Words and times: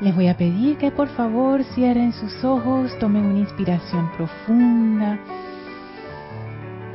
Les 0.00 0.14
voy 0.14 0.28
a 0.28 0.36
pedir 0.36 0.78
que 0.78 0.90
por 0.90 1.08
favor 1.08 1.62
cierren 1.74 2.12
sus 2.12 2.42
ojos, 2.42 2.98
tomen 2.98 3.24
una 3.24 3.40
inspiración 3.40 4.10
profunda 4.16 5.18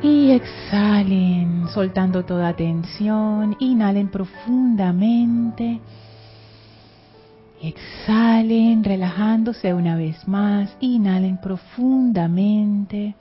y 0.02 0.30
exhalen, 0.30 1.68
soltando 1.68 2.24
toda 2.24 2.54
tensión. 2.54 3.56
Inhalen 3.58 4.08
profundamente. 4.08 5.80
Exhalen, 7.62 8.84
relajándose 8.84 9.72
una 9.72 9.96
vez 9.96 10.26
más. 10.28 10.76
Inhalen 10.80 11.38
profundamente. 11.40 13.14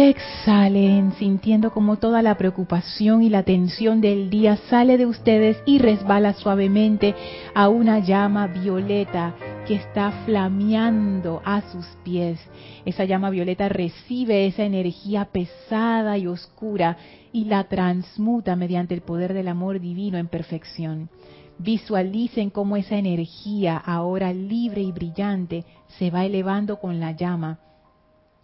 Exhalen 0.00 1.12
sintiendo 1.12 1.70
como 1.70 1.96
toda 1.96 2.22
la 2.22 2.36
preocupación 2.36 3.22
y 3.22 3.30
la 3.30 3.42
tensión 3.42 4.00
del 4.00 4.30
día 4.30 4.56
sale 4.68 4.98
de 4.98 5.06
ustedes 5.06 5.56
y 5.64 5.78
resbala 5.78 6.34
suavemente 6.34 7.14
a 7.54 7.68
una 7.68 8.00
llama 8.00 8.46
violeta 8.46 9.34
que 9.66 9.74
está 9.74 10.12
flameando 10.24 11.40
a 11.44 11.62
sus 11.70 11.86
pies. 12.04 12.38
Esa 12.84 13.04
llama 13.04 13.30
violeta 13.30 13.68
recibe 13.68 14.46
esa 14.46 14.64
energía 14.64 15.26
pesada 15.26 16.18
y 16.18 16.26
oscura 16.26 16.96
y 17.32 17.44
la 17.44 17.64
transmuta 17.64 18.56
mediante 18.56 18.94
el 18.94 19.02
poder 19.02 19.34
del 19.34 19.48
amor 19.48 19.80
divino 19.80 20.18
en 20.18 20.28
perfección. 20.28 21.10
Visualicen 21.58 22.50
cómo 22.50 22.76
esa 22.76 22.96
energía, 22.96 23.76
ahora 23.76 24.32
libre 24.32 24.82
y 24.82 24.92
brillante, 24.92 25.64
se 25.98 26.10
va 26.10 26.24
elevando 26.24 26.78
con 26.78 27.00
la 27.00 27.12
llama 27.12 27.60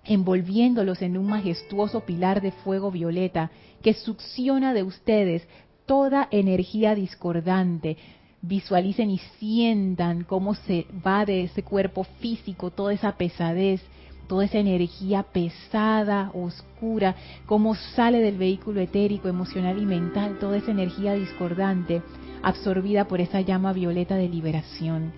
envolviéndolos 0.05 1.03
en 1.03 1.17
un 1.17 1.27
majestuoso 1.27 2.01
pilar 2.01 2.41
de 2.41 2.53
fuego 2.53 2.91
violeta 2.91 3.51
que 3.83 3.95
succiona 3.95 4.75
de 4.75 4.83
ustedes 4.83 5.47
toda 5.87 6.29
energía 6.31 6.95
discordante. 6.95 7.97
Visualicen 8.41 9.11
y 9.11 9.19
sientan 9.39 10.25
cómo 10.25 10.55
se 10.55 10.87
va 11.07 11.25
de 11.25 11.45
ese 11.45 11.63
cuerpo 11.63 12.05
físico 12.21 12.71
toda 12.71 12.93
esa 12.93 13.17
pesadez, 13.17 13.81
toda 14.27 14.47
esa 14.47 14.59
energía 14.59 15.23
pesada, 15.25 16.31
oscura, 16.35 17.15
cómo 17.47 17.75
sale 17.75 18.19
del 18.19 18.39
vehículo 18.39 18.81
etérico, 18.81 19.29
emocional 19.29 19.81
y 19.81 19.87
mental, 19.87 20.39
toda 20.41 20.57
esa 20.57 20.73
energía 20.73 21.13
discordante, 21.15 22.03
absorbida 22.43 23.07
por 23.07 23.21
esa 23.21 23.41
llama 23.41 23.73
violeta 23.73 24.17
de 24.17 24.29
liberación. 24.29 25.13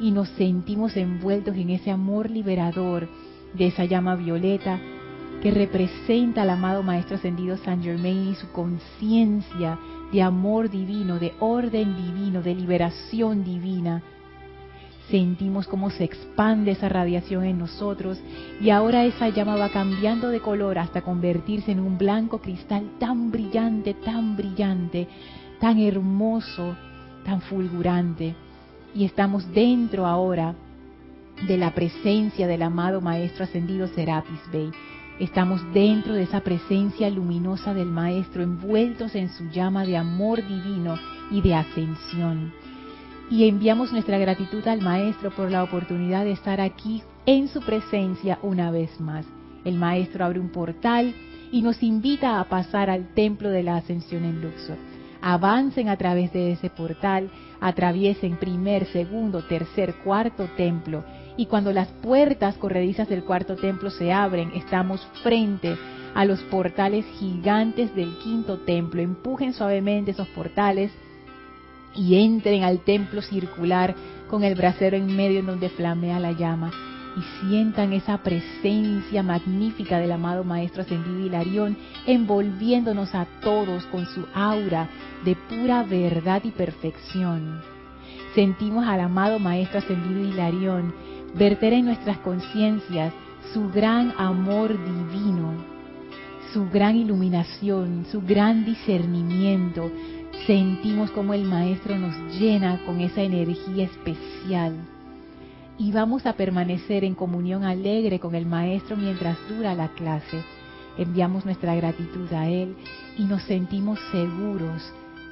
Y 0.00 0.10
nos 0.10 0.28
sentimos 0.30 0.96
envueltos 0.96 1.56
en 1.56 1.70
ese 1.70 1.90
amor 1.90 2.30
liberador, 2.30 3.08
de 3.54 3.66
esa 3.66 3.84
llama 3.84 4.16
violeta 4.16 4.78
que 5.42 5.50
representa 5.50 6.42
al 6.42 6.50
amado 6.50 6.82
Maestro 6.82 7.16
Ascendido 7.16 7.56
San 7.58 7.82
Germain 7.82 8.28
y 8.28 8.34
su 8.36 8.50
conciencia 8.52 9.78
de 10.12 10.22
amor 10.22 10.70
divino, 10.70 11.18
de 11.18 11.32
orden 11.40 11.96
divino, 11.96 12.42
de 12.42 12.54
liberación 12.54 13.42
divina. 13.42 14.02
Sentimos 15.10 15.66
cómo 15.66 15.90
se 15.90 16.04
expande 16.04 16.70
esa 16.70 16.88
radiación 16.88 17.44
en 17.44 17.58
nosotros 17.58 18.22
y 18.60 18.70
ahora 18.70 19.04
esa 19.04 19.30
llama 19.30 19.56
va 19.56 19.70
cambiando 19.70 20.28
de 20.28 20.40
color 20.40 20.78
hasta 20.78 21.02
convertirse 21.02 21.72
en 21.72 21.80
un 21.80 21.98
blanco 21.98 22.38
cristal 22.38 22.92
tan 23.00 23.32
brillante, 23.32 23.94
tan 23.94 24.36
brillante, 24.36 25.08
tan 25.58 25.80
hermoso, 25.80 26.76
tan 27.24 27.40
fulgurante. 27.42 28.36
Y 28.94 29.04
estamos 29.04 29.52
dentro 29.52 30.06
ahora 30.06 30.54
de 31.46 31.56
la 31.56 31.74
presencia 31.74 32.46
del 32.46 32.62
amado 32.62 33.00
Maestro 33.00 33.44
Ascendido 33.44 33.88
Serapis 33.88 34.40
Bey. 34.52 34.70
Estamos 35.18 35.60
dentro 35.72 36.14
de 36.14 36.22
esa 36.22 36.40
presencia 36.40 37.10
luminosa 37.10 37.74
del 37.74 37.88
Maestro, 37.88 38.42
envueltos 38.42 39.14
en 39.14 39.28
su 39.28 39.48
llama 39.50 39.84
de 39.84 39.96
amor 39.96 40.46
divino 40.46 40.96
y 41.30 41.40
de 41.40 41.54
ascensión. 41.54 42.52
Y 43.28 43.48
enviamos 43.48 43.92
nuestra 43.92 44.18
gratitud 44.18 44.66
al 44.68 44.82
Maestro 44.82 45.30
por 45.30 45.50
la 45.50 45.64
oportunidad 45.64 46.24
de 46.24 46.32
estar 46.32 46.60
aquí 46.60 47.02
en 47.26 47.48
su 47.48 47.60
presencia 47.60 48.38
una 48.42 48.70
vez 48.70 49.00
más. 49.00 49.26
El 49.64 49.76
Maestro 49.76 50.24
abre 50.24 50.38
un 50.38 50.50
portal 50.50 51.14
y 51.50 51.62
nos 51.62 51.82
invita 51.82 52.40
a 52.40 52.44
pasar 52.44 52.88
al 52.88 53.14
templo 53.14 53.48
de 53.48 53.64
la 53.64 53.76
ascensión 53.76 54.24
en 54.24 54.42
Luxor. 54.42 54.76
Avancen 55.20 55.88
a 55.88 55.96
través 55.96 56.32
de 56.32 56.52
ese 56.52 56.68
portal, 56.70 57.30
atraviesen 57.60 58.36
primer, 58.38 58.86
segundo, 58.86 59.44
tercer, 59.44 59.94
cuarto 60.04 60.48
templo 60.56 61.04
y 61.36 61.46
cuando 61.46 61.72
las 61.72 61.88
puertas 61.88 62.56
corredizas 62.56 63.08
del 63.08 63.24
cuarto 63.24 63.56
templo 63.56 63.90
se 63.90 64.12
abren, 64.12 64.52
estamos 64.54 65.06
frente 65.22 65.76
a 66.14 66.24
los 66.24 66.40
portales 66.42 67.06
gigantes 67.18 67.94
del 67.94 68.16
quinto 68.18 68.58
templo. 68.60 69.00
Empujen 69.00 69.54
suavemente 69.54 70.10
esos 70.10 70.28
portales 70.28 70.92
y 71.94 72.16
entren 72.16 72.64
al 72.64 72.80
templo 72.80 73.22
circular 73.22 73.94
con 74.28 74.44
el 74.44 74.54
brasero 74.54 74.96
en 74.96 75.14
medio 75.14 75.40
en 75.40 75.46
donde 75.46 75.68
flamea 75.68 76.18
la 76.20 76.32
llama 76.32 76.70
y 77.16 77.46
sientan 77.46 77.92
esa 77.92 78.18
presencia 78.22 79.22
magnífica 79.22 79.98
del 79.98 80.12
amado 80.12 80.44
Maestro 80.44 80.82
Ascendido 80.82 81.20
Hilarión 81.20 81.76
envolviéndonos 82.06 83.14
a 83.14 83.26
todos 83.42 83.84
con 83.86 84.06
su 84.06 84.26
aura 84.34 84.88
de 85.24 85.36
pura 85.36 85.82
verdad 85.82 86.42
y 86.44 86.50
perfección. 86.50 87.60
Sentimos 88.34 88.86
al 88.86 89.00
amado 89.00 89.38
Maestro 89.38 89.78
Ascendido 89.78 90.20
Hilarión 90.20 90.94
verter 91.34 91.72
en 91.72 91.86
nuestras 91.86 92.18
conciencias 92.18 93.12
su 93.52 93.70
gran 93.70 94.12
amor 94.18 94.70
divino, 94.70 95.54
su 96.52 96.68
gran 96.70 96.96
iluminación, 96.96 98.06
su 98.10 98.20
gran 98.22 98.64
discernimiento. 98.64 99.90
Sentimos 100.46 101.10
como 101.10 101.34
el 101.34 101.44
Maestro 101.44 101.98
nos 101.98 102.14
llena 102.38 102.80
con 102.84 103.00
esa 103.00 103.22
energía 103.22 103.84
especial. 103.84 104.74
Y 105.78 105.92
vamos 105.92 106.26
a 106.26 106.34
permanecer 106.34 107.04
en 107.04 107.14
comunión 107.14 107.64
alegre 107.64 108.20
con 108.20 108.34
el 108.34 108.46
Maestro 108.46 108.96
mientras 108.96 109.36
dura 109.48 109.74
la 109.74 109.88
clase. 109.88 110.44
Enviamos 110.98 111.44
nuestra 111.44 111.74
gratitud 111.74 112.30
a 112.32 112.48
Él 112.48 112.76
y 113.16 113.24
nos 113.24 113.42
sentimos 113.44 113.98
seguros 114.10 114.82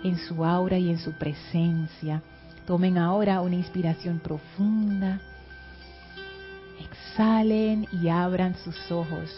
en 0.02 0.16
su 0.16 0.44
aura 0.44 0.78
y 0.78 0.90
en 0.90 0.98
su 0.98 1.12
presencia. 1.12 2.22
Tomen 2.66 2.96
ahora 2.98 3.42
una 3.42 3.56
inspiración 3.56 4.20
profunda 4.20 5.20
exhalen 7.20 7.86
y 7.92 8.08
abran 8.08 8.56
sus 8.64 8.90
ojos. 8.90 9.28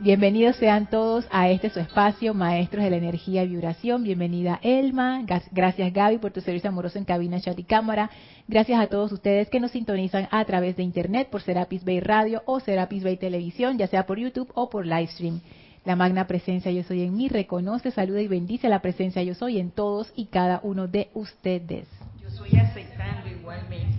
Bienvenidos 0.00 0.56
sean 0.56 0.90
todos 0.90 1.24
a 1.30 1.48
este 1.48 1.70
su 1.70 1.80
espacio, 1.80 2.34
Maestros 2.34 2.84
de 2.84 2.90
la 2.90 2.96
Energía 2.96 3.42
y 3.42 3.48
Vibración. 3.48 4.04
Bienvenida 4.04 4.60
Elma. 4.62 5.24
Gracias 5.50 5.94
Gaby 5.94 6.18
por 6.18 6.32
tu 6.32 6.42
servicio 6.42 6.68
amoroso 6.68 6.98
en 6.98 7.06
cabina, 7.06 7.40
chat 7.40 7.58
y 7.58 7.64
cámara. 7.64 8.10
Gracias 8.48 8.78
a 8.78 8.88
todos 8.88 9.10
ustedes 9.10 9.48
que 9.48 9.60
nos 9.60 9.70
sintonizan 9.70 10.28
a 10.30 10.44
través 10.44 10.76
de 10.76 10.82
internet 10.82 11.30
por 11.30 11.40
Serapis 11.40 11.86
Bay 11.86 12.00
Radio 12.00 12.42
o 12.44 12.60
Serapis 12.60 13.02
Bay 13.02 13.16
Televisión, 13.16 13.78
ya 13.78 13.86
sea 13.86 14.04
por 14.04 14.18
YouTube 14.18 14.52
o 14.54 14.68
por 14.68 14.84
Livestream. 14.84 15.40
La 15.86 15.96
magna 15.96 16.26
presencia 16.26 16.70
yo 16.70 16.82
soy 16.82 17.04
en 17.04 17.16
mí 17.16 17.28
reconoce, 17.28 17.92
saluda 17.92 18.20
y 18.20 18.28
bendice 18.28 18.68
la 18.68 18.82
presencia 18.82 19.22
yo 19.22 19.34
soy 19.34 19.58
en 19.58 19.70
todos 19.70 20.12
y 20.14 20.26
cada 20.26 20.60
uno 20.62 20.86
de 20.86 21.08
ustedes. 21.14 21.88
Yo 22.22 22.28
soy 22.28 22.58
aceptando 22.58 23.26
igualmente 23.26 23.97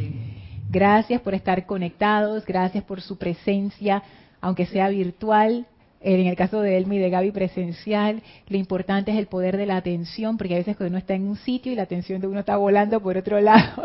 Gracias 0.71 1.19
por 1.21 1.33
estar 1.33 1.65
conectados, 1.65 2.45
gracias 2.45 2.83
por 2.83 3.01
su 3.01 3.17
presencia, 3.17 4.03
aunque 4.39 4.67
sea 4.67 4.89
virtual. 4.89 5.65
En 5.99 6.27
el 6.27 6.35
caso 6.35 6.61
de 6.61 6.77
Elmi 6.77 6.97
y 6.97 6.99
de 6.99 7.09
Gaby 7.09 7.31
presencial, 7.31 8.21
lo 8.47 8.55
importante 8.55 9.11
es 9.11 9.17
el 9.17 9.25
poder 9.25 9.57
de 9.57 9.65
la 9.65 9.77
atención, 9.77 10.37
porque 10.37 10.53
a 10.53 10.57
veces 10.59 10.77
cuando 10.77 10.91
uno 10.91 10.99
está 10.99 11.15
en 11.15 11.27
un 11.27 11.37
sitio 11.37 11.71
y 11.71 11.75
la 11.75 11.83
atención 11.83 12.21
de 12.21 12.27
uno 12.27 12.41
está 12.41 12.55
volando 12.55 13.01
por 13.01 13.17
otro 13.17 13.41
lado, 13.41 13.83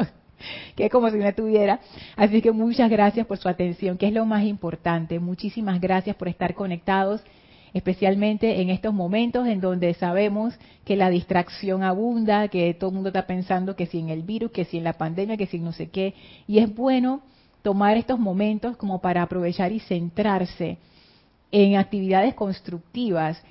que 0.77 0.85
es 0.85 0.93
como 0.93 1.11
si 1.11 1.17
no 1.17 1.33
tuviera. 1.35 1.81
Así 2.17 2.43
que 2.43 2.53
muchas 2.53 2.91
gracias 2.91 3.27
por 3.27 3.39
su 3.39 3.49
atención, 3.49 3.97
que 3.97 4.09
es 4.09 4.13
lo 4.13 4.27
más 4.27 4.45
importante. 4.45 5.19
Muchísimas 5.19 5.81
gracias 5.81 6.15
por 6.17 6.29
estar 6.29 6.53
conectados 6.55 7.25
especialmente 7.75 8.63
en 8.63 8.71
estos 8.71 8.95
momentos 8.95 9.49
en 9.49 9.61
donde 9.61 9.93
sabemos 9.95 10.55
que 10.85 10.97
la 10.97 11.11
distracción 11.11 11.83
abunda, 11.83 12.47
que 12.49 12.73
todo 12.73 12.91
el 12.91 12.95
mundo 12.95 13.09
está 13.09 13.27
pensando 13.27 13.75
que 13.75 13.87
si 13.87 13.99
en 13.99 14.11
el 14.11 14.23
virus, 14.23 14.53
que 14.53 14.65
si 14.65 14.79
en 14.79 14.85
la 14.85 14.93
pandemia, 14.93 15.37
que 15.37 15.49
si 15.49 15.59
no 15.59 15.73
sé 15.73 15.91
qué, 15.91 16.15
y 16.47 16.59
es 16.59 16.73
bueno 16.73 17.23
tomar 17.63 17.97
estos 17.97 18.21
momentos 18.21 18.77
como 18.77 19.01
para 19.01 19.23
aprovechar 19.23 19.73
y 19.73 19.81
centrarse 19.81 20.79
en 21.51 21.77
actividades 21.77 22.35
constructivas 22.35 23.43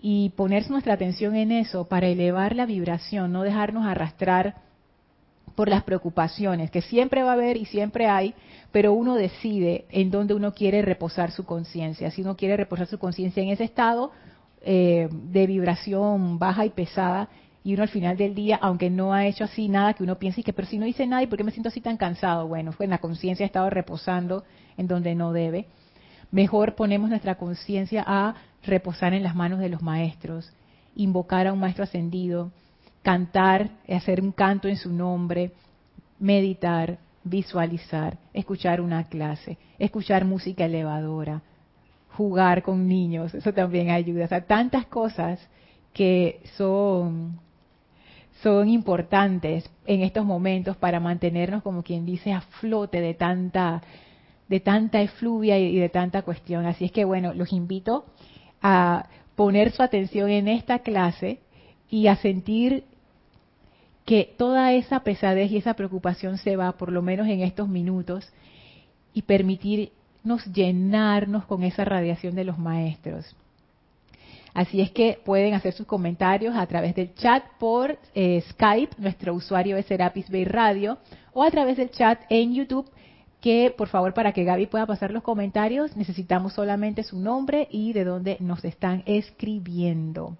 y 0.00 0.30
poner 0.36 0.70
nuestra 0.70 0.94
atención 0.94 1.34
en 1.34 1.50
eso 1.50 1.88
para 1.88 2.08
elevar 2.08 2.54
la 2.54 2.66
vibración, 2.66 3.32
no 3.32 3.42
dejarnos 3.42 3.86
arrastrar 3.86 4.56
por 5.54 5.68
las 5.68 5.84
preocupaciones, 5.84 6.70
que 6.70 6.82
siempre 6.82 7.22
va 7.22 7.30
a 7.30 7.34
haber 7.34 7.56
y 7.56 7.66
siempre 7.66 8.06
hay, 8.06 8.34
pero 8.70 8.92
uno 8.92 9.14
decide 9.14 9.84
en 9.90 10.10
dónde 10.10 10.34
uno 10.34 10.52
quiere 10.54 10.82
reposar 10.82 11.30
su 11.30 11.44
conciencia. 11.44 12.10
Si 12.10 12.22
uno 12.22 12.36
quiere 12.36 12.56
reposar 12.56 12.86
su 12.86 12.98
conciencia 12.98 13.42
en 13.42 13.50
ese 13.50 13.64
estado 13.64 14.12
eh, 14.62 15.08
de 15.10 15.46
vibración 15.46 16.38
baja 16.38 16.64
y 16.64 16.70
pesada, 16.70 17.28
y 17.64 17.74
uno 17.74 17.82
al 17.84 17.88
final 17.88 18.16
del 18.16 18.34
día, 18.34 18.58
aunque 18.60 18.90
no 18.90 19.12
ha 19.12 19.26
hecho 19.26 19.44
así 19.44 19.68
nada, 19.68 19.94
que 19.94 20.02
uno 20.02 20.18
piense 20.18 20.40
y 20.40 20.44
que, 20.44 20.52
pero 20.52 20.66
si 20.66 20.78
no 20.78 20.86
hice 20.86 21.06
nada, 21.06 21.22
¿y 21.22 21.26
por 21.26 21.38
qué 21.38 21.44
me 21.44 21.52
siento 21.52 21.68
así 21.68 21.80
tan 21.80 21.96
cansado? 21.96 22.48
Bueno, 22.48 22.72
pues 22.76 22.88
la 22.88 22.98
conciencia 22.98 23.44
ha 23.44 23.46
estado 23.46 23.70
reposando 23.70 24.44
en 24.76 24.88
donde 24.88 25.14
no 25.14 25.32
debe. 25.32 25.66
Mejor 26.32 26.74
ponemos 26.74 27.10
nuestra 27.10 27.36
conciencia 27.36 28.02
a 28.06 28.34
reposar 28.64 29.14
en 29.14 29.22
las 29.22 29.36
manos 29.36 29.60
de 29.60 29.68
los 29.68 29.82
maestros, 29.82 30.52
invocar 30.96 31.46
a 31.46 31.52
un 31.52 31.60
maestro 31.60 31.84
ascendido, 31.84 32.50
cantar, 33.02 33.70
hacer 33.88 34.20
un 34.20 34.32
canto 34.32 34.68
en 34.68 34.76
su 34.76 34.92
nombre, 34.92 35.52
meditar, 36.18 36.98
visualizar, 37.24 38.18
escuchar 38.32 38.80
una 38.80 39.08
clase, 39.08 39.58
escuchar 39.78 40.24
música 40.24 40.64
elevadora, 40.64 41.42
jugar 42.16 42.62
con 42.62 42.88
niños, 42.88 43.34
eso 43.34 43.52
también 43.52 43.90
ayuda. 43.90 44.24
O 44.24 44.28
sea, 44.28 44.46
tantas 44.46 44.86
cosas 44.86 45.40
que 45.92 46.40
son, 46.56 47.40
son 48.42 48.68
importantes 48.68 49.68
en 49.86 50.02
estos 50.02 50.24
momentos 50.24 50.76
para 50.76 51.00
mantenernos, 51.00 51.62
como 51.62 51.82
quien 51.82 52.06
dice, 52.06 52.32
a 52.32 52.40
flote 52.40 53.00
de 53.00 53.14
tanta, 53.14 53.82
de 54.48 54.60
tanta 54.60 55.00
efluvia 55.00 55.58
y 55.58 55.76
de 55.76 55.88
tanta 55.88 56.22
cuestión. 56.22 56.66
Así 56.66 56.86
es 56.86 56.92
que 56.92 57.04
bueno, 57.04 57.34
los 57.34 57.52
invito 57.52 58.06
a 58.62 59.08
poner 59.34 59.72
su 59.72 59.82
atención 59.82 60.30
en 60.30 60.48
esta 60.48 60.80
clase 60.80 61.40
y 61.88 62.06
a 62.06 62.16
sentir 62.16 62.84
que 64.04 64.34
toda 64.36 64.72
esa 64.72 65.00
pesadez 65.00 65.50
y 65.50 65.58
esa 65.58 65.74
preocupación 65.74 66.38
se 66.38 66.56
va, 66.56 66.72
por 66.72 66.90
lo 66.90 67.02
menos 67.02 67.28
en 67.28 67.40
estos 67.40 67.68
minutos, 67.68 68.28
y 69.14 69.22
permitirnos 69.22 70.44
llenarnos 70.52 71.44
con 71.44 71.62
esa 71.62 71.84
radiación 71.84 72.34
de 72.34 72.44
los 72.44 72.58
maestros. 72.58 73.36
Así 74.54 74.80
es 74.80 74.90
que 74.90 75.18
pueden 75.24 75.54
hacer 75.54 75.72
sus 75.72 75.86
comentarios 75.86 76.54
a 76.56 76.66
través 76.66 76.94
del 76.94 77.14
chat 77.14 77.42
por 77.58 77.98
eh, 78.14 78.42
Skype, 78.50 78.96
nuestro 78.98 79.34
usuario 79.34 79.76
es 79.76 79.86
Serapis 79.86 80.30
Bay 80.30 80.44
Radio, 80.44 80.98
o 81.32 81.42
a 81.42 81.50
través 81.50 81.78
del 81.78 81.90
chat 81.90 82.20
en 82.28 82.54
YouTube, 82.54 82.90
que 83.40 83.74
por 83.76 83.88
favor 83.88 84.12
para 84.12 84.32
que 84.32 84.44
Gaby 84.44 84.66
pueda 84.66 84.86
pasar 84.86 85.10
los 85.10 85.22
comentarios 85.22 85.96
necesitamos 85.96 86.52
solamente 86.52 87.02
su 87.02 87.18
nombre 87.18 87.66
y 87.70 87.92
de 87.92 88.04
dónde 88.04 88.36
nos 88.40 88.64
están 88.64 89.02
escribiendo. 89.06 90.36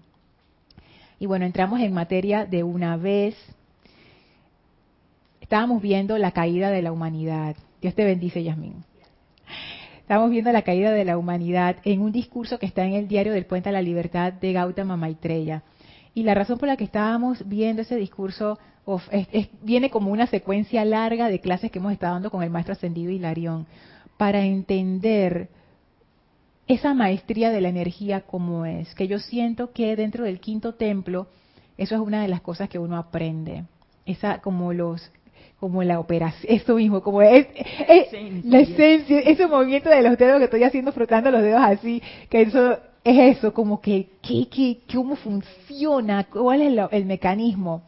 Y 1.19 1.25
bueno, 1.25 1.45
entramos 1.45 1.81
en 1.81 1.93
materia 1.93 2.45
de 2.45 2.63
una 2.63 2.95
vez. 2.95 3.35
Estábamos 5.41 5.81
viendo 5.81 6.17
la 6.17 6.31
caída 6.31 6.71
de 6.71 6.81
la 6.81 6.93
humanidad. 6.93 7.57
Dios 7.81 7.93
te 7.95 8.05
bendice, 8.05 8.43
Yasmín. 8.43 8.85
Estamos 9.99 10.31
viendo 10.31 10.53
la 10.53 10.61
caída 10.61 10.91
de 10.91 11.03
la 11.03 11.17
humanidad 11.17 11.75
en 11.83 11.99
un 12.01 12.13
discurso 12.13 12.59
que 12.59 12.65
está 12.65 12.85
en 12.85 12.93
el 12.93 13.09
diario 13.09 13.33
del 13.33 13.45
Puente 13.45 13.67
a 13.69 13.73
la 13.73 13.81
Libertad 13.81 14.31
de 14.31 14.53
Gautama 14.53 14.95
Maitreya. 14.95 15.63
Y 16.13 16.23
la 16.23 16.33
razón 16.33 16.57
por 16.57 16.69
la 16.69 16.77
que 16.77 16.85
estábamos 16.85 17.45
viendo 17.47 17.81
ese 17.81 17.97
discurso 17.97 18.57
viene 19.62 19.89
como 19.89 20.12
una 20.12 20.27
secuencia 20.27 20.83
larga 20.86 21.30
de 21.30 21.39
clases 21.39 21.71
que 21.71 21.80
hemos 21.80 21.94
estado 21.94 22.13
dando 22.13 22.31
con 22.31 22.44
el 22.44 22.50
maestro 22.50 22.74
ascendido 22.74 23.12
Hilarión 23.12 23.68
para 24.18 24.44
entender 24.44 25.50
esa 26.68 26.94
maestría 26.94 27.51
de 27.51 27.62
la 27.62 27.69
energía 27.69 28.21
como 28.21 28.65
es, 28.65 28.94
que 28.95 29.07
yo 29.07 29.19
siento 29.19 29.71
que 29.71 29.95
dentro 29.95 30.24
del 30.24 30.39
quinto 30.39 30.75
templo 30.75 31.27
eso 31.77 31.95
es 31.95 32.01
una 32.01 32.21
de 32.21 32.27
las 32.27 32.41
cosas 32.41 32.69
que 32.69 32.77
uno 32.77 32.97
aprende, 32.97 33.63
esa 34.06 34.39
como 34.39 34.74
los 34.74 35.12
como 35.59 35.83
la 35.83 36.00
operación, 36.00 36.53
eso 36.56 36.75
mismo, 36.75 37.01
como 37.01 37.21
es, 37.21 37.47
la 38.45 38.59
esencia, 38.59 39.19
ese 39.19 39.45
movimiento 39.45 39.89
de 39.89 40.01
los 40.01 40.18
dedos 40.18 40.38
que 40.38 40.45
estoy 40.45 40.63
haciendo 40.63 40.94
frotando 40.94 41.31
los 41.31 41.42
dedos 41.42 41.62
así, 41.62 42.01
que 42.30 42.44
eso 42.44 42.77
es 43.03 43.38
eso, 43.38 43.53
como 43.53 43.81
que, 43.81 44.07
¿qué, 44.21 44.47
qué, 44.50 44.80
cómo 44.94 45.15
funciona? 45.15 46.25
¿Cuál 46.25 46.62
es 46.62 46.80
el 46.92 47.06
mecanismo? 47.06 47.83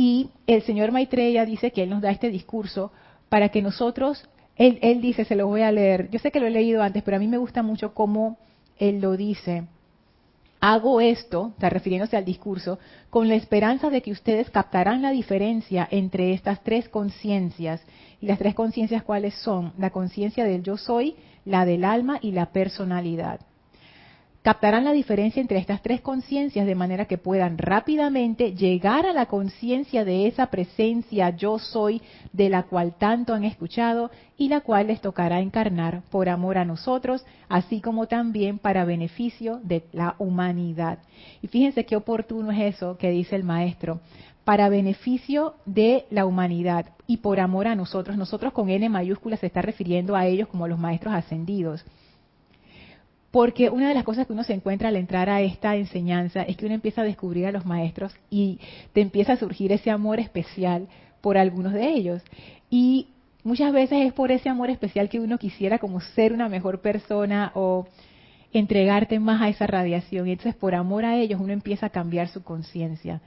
Y 0.00 0.30
el 0.46 0.62
señor 0.62 0.92
Maitreya 0.92 1.44
dice 1.44 1.72
que 1.72 1.82
él 1.82 1.90
nos 1.90 2.02
da 2.02 2.12
este 2.12 2.30
discurso 2.30 2.92
para 3.28 3.48
que 3.48 3.62
nosotros, 3.62 4.28
él, 4.54 4.78
él 4.80 5.00
dice, 5.00 5.24
se 5.24 5.34
lo 5.34 5.48
voy 5.48 5.62
a 5.62 5.72
leer, 5.72 6.08
yo 6.12 6.20
sé 6.20 6.30
que 6.30 6.38
lo 6.38 6.46
he 6.46 6.52
leído 6.52 6.84
antes, 6.84 7.02
pero 7.02 7.16
a 7.16 7.18
mí 7.18 7.26
me 7.26 7.36
gusta 7.36 7.64
mucho 7.64 7.94
cómo 7.94 8.38
él 8.78 9.00
lo 9.00 9.16
dice. 9.16 9.64
Hago 10.60 11.00
esto, 11.00 11.48
está 11.48 11.68
refiriéndose 11.68 12.16
al 12.16 12.24
discurso, 12.24 12.78
con 13.10 13.26
la 13.26 13.34
esperanza 13.34 13.90
de 13.90 14.00
que 14.00 14.12
ustedes 14.12 14.50
captarán 14.50 15.02
la 15.02 15.10
diferencia 15.10 15.88
entre 15.90 16.32
estas 16.32 16.62
tres 16.62 16.88
conciencias. 16.88 17.84
Y 18.20 18.26
las 18.26 18.38
tres 18.38 18.54
conciencias 18.54 19.02
cuáles 19.02 19.34
son? 19.34 19.72
La 19.78 19.90
conciencia 19.90 20.44
del 20.44 20.62
yo 20.62 20.76
soy, 20.76 21.16
la 21.44 21.64
del 21.64 21.82
alma 21.82 22.20
y 22.22 22.30
la 22.30 22.52
personalidad 22.52 23.40
captarán 24.48 24.84
la 24.84 24.92
diferencia 24.92 25.42
entre 25.42 25.58
estas 25.58 25.82
tres 25.82 26.00
conciencias 26.00 26.66
de 26.66 26.74
manera 26.74 27.04
que 27.04 27.18
puedan 27.18 27.58
rápidamente 27.58 28.54
llegar 28.54 29.04
a 29.04 29.12
la 29.12 29.26
conciencia 29.26 30.06
de 30.06 30.26
esa 30.26 30.46
presencia 30.46 31.28
yo 31.36 31.58
soy 31.58 32.00
de 32.32 32.48
la 32.48 32.62
cual 32.62 32.94
tanto 32.96 33.34
han 33.34 33.44
escuchado 33.44 34.10
y 34.38 34.48
la 34.48 34.62
cual 34.62 34.86
les 34.86 35.02
tocará 35.02 35.40
encarnar 35.40 36.00
por 36.10 36.30
amor 36.30 36.56
a 36.56 36.64
nosotros, 36.64 37.26
así 37.50 37.82
como 37.82 38.06
también 38.06 38.58
para 38.58 38.86
beneficio 38.86 39.60
de 39.64 39.84
la 39.92 40.14
humanidad. 40.18 41.00
Y 41.42 41.48
fíjense 41.48 41.84
qué 41.84 41.96
oportuno 41.96 42.50
es 42.50 42.74
eso 42.74 42.96
que 42.96 43.10
dice 43.10 43.36
el 43.36 43.44
maestro, 43.44 44.00
para 44.44 44.70
beneficio 44.70 45.56
de 45.66 46.06
la 46.08 46.24
humanidad 46.24 46.86
y 47.06 47.18
por 47.18 47.38
amor 47.38 47.66
a 47.66 47.74
nosotros. 47.74 48.16
Nosotros 48.16 48.54
con 48.54 48.70
N 48.70 48.88
mayúscula 48.88 49.36
se 49.36 49.44
está 49.44 49.60
refiriendo 49.60 50.16
a 50.16 50.24
ellos 50.24 50.48
como 50.48 50.66
los 50.66 50.78
maestros 50.78 51.12
ascendidos 51.12 51.84
porque 53.30 53.68
una 53.68 53.88
de 53.88 53.94
las 53.94 54.04
cosas 54.04 54.26
que 54.26 54.32
uno 54.32 54.44
se 54.44 54.54
encuentra 54.54 54.88
al 54.88 54.96
entrar 54.96 55.28
a 55.28 55.42
esta 55.42 55.76
enseñanza 55.76 56.42
es 56.42 56.56
que 56.56 56.66
uno 56.66 56.74
empieza 56.74 57.02
a 57.02 57.04
descubrir 57.04 57.46
a 57.46 57.52
los 57.52 57.66
maestros 57.66 58.14
y 58.30 58.58
te 58.92 59.00
empieza 59.00 59.34
a 59.34 59.36
surgir 59.36 59.70
ese 59.72 59.90
amor 59.90 60.18
especial 60.18 60.88
por 61.20 61.36
algunos 61.36 61.74
de 61.74 61.90
ellos. 61.90 62.22
Y 62.70 63.08
muchas 63.44 63.72
veces 63.72 64.06
es 64.06 64.12
por 64.12 64.32
ese 64.32 64.48
amor 64.48 64.70
especial 64.70 65.08
que 65.08 65.20
uno 65.20 65.38
quisiera 65.38 65.78
como 65.78 66.00
ser 66.00 66.32
una 66.32 66.48
mejor 66.48 66.80
persona 66.80 67.52
o 67.54 67.86
entregarte 68.52 69.18
más 69.18 69.42
a 69.42 69.48
esa 69.50 69.66
radiación. 69.66 70.26
Y 70.26 70.32
entonces 70.32 70.54
por 70.54 70.74
amor 70.74 71.04
a 71.04 71.16
ellos 71.16 71.40
uno 71.40 71.52
empieza 71.52 71.86
a 71.86 71.90
cambiar 71.90 72.28
su 72.28 72.42
conciencia. 72.42 73.20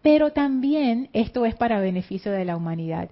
Pero 0.00 0.32
también 0.32 1.10
esto 1.12 1.44
es 1.44 1.54
para 1.54 1.80
beneficio 1.80 2.32
de 2.32 2.44
la 2.46 2.56
humanidad. 2.56 3.10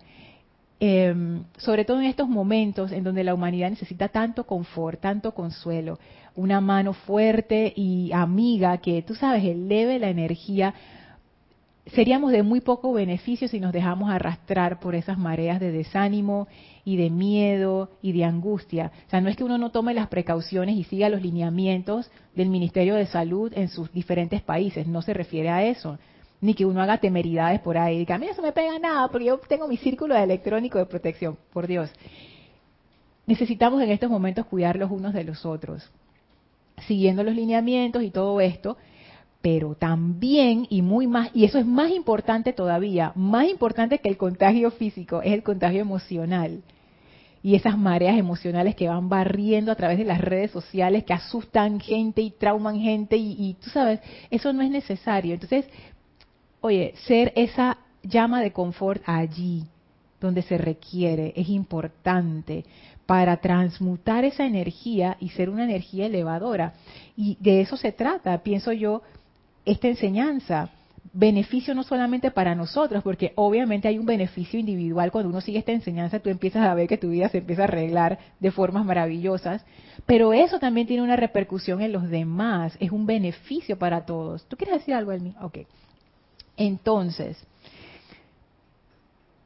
Em, 0.85 1.45
sobre 1.59 1.85
todo 1.85 2.01
en 2.01 2.07
estos 2.07 2.29
momentos 2.29 2.91
en 2.91 3.05
donde 3.05 3.23
la 3.23 3.35
humanidad 3.35 3.71
necesita 3.71 4.09
tanto 4.09 4.43
confort, 4.43 5.01
tanto 5.01 5.33
consuelo, 5.33 6.01
una 6.35 6.61
mano 6.61 6.93
fuerte 6.93 7.73
y 7.77 8.11
amiga 8.13 8.77
que, 8.79 9.01
tú 9.03 9.15
sabes, 9.15 9.45
eleve 9.45 10.01
la 10.01 10.11
energía, 10.11 10.75
seríamos 11.87 12.33
de 12.33 12.43
muy 12.43 12.63
poco 12.63 12.93
beneficio 12.93 13.47
si 13.47 13.61
nos 13.61 13.73
dejamos 13.73 14.11
arrastrar 14.11 14.81
por 14.81 14.97
esas 14.97 15.19
mareas 15.19 15.61
de 15.61 15.71
desánimo 15.71 16.49
y 16.85 16.97
de 16.97 17.11
miedo 17.11 17.91
y 18.03 18.11
de 18.11 18.25
angustia. 18.25 18.91
O 19.07 19.11
sea, 19.11 19.21
no 19.21 19.29
es 19.29 19.37
que 19.37 19.45
uno 19.45 19.59
no 19.59 19.71
tome 19.71 19.95
las 19.95 20.09
precauciones 20.09 20.75
y 20.75 20.83
siga 20.83 21.09
los 21.09 21.23
lineamientos 21.23 22.11
del 22.35 22.51
Ministerio 22.51 22.97
de 22.97 23.07
Salud 23.07 23.53
en 23.55 23.69
sus 23.69 23.93
diferentes 23.93 24.43
países, 24.43 24.89
no 24.89 25.01
se 25.01 25.15
refiere 25.15 25.49
a 25.49 25.65
eso 25.65 25.97
ni 26.43 26.55
que 26.55 26.67
uno 26.67 26.83
haga 26.83 26.99
temeridades 26.99 27.61
por 27.61 27.79
ahí. 27.79 28.05
Que 28.05 28.13
a 28.13 28.19
mí 28.19 28.27
no 28.27 28.35
se 28.35 28.43
me 28.43 28.53
pega 28.53 28.79
nada 28.79 29.09
porque 29.09 29.27
yo 29.27 29.39
tengo 29.39 29.67
mi 29.69 29.79
círculo 29.79 30.15
de 30.15 30.25
electrónico 30.25 30.77
de 30.77 30.87
protección, 30.87 31.39
por 31.53 31.67
Dios. 31.67 31.89
Necesitamos 33.27 33.81
en 33.81 33.91
estos 33.91 34.11
momentos 34.11 34.45
cuidar 34.47 34.77
los 34.77 34.91
unos 34.91 35.15
de 35.15 35.23
los 35.23 35.47
otros, 35.47 35.89
siguiendo 36.89 37.23
los 37.23 37.37
lineamientos 37.37 38.03
y 38.03 38.11
todo 38.11 38.41
esto, 38.41 38.77
pero 39.41 39.77
también 39.77 40.67
y 40.69 40.83
muy 40.83 41.07
más, 41.07 41.31
y 41.33 41.45
eso 41.45 41.59
es 41.59 41.67
más 41.67 41.93
importante 41.93 42.53
todavía, 42.53 43.13
más 43.15 43.49
importante 43.49 43.99
que 43.99 44.09
el 44.09 44.17
contagio 44.17 44.73
físico, 44.73 45.23
es 45.23 45.33
el 45.33 45.45
contagio 45.45 45.81
emocional. 45.81 46.63
Y 47.45 47.57
esas 47.57 47.77
mareas 47.77 48.17
emocionales 48.19 48.77
que 48.77 48.89
van 48.89 49.09
barriendo 49.09 49.73
a 49.73 49.75
través 49.75 49.99
de 49.99 50.05
las 50.05 50.21
redes 50.21 50.53
sociales, 50.53 51.03
que 51.05 51.13
asustan 51.13 51.81
gente 51.81 52.23
y 52.23 52.31
trauman 52.31 52.81
gente, 52.81 53.17
y, 53.17 53.35
y 53.37 53.55
tú 53.55 53.71
sabes, 53.71 54.01
eso 54.31 54.53
no 54.53 54.63
es 54.63 54.71
necesario. 54.71 55.35
Entonces, 55.35 55.67
oye, 56.63 56.95
ser 57.07 57.33
esa 57.37 57.79
llama 58.03 58.41
de 58.41 58.53
confort 58.53 59.03
allí 59.07 59.65
donde 60.21 60.43
se 60.43 60.57
requiere 60.57 61.35
es 61.37 61.49
importante 61.49 62.65
para 63.05 63.37
transmutar 63.39 64.25
esa 64.25 64.47
energía 64.47 65.17
y 65.21 65.31
ser 65.31 65.51
una 65.51 65.65
energía 65.65 66.07
elevadora. 66.07 66.75
Y 67.17 67.37
de 67.41 67.61
eso 67.61 67.77
se 67.77 67.93
trata, 67.93 68.43
pienso 68.43 68.73
yo, 68.73 69.03
esta 69.65 69.89
enseñanza. 69.89 70.71
Beneficio 71.13 71.75
no 71.75 71.83
solamente 71.83 72.31
para 72.31 72.55
nosotros, 72.55 73.03
porque 73.03 73.33
obviamente 73.35 73.89
hay 73.89 73.99
un 73.99 74.07
beneficio 74.07 74.59
individual 74.59 75.11
cuando 75.11 75.29
uno 75.29 75.41
sigue 75.41 75.59
esta 75.59 75.73
enseñanza, 75.73 76.21
tú 76.21 76.31
empiezas 76.31 76.65
a 76.65 76.75
ver 76.75 76.89
que 76.89 76.97
tu 76.97 77.11
vida 77.11 77.29
se 77.29 77.39
empieza 77.39 77.63
a 77.63 77.65
arreglar 77.65 78.19
de 78.39 78.51
formas 78.53 78.87
maravillosas, 78.87 79.67
pero 80.07 80.33
eso 80.33 80.59
también 80.59 80.87
tiene 80.87 81.03
una 81.03 81.17
repercusión 81.17 81.83
en 81.83 81.93
los 81.93 82.09
demás, 82.09 82.77
es 82.81 82.93
un 82.93 83.05
beneficio 83.05 83.77
para 83.79 84.07
todos. 84.07 84.47
¿Tú 84.47 84.57
quieres 84.57 84.79
decir 84.79 84.95
algo, 84.95 85.13
Elmi? 85.13 85.35
Ok. 85.43 85.59
Entonces, 86.57 87.43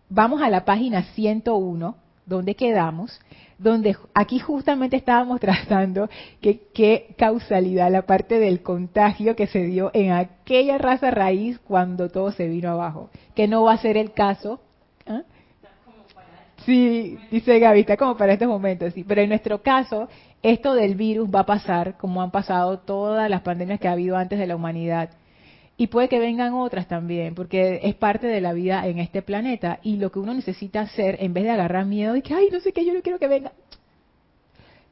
vamos 0.08 0.42
a 0.42 0.50
la 0.50 0.64
página 0.64 1.02
101, 1.14 1.96
donde 2.26 2.54
quedamos, 2.54 3.20
donde 3.58 3.96
aquí 4.14 4.38
justamente 4.38 4.96
estábamos 4.96 5.40
tratando 5.46 6.08
qué 6.40 7.14
causalidad 7.16 7.90
la 7.90 8.02
parte 8.02 8.38
del 8.38 8.62
contagio 8.62 9.36
que 9.36 9.46
se 9.46 9.64
dio 9.64 9.90
en 9.94 10.12
aquella 10.12 10.78
raza 10.78 11.10
raíz 11.10 11.58
cuando 11.60 12.08
todo 12.08 12.32
se 12.32 12.48
vino 12.48 12.70
abajo, 12.70 13.10
que 13.34 13.48
no 13.48 13.64
va 13.64 13.74
a 13.74 13.78
ser 13.78 13.96
el 13.96 14.12
caso. 14.12 14.60
¿ah? 15.06 15.22
Sí, 16.64 17.16
dice 17.30 17.60
Gaby, 17.60 17.80
está 17.80 17.96
como 17.96 18.16
para 18.16 18.32
estos 18.32 18.48
momentos, 18.48 18.92
sí. 18.92 19.04
Pero 19.04 19.20
en 19.20 19.28
nuestro 19.28 19.62
caso, 19.62 20.08
esto 20.42 20.74
del 20.74 20.96
virus 20.96 21.28
va 21.32 21.40
a 21.40 21.46
pasar 21.46 21.96
como 21.96 22.22
han 22.22 22.32
pasado 22.32 22.80
todas 22.80 23.30
las 23.30 23.42
pandemias 23.42 23.78
que 23.78 23.86
ha 23.86 23.92
habido 23.92 24.16
antes 24.16 24.38
de 24.38 24.48
la 24.48 24.56
humanidad. 24.56 25.10
Y 25.78 25.88
puede 25.88 26.08
que 26.08 26.18
vengan 26.18 26.54
otras 26.54 26.88
también, 26.88 27.34
porque 27.34 27.80
es 27.82 27.94
parte 27.94 28.26
de 28.26 28.40
la 28.40 28.54
vida 28.54 28.86
en 28.86 28.98
este 28.98 29.20
planeta. 29.20 29.78
Y 29.82 29.98
lo 29.98 30.10
que 30.10 30.18
uno 30.18 30.32
necesita 30.32 30.80
hacer, 30.80 31.18
en 31.20 31.34
vez 31.34 31.44
de 31.44 31.50
agarrar 31.50 31.84
miedo 31.84 32.16
y 32.16 32.22
que, 32.22 32.34
ay, 32.34 32.48
no 32.50 32.60
sé 32.60 32.72
qué, 32.72 32.84
yo 32.84 32.94
no 32.94 33.02
quiero 33.02 33.18
que 33.18 33.28
venga. 33.28 33.52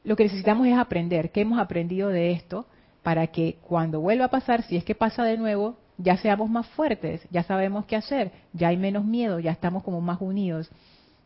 Lo 0.05 0.17
que 0.17 0.25
necesitamos 0.25 0.67
es 0.67 0.77
aprender, 0.77 1.31
qué 1.31 1.41
hemos 1.41 1.59
aprendido 1.59 2.11
de 2.11 2.33
esto, 2.33 2.67
para 3.03 3.29
que 3.29 3.57
cuando 3.63 4.01
vuelva 4.01 4.27
a 4.27 4.31
pasar, 4.31 4.63
si 4.63 4.77
es 4.77 4.85
que 4.85 4.95
pasa 4.95 5.25
de 5.25 5.39
nuevo, 5.39 5.79
ya 5.97 6.19
seamos 6.19 6.51
más 6.51 6.67
fuertes, 6.69 7.27
ya 7.31 7.43
sabemos 7.45 7.87
qué 7.87 7.97
hacer, 7.97 8.33
ya 8.53 8.69
hay 8.69 8.77
menos 8.77 9.05
miedo, 9.07 9.39
ya 9.39 9.53
estamos 9.53 9.83
como 9.83 10.03
más 10.03 10.21
unidos. 10.21 10.71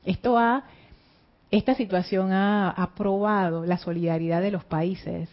Esto 0.05 0.39
ha, 0.39 0.65
esta 1.51 1.75
situación 1.75 2.31
ha, 2.31 2.71
ha 2.71 2.95
probado 2.95 3.67
la 3.67 3.79
solidaridad 3.79 4.41
de 4.41 4.53
los 4.53 4.65
países. 4.65 5.29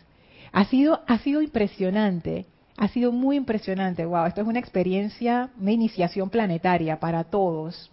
Ha 0.51 0.65
sido, 0.65 1.01
ha 1.05 1.19
sido 1.19 1.43
impresionante 1.43 2.47
ha 2.77 2.87
sido 2.89 3.11
muy 3.11 3.37
impresionante. 3.37 4.05
Wow, 4.05 4.25
esto 4.25 4.41
es 4.41 4.47
una 4.47 4.59
experiencia, 4.59 5.49
una 5.59 5.71
iniciación 5.71 6.29
planetaria 6.29 6.99
para 6.99 7.23
todos. 7.23 7.91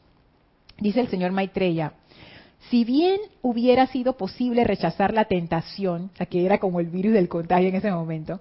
Dice 0.79 1.01
el 1.01 1.09
señor 1.09 1.33
Maitreya, 1.33 1.93
si 2.71 2.85
bien 2.85 3.21
hubiera 3.43 3.87
sido 3.87 4.17
posible 4.17 4.65
rechazar 4.65 5.13
la 5.13 5.27
tentación, 5.27 6.11
o 6.21 6.27
que 6.27 6.45
era 6.45 6.59
como 6.59 6.81
el 6.81 6.87
virus 6.87 7.13
del 7.13 7.29
contagio 7.29 7.69
en 7.69 7.77
ese 7.77 7.91
momento, 7.93 8.41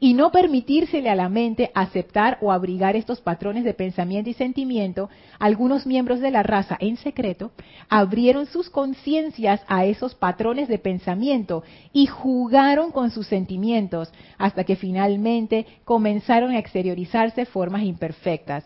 y 0.00 0.14
no 0.14 0.30
permitírsele 0.30 1.10
a 1.10 1.16
la 1.16 1.28
mente 1.28 1.70
aceptar 1.74 2.38
o 2.40 2.52
abrigar 2.52 2.94
estos 2.94 3.20
patrones 3.20 3.64
de 3.64 3.74
pensamiento 3.74 4.30
y 4.30 4.34
sentimiento, 4.34 5.10
algunos 5.38 5.86
miembros 5.86 6.20
de 6.20 6.30
la 6.30 6.42
raza 6.42 6.76
en 6.80 6.96
secreto 6.96 7.50
abrieron 7.88 8.46
sus 8.46 8.70
conciencias 8.70 9.60
a 9.66 9.84
esos 9.86 10.14
patrones 10.14 10.68
de 10.68 10.78
pensamiento 10.78 11.64
y 11.92 12.06
jugaron 12.06 12.92
con 12.92 13.10
sus 13.10 13.26
sentimientos 13.26 14.12
hasta 14.36 14.64
que 14.64 14.76
finalmente 14.76 15.66
comenzaron 15.84 16.52
a 16.52 16.58
exteriorizarse 16.58 17.44
formas 17.44 17.82
imperfectas. 17.82 18.64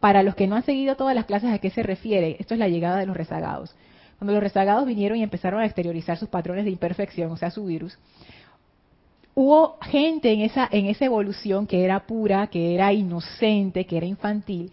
Para 0.00 0.22
los 0.22 0.34
que 0.34 0.46
no 0.46 0.56
han 0.56 0.64
seguido 0.64 0.96
todas 0.96 1.14
las 1.14 1.24
clases 1.24 1.50
a 1.50 1.58
qué 1.58 1.70
se 1.70 1.82
refiere, 1.82 2.36
esto 2.38 2.52
es 2.52 2.60
la 2.60 2.68
llegada 2.68 2.98
de 2.98 3.06
los 3.06 3.16
rezagados. 3.16 3.74
Cuando 4.18 4.34
los 4.34 4.42
rezagados 4.42 4.86
vinieron 4.86 5.18
y 5.18 5.22
empezaron 5.22 5.60
a 5.60 5.66
exteriorizar 5.66 6.18
sus 6.18 6.28
patrones 6.28 6.66
de 6.66 6.70
imperfección, 6.70 7.32
o 7.32 7.36
sea, 7.36 7.50
su 7.50 7.64
virus, 7.64 7.98
hubo 9.34 9.78
gente 9.82 10.32
en 10.32 10.40
esa, 10.40 10.68
evolución 11.04 11.66
que 11.66 11.84
era 11.84 12.06
pura, 12.06 12.46
que 12.46 12.74
era 12.74 12.92
inocente, 12.92 13.84
que 13.86 13.96
era 13.96 14.06
infantil, 14.06 14.72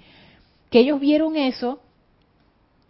que 0.69 0.79
ellos 0.79 0.99
vieron 0.99 1.35
eso 1.35 1.79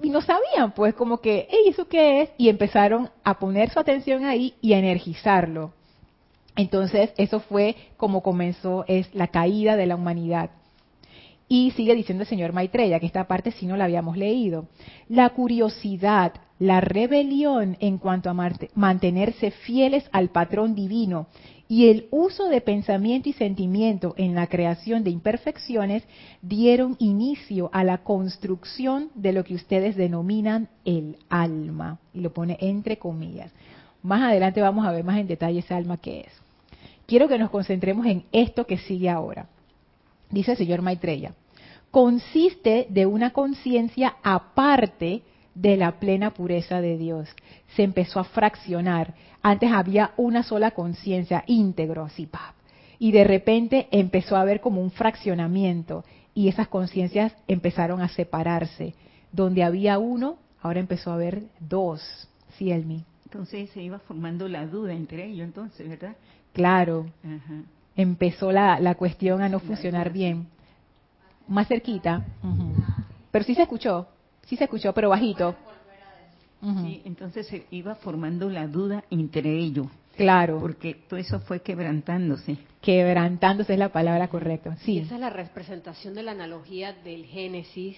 y 0.02 0.10
no 0.10 0.22
sabían, 0.22 0.72
pues 0.74 0.94
como 0.96 1.20
que, 1.22 1.48
hey, 1.50 1.66
¿eso 1.68 1.88
qué 1.88 2.22
es? 2.22 2.30
Y 2.38 2.50
empezaron 2.50 3.10
a 3.24 3.38
poner 3.38 3.70
su 3.70 3.80
atención 3.80 4.26
ahí 4.26 4.56
y 4.62 4.74
a 4.74 4.80
energizarlo. 4.80 5.74
Entonces, 6.56 7.12
eso 7.18 7.40
fue 7.40 7.76
como 7.98 8.22
comenzó 8.22 8.84
es 8.88 9.14
la 9.14 9.28
caída 9.28 9.76
de 9.78 9.86
la 9.86 9.96
humanidad. 9.96 10.50
Y 11.48 11.72
sigue 11.72 11.96
diciendo 11.96 12.24
el 12.24 12.30
señor 12.30 12.54
Maitreya, 12.54 13.00
que 13.00 13.06
esta 13.06 13.28
parte 13.28 13.52
sí 13.52 13.66
no 13.66 13.78
la 13.78 13.86
habíamos 13.86 14.18
leído. 14.18 14.68
La 15.08 15.30
curiosidad, 15.30 16.34
la 16.62 16.80
rebelión 16.80 17.76
en 17.80 17.98
cuanto 17.98 18.30
a 18.30 18.52
mantenerse 18.76 19.50
fieles 19.50 20.08
al 20.12 20.30
patrón 20.30 20.76
divino 20.76 21.26
y 21.68 21.90
el 21.90 22.08
uso 22.12 22.50
de 22.50 22.62
pensamiento 22.62 23.30
y 23.30 23.34
sentimiento 23.34 24.14
en 24.16 24.36
la 24.36 24.46
creación 24.46 25.04
de 25.04 25.10
imperfecciones 25.10 26.04
dieron 26.44 26.98
inicio 27.00 27.72
a 27.74 27.84
la 27.84 28.04
construcción 28.04 29.10
de 29.16 29.34
lo 29.34 29.44
que 29.44 29.56
ustedes 29.56 29.96
denominan 29.96 30.70
el 30.86 31.18
alma. 31.30 31.98
Y 32.14 32.20
lo 32.20 32.32
pone 32.32 32.58
entre 32.62 32.98
comillas. 32.98 33.52
Más 34.04 34.22
adelante 34.22 34.62
vamos 34.62 34.86
a 34.86 34.92
ver 34.92 35.04
más 35.04 35.18
en 35.18 35.26
detalle 35.26 35.60
ese 35.60 35.74
alma 35.74 35.98
que 35.98 36.20
es. 36.20 36.42
Quiero 37.08 37.28
que 37.28 37.40
nos 37.40 37.50
concentremos 37.50 38.06
en 38.06 38.26
esto 38.32 38.68
que 38.68 38.78
sigue 38.78 39.10
ahora. 39.10 39.48
Dice 40.30 40.52
el 40.52 40.58
señor 40.58 40.84
Maitreya. 40.84 41.34
Consiste 41.90 42.86
de 42.88 43.08
una 43.08 43.32
conciencia 43.32 44.18
aparte 44.22 45.24
de 45.56 45.78
la 45.78 46.00
plena 46.00 46.32
pureza 46.32 46.82
de 46.82 46.98
Dios. 46.98 47.30
Se 47.76 47.84
empezó 47.84 48.20
a 48.20 48.26
fraccionar. 48.26 49.14
Antes 49.42 49.72
había 49.72 50.12
una 50.18 50.44
sola 50.44 50.72
conciencia, 50.72 51.44
íntegro, 51.48 52.06
así, 52.06 52.26
pap. 52.26 52.56
Y 53.00 53.12
de 53.12 53.24
repente 53.24 53.88
empezó 53.92 54.36
a 54.36 54.42
haber 54.42 54.62
como 54.62 54.82
un 54.82 54.92
fraccionamiento 54.92 56.04
y 56.34 56.48
esas 56.48 56.68
conciencias 56.68 57.36
empezaron 57.48 58.02
a 58.02 58.08
separarse. 58.10 58.94
Donde 59.32 59.64
había 59.64 59.98
uno, 59.98 60.38
ahora 60.62 60.80
empezó 60.80 61.12
a 61.12 61.16
haber 61.16 61.44
dos. 61.60 62.28
Sí, 62.58 62.72
Elmi. 62.72 63.04
Entonces 63.26 63.70
se 63.72 63.82
iba 63.82 63.98
formando 64.00 64.48
la 64.48 64.68
duda 64.68 64.94
entre 64.94 65.26
ellos, 65.26 65.46
entonces, 65.48 65.88
¿verdad? 65.88 66.16
Claro. 66.54 67.08
Empezó 67.96 68.52
la, 68.52 68.80
la, 68.80 68.96
cuestión 68.96 69.42
a 69.42 69.50
no 69.50 69.60
funcionar 69.60 70.12
bien. 70.12 70.48
Más 71.48 71.68
cerquita. 71.68 72.26
Pero 73.32 73.46
sí 73.46 73.56
se 73.56 73.64
escuchó. 73.64 74.08
Sí 74.52 74.58
se 74.58 74.66
escuchó, 74.66 74.92
pero 74.92 75.08
bajito. 75.08 75.56
Sí, 76.84 77.02
entonces 77.06 77.48
se 77.48 77.68
iba 77.72 77.96
formando 77.96 78.50
la 78.50 78.68
duda 78.68 79.06
entre 79.10 79.58
ellos. 79.58 79.88
Claro. 80.18 80.60
Porque 80.60 80.94
todo 81.08 81.18
eso 81.18 81.40
fue 81.40 81.62
quebrantándose. 81.62 82.58
Quebrantándose 82.82 83.72
es 83.72 83.80
la 83.80 83.94
palabra 83.94 84.28
correcta. 84.28 84.76
Sí. 84.82 84.98
esa 84.98 85.16
es 85.16 85.22
la 85.22 85.30
representación 85.30 86.16
de 86.16 86.24
la 86.24 86.32
analogía 86.32 86.92
del 86.92 87.28
Génesis 87.28 87.96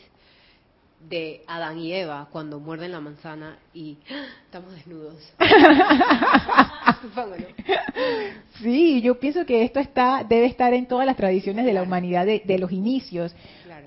de 1.10 1.42
Adán 1.48 1.80
y 1.80 1.92
Eva 1.92 2.28
cuando 2.32 2.60
muerden 2.60 2.92
la 2.92 3.02
manzana 3.02 3.58
y 3.74 3.98
¡ah! 4.12 4.26
estamos 4.46 4.74
desnudos. 4.74 5.34
sí, 8.62 9.02
yo 9.02 9.20
pienso 9.20 9.44
que 9.48 9.64
esto 9.64 9.80
está 9.80 10.24
debe 10.24 10.46
estar 10.46 10.72
en 10.76 10.86
todas 10.86 11.08
las 11.08 11.18
tradiciones 11.18 11.66
de 11.66 11.74
la 11.74 11.82
humanidad 11.82 12.28
de, 12.28 12.44
de 12.46 12.60
los 12.60 12.72
inicios, 12.72 13.36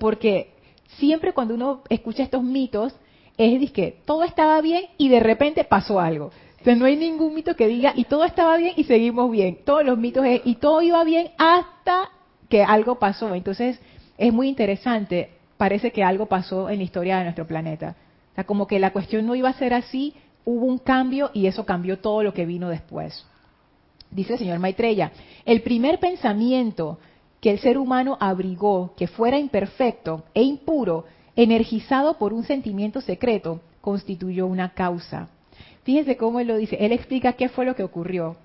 porque 0.01 0.56
siempre 0.97 1.33
cuando 1.33 1.53
uno 1.53 1.83
escucha 1.89 2.23
estos 2.23 2.43
mitos, 2.43 2.95
es 3.37 3.71
que 3.71 4.01
todo 4.05 4.23
estaba 4.23 4.59
bien 4.61 4.85
y 4.97 5.09
de 5.09 5.19
repente 5.19 5.63
pasó 5.63 5.99
algo. 5.99 6.31
Entonces 6.51 6.77
no 6.77 6.85
hay 6.85 6.95
ningún 6.95 7.33
mito 7.33 7.55
que 7.55 7.67
diga 7.67 7.93
y 7.95 8.05
todo 8.05 8.23
estaba 8.23 8.57
bien 8.57 8.73
y 8.75 8.83
seguimos 8.85 9.29
bien. 9.31 9.59
Todos 9.63 9.85
los 9.85 9.97
mitos 9.97 10.25
es 10.25 10.41
y 10.43 10.55
todo 10.55 10.81
iba 10.81 11.03
bien 11.03 11.29
hasta 11.37 12.09
que 12.49 12.63
algo 12.63 12.99
pasó. 12.99 13.33
Entonces 13.35 13.79
es 14.17 14.33
muy 14.33 14.49
interesante. 14.49 15.29
Parece 15.57 15.91
que 15.91 16.03
algo 16.03 16.25
pasó 16.25 16.69
en 16.69 16.77
la 16.79 16.83
historia 16.83 17.17
de 17.17 17.23
nuestro 17.25 17.45
planeta. 17.45 17.95
O 18.37 18.43
como 18.45 18.67
que 18.67 18.79
la 18.79 18.91
cuestión 18.91 19.25
no 19.25 19.35
iba 19.35 19.49
a 19.49 19.53
ser 19.53 19.73
así, 19.73 20.13
hubo 20.45 20.65
un 20.65 20.77
cambio 20.77 21.31
y 21.33 21.47
eso 21.47 21.65
cambió 21.65 21.99
todo 21.99 22.23
lo 22.23 22.33
que 22.33 22.45
vino 22.45 22.69
después. 22.69 23.25
Dice 24.09 24.33
el 24.33 24.39
señor 24.39 24.59
Maitreya, 24.59 25.11
el 25.45 25.61
primer 25.61 25.99
pensamiento 25.99 26.99
que 27.41 27.51
el 27.51 27.59
ser 27.59 27.77
humano 27.77 28.17
abrigó, 28.19 28.93
que 28.95 29.07
fuera 29.07 29.37
imperfecto 29.37 30.23
e 30.33 30.43
impuro, 30.43 31.05
energizado 31.35 32.17
por 32.17 32.33
un 32.33 32.43
sentimiento 32.43 33.01
secreto, 33.01 33.61
constituyó 33.81 34.47
una 34.47 34.73
causa. 34.73 35.29
Fíjense 35.83 36.17
cómo 36.17 36.39
él 36.39 36.47
lo 36.47 36.57
dice. 36.57 36.77
Él 36.79 36.91
explica 36.91 37.33
qué 37.33 37.47
fue 37.47 37.65
lo 37.65 37.75
que 37.75 37.83
ocurrió. 37.83 38.35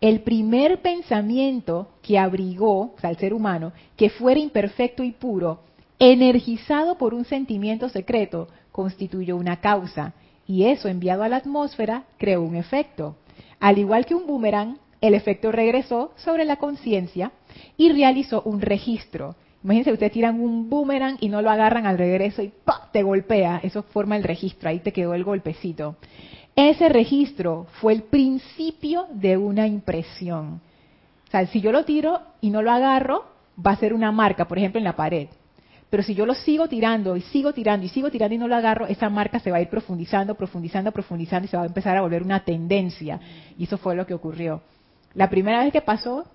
El 0.00 0.20
primer 0.20 0.80
pensamiento 0.80 1.88
que 2.02 2.18
abrigó, 2.18 2.94
o 2.94 2.94
sea, 3.00 3.10
el 3.10 3.18
ser 3.18 3.34
humano, 3.34 3.72
que 3.96 4.10
fuera 4.10 4.38
imperfecto 4.38 5.02
y 5.02 5.10
puro, 5.10 5.60
energizado 5.98 6.96
por 6.96 7.14
un 7.14 7.24
sentimiento 7.24 7.88
secreto, 7.88 8.48
constituyó 8.70 9.36
una 9.36 9.60
causa. 9.60 10.14
Y 10.46 10.64
eso, 10.64 10.88
enviado 10.88 11.24
a 11.24 11.28
la 11.28 11.36
atmósfera, 11.36 12.04
creó 12.16 12.42
un 12.42 12.54
efecto. 12.54 13.16
Al 13.58 13.76
igual 13.76 14.06
que 14.06 14.14
un 14.14 14.26
boomerang, 14.26 14.78
el 15.00 15.14
efecto 15.14 15.52
regresó 15.52 16.12
sobre 16.16 16.44
la 16.44 16.56
conciencia 16.56 17.32
y 17.76 17.90
realizó 17.92 18.42
un 18.42 18.60
registro. 18.60 19.36
Imagínense, 19.64 19.92
ustedes 19.92 20.12
tiran 20.12 20.40
un 20.40 20.70
boomerang 20.70 21.16
y 21.20 21.28
no 21.28 21.42
lo 21.42 21.50
agarran 21.50 21.86
al 21.86 21.98
regreso 21.98 22.42
y 22.42 22.52
te 22.92 23.02
golpea. 23.02 23.60
Eso 23.62 23.82
forma 23.82 24.16
el 24.16 24.22
registro, 24.22 24.68
ahí 24.68 24.80
te 24.80 24.92
quedó 24.92 25.14
el 25.14 25.24
golpecito. 25.24 25.96
Ese 26.54 26.88
registro 26.88 27.66
fue 27.80 27.92
el 27.92 28.02
principio 28.02 29.06
de 29.12 29.36
una 29.36 29.66
impresión. 29.66 30.60
O 31.26 31.30
sea, 31.30 31.46
si 31.46 31.60
yo 31.60 31.72
lo 31.72 31.84
tiro 31.84 32.20
y 32.40 32.50
no 32.50 32.62
lo 32.62 32.70
agarro, 32.70 33.26
va 33.64 33.72
a 33.72 33.76
ser 33.76 33.92
una 33.92 34.12
marca, 34.12 34.48
por 34.48 34.58
ejemplo, 34.58 34.78
en 34.78 34.84
la 34.84 34.96
pared. 34.96 35.28
Pero 35.90 36.02
si 36.02 36.14
yo 36.14 36.26
lo 36.26 36.34
sigo 36.34 36.68
tirando 36.68 37.16
y 37.16 37.22
sigo 37.22 37.52
tirando 37.52 37.86
y 37.86 37.88
sigo 37.88 38.10
tirando 38.10 38.34
y 38.34 38.38
no 38.38 38.48
lo 38.48 38.56
agarro, 38.56 38.86
esa 38.86 39.08
marca 39.08 39.40
se 39.40 39.50
va 39.50 39.58
a 39.58 39.60
ir 39.60 39.68
profundizando, 39.68 40.34
profundizando, 40.34 40.92
profundizando 40.92 41.46
y 41.46 41.48
se 41.48 41.56
va 41.56 41.62
a 41.62 41.66
empezar 41.66 41.96
a 41.96 42.02
volver 42.02 42.22
una 42.22 42.44
tendencia. 42.44 43.20
Y 43.58 43.64
eso 43.64 43.78
fue 43.78 43.96
lo 43.96 44.06
que 44.06 44.14
ocurrió. 44.14 44.62
La 45.14 45.30
primera 45.30 45.64
vez 45.64 45.72
que 45.72 45.80
pasó, 45.80 46.26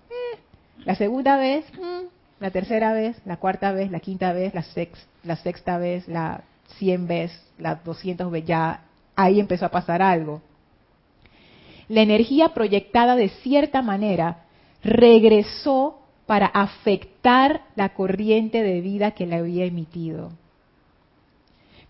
la 0.85 0.95
segunda 0.95 1.37
vez, 1.37 1.65
mm, 1.73 2.07
la 2.39 2.51
tercera 2.51 2.93
vez, 2.93 3.15
la 3.25 3.37
cuarta 3.37 3.71
vez, 3.71 3.89
la 3.91 3.99
quinta 3.99 4.33
vez, 4.33 4.53
la, 4.53 4.65
la 5.23 5.35
sexta 5.37 5.77
vez, 5.77 6.07
la 6.07 6.43
cien 6.77 7.07
vez, 7.07 7.31
la 7.57 7.75
doscientos 7.75 8.31
vez, 8.31 8.45
ya 8.45 8.81
ahí 9.15 9.39
empezó 9.39 9.65
a 9.65 9.71
pasar 9.71 10.01
algo. 10.01 10.41
La 11.87 12.01
energía 12.01 12.49
proyectada 12.49 13.15
de 13.15 13.29
cierta 13.29 13.81
manera 13.81 14.45
regresó 14.83 15.99
para 16.25 16.47
afectar 16.47 17.61
la 17.75 17.89
corriente 17.89 18.63
de 18.63 18.81
vida 18.81 19.11
que 19.11 19.27
le 19.27 19.35
había 19.35 19.65
emitido, 19.65 20.31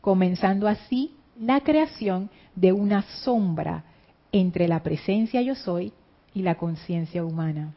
comenzando 0.01 0.67
así 0.67 1.15
la 1.39 1.61
creación 1.61 2.29
de 2.55 2.73
una 2.73 3.03
sombra 3.23 3.83
entre 4.31 4.67
la 4.67 4.81
presencia 4.81 5.41
yo 5.41 5.55
soy 5.55 5.93
y 6.33 6.41
la 6.41 6.55
conciencia 6.55 7.23
humana. 7.23 7.73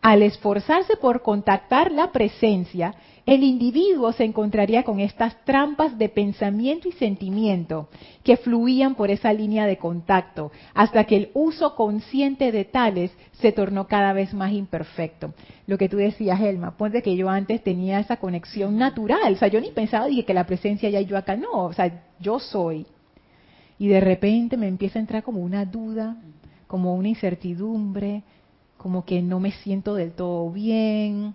Al 0.00 0.22
esforzarse 0.22 0.96
por 0.96 1.22
contactar 1.22 1.90
la 1.90 2.12
presencia, 2.12 2.94
el 3.26 3.42
individuo 3.42 4.12
se 4.12 4.24
encontraría 4.24 4.84
con 4.84 5.00
estas 5.00 5.44
trampas 5.44 5.98
de 5.98 6.08
pensamiento 6.08 6.88
y 6.88 6.92
sentimiento 6.92 7.88
que 8.22 8.38
fluían 8.38 8.94
por 8.94 9.10
esa 9.10 9.32
línea 9.32 9.66
de 9.66 9.76
contacto, 9.76 10.50
hasta 10.72 11.04
que 11.04 11.16
el 11.16 11.30
uso 11.34 11.74
consciente 11.74 12.52
de 12.52 12.64
tales 12.64 13.10
se 13.32 13.52
tornó 13.52 13.86
cada 13.86 14.14
vez 14.14 14.32
más 14.32 14.52
imperfecto. 14.52 15.34
Lo 15.66 15.76
que 15.76 15.90
tú 15.90 15.98
decías, 15.98 16.40
Elma, 16.40 16.76
ponte 16.76 17.02
que 17.02 17.16
yo 17.16 17.28
antes 17.28 17.62
tenía 17.62 18.00
esa 18.00 18.16
conexión 18.16 18.78
natural, 18.78 19.34
o 19.34 19.36
sea, 19.36 19.48
yo 19.48 19.60
ni 19.60 19.72
pensaba 19.72 20.06
dije, 20.06 20.24
que 20.24 20.32
la 20.32 20.46
presencia 20.46 20.88
ya 20.88 21.02
yo 21.02 21.18
acá, 21.18 21.36
no, 21.36 21.64
o 21.64 21.72
sea, 21.74 22.04
yo 22.20 22.38
soy. 22.38 22.86
Y 23.78 23.88
de 23.88 24.00
repente 24.00 24.56
me 24.56 24.68
empieza 24.68 24.98
a 24.98 25.02
entrar 25.02 25.22
como 25.22 25.40
una 25.40 25.66
duda, 25.66 26.16
como 26.66 26.94
una 26.94 27.08
incertidumbre, 27.08 28.22
como 28.78 29.04
que 29.04 29.20
no 29.20 29.40
me 29.40 29.52
siento 29.52 29.94
del 29.94 30.12
todo 30.12 30.50
bien, 30.50 31.34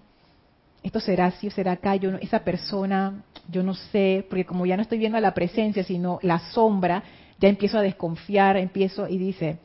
esto 0.82 1.00
será 1.00 1.28
así 1.28 1.48
o 1.48 1.52
será 1.52 1.74
acá, 1.74 1.96
yo 1.96 2.16
esa 2.18 2.40
persona, 2.40 3.24
yo 3.50 3.64
no 3.64 3.74
sé, 3.74 4.26
porque 4.30 4.46
como 4.46 4.66
ya 4.66 4.76
no 4.76 4.82
estoy 4.82 4.98
viendo 4.98 5.20
la 5.20 5.34
presencia, 5.34 5.84
sino 5.84 6.20
la 6.24 6.40
sombra, 6.52 7.04
ya 7.40 7.50
empiezo 7.50 7.78
a 7.78 7.82
desconfiar, 7.82 8.58
empiezo 8.58 9.08
y 9.08 9.18
dice, 9.18 9.60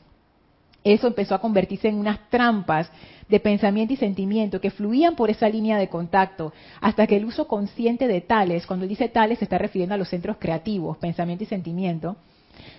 eso 0.85 1.07
empezó 1.07 1.35
a 1.35 1.41
convertirse 1.41 1.89
en 1.89 1.97
unas 1.97 2.29
trampas 2.31 2.91
de 3.29 3.41
pensamiento 3.41 3.95
y 3.95 3.97
sentimiento 3.97 4.61
que 4.61 4.71
fluían 4.71 5.17
por 5.17 5.29
esa 5.29 5.49
línea 5.49 5.77
de 5.77 5.89
contacto, 5.89 6.53
hasta 6.81 7.07
que 7.07 7.17
el 7.17 7.25
uso 7.25 7.47
consciente 7.47 8.07
de 8.07 8.21
tales, 8.21 8.67
cuando 8.67 8.87
dice 8.87 9.09
tales 9.09 9.39
se 9.39 9.45
está 9.45 9.59
refiriendo 9.59 9.95
a 9.95 9.99
los 9.99 10.09
centros 10.09 10.37
creativos, 10.39 10.99
pensamiento 10.99 11.45
y 11.45 11.49
sentimiento, 11.49 12.17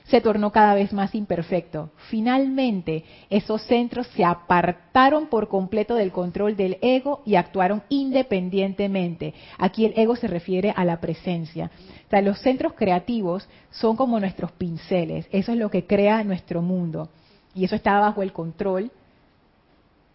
se 0.04 0.22
tornó 0.22 0.52
cada 0.52 0.74
vez 0.74 0.94
más 0.94 1.16
imperfecto. 1.16 1.92
Finalmente, 2.10 3.04
esos 3.30 3.62
centros 3.64 4.08
se 4.16 4.24
apartaron 4.24 5.28
por 5.28 5.48
completo 5.48 5.96
del 5.96 6.12
control 6.12 6.56
del 6.56 6.78
ego 6.82 7.22
y 7.26 7.36
actuaron 7.36 7.84
independientemente. 7.90 9.34
Aquí 9.58 9.86
el 9.86 9.94
ego 9.96 10.16
se 10.16 10.28
refiere 10.28 10.74
a 10.76 10.86
la 10.86 11.00
presencia. 11.00 11.72
O 12.08 12.10
sea, 12.10 12.22
los 12.22 12.40
centros 12.40 12.74
creativos 12.74 13.48
son 13.70 13.96
como 13.96 14.20
nuestros 14.20 14.52
pinceles. 14.54 15.28
Eso 15.32 15.52
es 15.52 15.58
lo 15.58 15.70
que 15.70 15.86
crea 15.86 16.24
nuestro 16.24 16.62
mundo. 16.62 17.10
Y 17.54 17.66
eso 17.66 17.76
está 17.76 18.00
bajo 18.00 18.22
el 18.22 18.34
control 18.34 18.92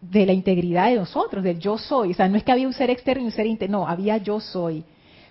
de 0.00 0.26
la 0.26 0.32
integridad 0.32 0.88
de 0.88 0.96
nosotros, 0.96 1.42
del 1.42 1.58
yo 1.58 1.78
soy. 1.78 2.10
O 2.10 2.14
sea, 2.14 2.28
no 2.28 2.36
es 2.36 2.44
que 2.44 2.52
había 2.52 2.66
un 2.66 2.72
ser 2.72 2.90
externo 2.90 3.22
y 3.22 3.26
un 3.26 3.32
ser 3.32 3.46
interno, 3.46 3.78
no, 3.78 3.88
había 3.88 4.18
yo 4.18 4.40
soy. 4.40 4.84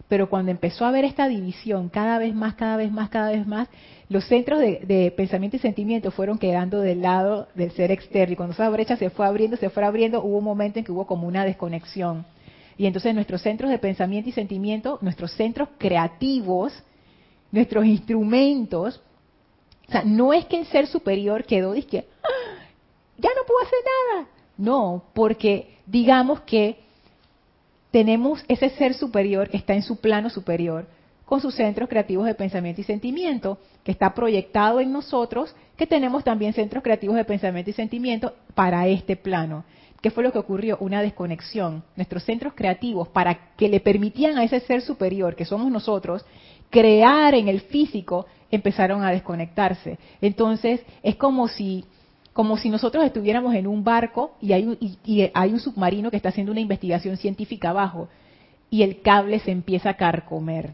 Pero 0.07 0.29
cuando 0.29 0.51
empezó 0.51 0.85
a 0.85 0.89
haber 0.89 1.05
esta 1.05 1.27
división 1.27 1.89
cada 1.89 2.17
vez 2.17 2.35
más, 2.35 2.55
cada 2.55 2.77
vez 2.77 2.91
más, 2.91 3.09
cada 3.09 3.31
vez 3.31 3.47
más, 3.47 3.69
los 4.09 4.25
centros 4.25 4.59
de, 4.59 5.13
pensamiento 5.15 5.57
y 5.57 5.59
sentimiento 5.59 6.11
fueron 6.11 6.37
quedando 6.37 6.81
del 6.81 7.01
lado 7.01 7.47
del 7.55 7.71
ser 7.71 7.91
externo. 7.91 8.33
Y 8.33 8.35
cuando 8.35 8.53
esa 8.53 8.69
brecha 8.69 8.97
se 8.97 9.09
fue 9.09 9.25
abriendo, 9.25 9.57
se 9.57 9.69
fue 9.69 9.83
abriendo, 9.83 10.21
hubo 10.23 10.37
un 10.37 10.43
momento 10.43 10.79
en 10.79 10.85
que 10.85 10.91
hubo 10.91 11.07
como 11.07 11.27
una 11.27 11.45
desconexión. 11.45 12.25
Y 12.77 12.85
entonces 12.85 13.13
nuestros 13.13 13.41
centros 13.41 13.71
de 13.71 13.77
pensamiento 13.77 14.29
y 14.29 14.33
sentimiento, 14.33 14.99
nuestros 15.01 15.31
centros 15.33 15.69
creativos, 15.77 16.73
nuestros 17.51 17.85
instrumentos, 17.85 19.01
o 19.87 19.91
sea, 19.91 20.03
no 20.03 20.33
es 20.33 20.45
que 20.45 20.59
el 20.59 20.65
ser 20.67 20.87
superior 20.87 21.43
quedó, 21.45 21.73
dice, 21.73 22.05
¡Ah! 22.23 22.63
ya 23.17 23.29
no 23.29 23.45
puedo 23.45 23.59
hacer 23.61 23.79
nada. 24.11 24.27
No, 24.57 25.03
porque 25.13 25.77
digamos 25.85 26.41
que 26.41 26.77
tenemos 27.91 28.43
ese 28.47 28.69
ser 28.71 28.93
superior 28.93 29.49
que 29.49 29.57
está 29.57 29.73
en 29.73 29.83
su 29.83 29.99
plano 29.99 30.29
superior, 30.29 30.87
con 31.25 31.41
sus 31.41 31.55
centros 31.55 31.89
creativos 31.89 32.25
de 32.25 32.35
pensamiento 32.35 32.81
y 32.81 32.83
sentimiento, 32.83 33.57
que 33.83 33.91
está 33.91 34.13
proyectado 34.13 34.79
en 34.79 34.91
nosotros, 34.91 35.55
que 35.77 35.87
tenemos 35.87 36.23
también 36.23 36.53
centros 36.53 36.83
creativos 36.83 37.15
de 37.15 37.25
pensamiento 37.25 37.69
y 37.69 37.73
sentimiento 37.73 38.33
para 38.53 38.87
este 38.87 39.15
plano. 39.15 39.63
¿Qué 40.01 40.11
fue 40.11 40.23
lo 40.23 40.33
que 40.33 40.39
ocurrió? 40.39 40.77
Una 40.81 41.01
desconexión. 41.01 41.83
Nuestros 41.95 42.23
centros 42.23 42.53
creativos, 42.55 43.07
para 43.07 43.55
que 43.55 43.69
le 43.69 43.79
permitían 43.79 44.37
a 44.37 44.43
ese 44.43 44.59
ser 44.59 44.81
superior, 44.81 45.35
que 45.35 45.45
somos 45.45 45.71
nosotros, 45.71 46.25
crear 46.69 47.33
en 47.35 47.47
el 47.47 47.61
físico, 47.61 48.25
empezaron 48.51 49.03
a 49.03 49.11
desconectarse. 49.11 49.97
Entonces, 50.21 50.81
es 51.03 51.15
como 51.15 51.47
si 51.47 51.85
como 52.33 52.57
si 52.57 52.69
nosotros 52.69 53.05
estuviéramos 53.05 53.53
en 53.53 53.67
un 53.67 53.83
barco 53.83 54.35
y 54.41 54.53
hay, 54.53 54.65
un, 54.65 54.77
y, 54.81 55.29
hay 55.35 55.53
un 55.53 55.59
submarino 55.59 56.09
que 56.09 56.17
está 56.17 56.29
haciendo 56.29 56.51
una 56.51 56.61
investigación 56.61 57.15
científica 57.15 57.69
abajo 57.69 58.09
y 58.71 58.81
el 58.81 59.01
cable 59.01 59.39
se 59.39 59.51
empieza 59.51 59.91
a 59.91 59.97
carcomer. 59.97 60.73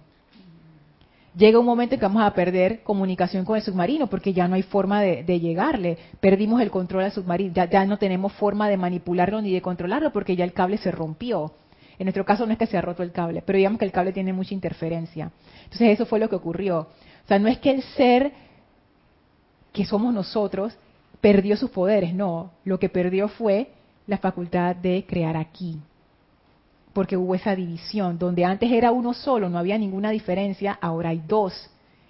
Llega 1.39 1.58
un 1.58 1.65
momento 1.65 1.95
en 1.95 2.02
que 2.02 2.06
vamos 2.06 2.23
a 2.23 2.34
perder 2.34 2.84
comunicación 2.84 3.45
con 3.45 3.56
el 3.56 3.62
submarino 3.62 4.08
porque 4.08 4.34
ya 4.34 4.49
no 4.49 4.56
hay 4.56 4.62
forma 4.62 5.02
de, 5.02 5.39
llegarle. 5.39 5.97
Perdimos 6.19 6.62
el 6.62 6.69
control 6.69 7.06
al 7.06 7.13
submarino, 7.13 7.54
ya, 7.54 7.63
ya 7.69 7.86
no 7.86 7.97
tenemos 7.97 8.34
forma 8.34 8.67
de 8.67 8.75
manipularlo 8.75 9.41
ni 9.41 9.54
de 9.54 9.62
controlarlo 9.62 10.12
porque 10.12 10.36
ya 10.36 10.43
el 10.43 10.52
cable 10.52 10.78
se 10.80 10.91
rompió. 10.91 11.54
En 11.97 12.08
nuestro 12.08 12.25
caso 12.25 12.45
no 12.45 12.52
es 12.52 12.58
que 12.58 12.67
se 12.67 12.78
ha 12.78 12.82
roto 12.82 13.04
el 13.04 13.13
cable, 13.13 13.41
pero 13.45 13.56
digamos 13.56 13.80
que 13.80 13.86
el 13.86 13.93
cable 13.93 14.12
tiene 14.12 14.34
mucha 14.34 14.54
interferencia. 14.54 15.32
Entonces 15.63 15.91
eso 15.91 16.06
fue 16.06 16.19
lo 16.19 16.28
que 16.28 16.36
ocurrió. 16.36 16.80
O 16.80 17.28
sea, 17.30 17.39
no 17.39 17.47
es 17.47 17.58
que 17.60 17.71
el 17.71 17.84
ser 17.84 18.34
que 19.71 19.86
somos 19.86 20.13
nosotros 20.13 20.78
perdió 21.21 21.56
sus 21.56 21.69
poderes, 21.69 22.13
no, 22.13 22.52
lo 22.65 22.80
que 22.80 22.89
perdió 22.89 23.30
fue 23.30 23.71
la 24.08 24.17
facultad 24.17 24.75
de 24.75 25.06
crear 25.08 25.38
aquí, 25.38 25.80
porque 27.00 27.16
hubo 27.16 27.34
esa 27.34 27.56
división, 27.56 28.20
donde 28.20 28.44
antes 28.44 28.70
era 28.70 28.92
uno 28.92 29.14
solo, 29.14 29.48
no 29.48 29.58
había 29.58 29.78
ninguna 29.78 30.10
diferencia, 30.10 30.78
ahora 30.82 31.12
hay 31.12 31.22
dos, 31.26 31.54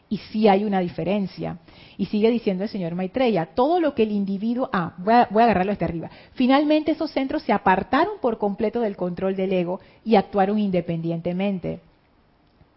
y 0.09 0.17
sí 0.17 0.47
hay 0.47 0.63
una 0.63 0.79
diferencia. 0.79 1.59
Y 1.95 2.07
sigue 2.07 2.31
diciendo 2.31 2.63
el 2.63 2.71
señor 2.71 2.95
Maitreya, 2.95 3.49
todo 3.53 3.79
lo 3.79 3.93
que 3.93 4.01
el 4.01 4.11
individuo, 4.11 4.67
ah, 4.73 4.95
voy 4.97 5.13
a, 5.13 5.27
voy 5.29 5.41
a 5.41 5.45
agarrarlo 5.45 5.73
hasta 5.73 5.85
arriba, 5.85 6.09
finalmente 6.33 6.93
esos 6.93 7.11
centros 7.11 7.43
se 7.43 7.53
apartaron 7.53 8.13
por 8.19 8.39
completo 8.39 8.79
del 8.79 8.95
control 8.97 9.35
del 9.35 9.53
ego 9.53 9.79
y 10.03 10.15
actuaron 10.15 10.57
independientemente. 10.57 11.81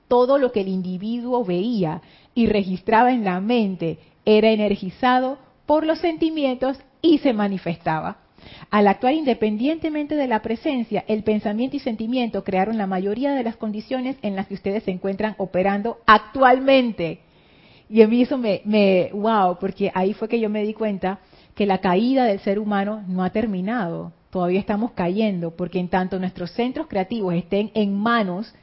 Todo 0.07 0.37
lo 0.37 0.53
que 0.53 0.61
el 0.61 0.69
individuo 0.69 1.47
veía 1.47 2.03
y 2.35 2.47
registraba 2.47 3.11
en 3.11 3.25
la 3.25 3.41
mente 3.41 3.99
era 4.27 4.51
energizado 4.51 5.39
por 5.65 5.87
los 5.87 5.99
sentimientos 6.01 6.77
y 7.01 7.21
se 7.21 7.33
manifestaba. 7.33 8.19
Al 8.71 8.89
actuar 8.89 9.15
independientemente 9.15 10.15
de 10.17 10.29
la 10.29 10.43
presencia, 10.43 11.05
el 11.09 11.23
pensamiento 11.23 11.77
y 11.77 11.81
sentimiento 11.81 12.45
crearon 12.45 12.79
la 12.79 12.87
mayoría 12.87 13.33
de 13.33 13.43
las 13.43 13.57
condiciones 13.57 14.17
en 14.23 14.37
las 14.37 14.47
que 14.47 14.55
ustedes 14.55 14.83
se 14.85 14.91
encuentran 14.91 15.35
operando 15.39 15.99
actualmente. 16.07 17.21
Y 17.89 18.03
a 18.03 18.09
mí 18.09 18.23
eso 18.23 18.39
me, 18.39 18.63
me, 18.65 19.11
wow, 19.13 19.59
porque 19.61 19.91
ahí 19.95 20.15
fue 20.15 20.29
que 20.29 20.41
yo 20.41 20.49
me 20.49 20.63
di 20.63 20.73
cuenta 20.73 21.19
que 21.55 21.67
la 21.67 21.79
caída 21.79 22.25
del 22.25 22.41
ser 22.41 22.59
humano 22.59 23.05
no 23.07 23.23
ha 23.23 23.31
terminado. 23.31 24.13
Todavía 24.31 24.61
estamos 24.61 24.93
cayendo, 24.93 25.51
porque 25.55 25.79
en 25.79 25.89
tanto 25.89 26.19
nuestros 26.19 26.53
centros 26.53 26.87
creativos 26.87 27.35
estén 27.35 27.71
en 27.75 27.95
manos 27.95 28.55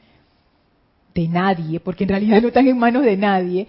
de 1.14 1.28
nadie, 1.28 1.80
porque 1.80 2.06
en 2.06 2.10
realidad 2.10 2.42
no 2.42 2.48
están 2.48 2.68
en 2.68 2.78
manos 2.78 3.04
de 3.04 3.18
nadie, 3.18 3.68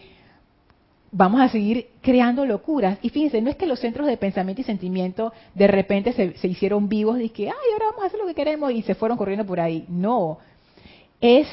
vamos 1.13 1.41
a 1.41 1.49
seguir 1.49 1.89
creando 2.01 2.47
locuras. 2.47 2.99
Y 3.03 3.11
fíjense, 3.11 3.41
no 3.41 3.51
es 3.51 3.57
que 3.57 3.67
los 3.67 3.81
centros 3.81 4.07
de 4.07 4.17
pensamiento 4.17 4.63
y 4.63 4.65
sentimiento 4.65 5.33
de 5.55 5.67
repente 5.67 6.13
se, 6.13 6.49
hicieron 6.49 6.89
vivos 6.89 7.21
y 7.21 7.31
que, 7.31 7.49
ay, 7.49 7.73
ahora 7.73 7.87
vamos 7.91 8.05
a 8.05 8.07
hacer 8.07 8.21
lo 8.21 8.27
que 8.27 8.35
queremos 8.35 8.73
y 8.73 8.83
se 8.83 8.95
fueron 8.95 9.19
corriendo 9.19 9.45
por 9.45 9.61
ahí. 9.61 9.85
No, 9.89 10.39
es 11.21 11.49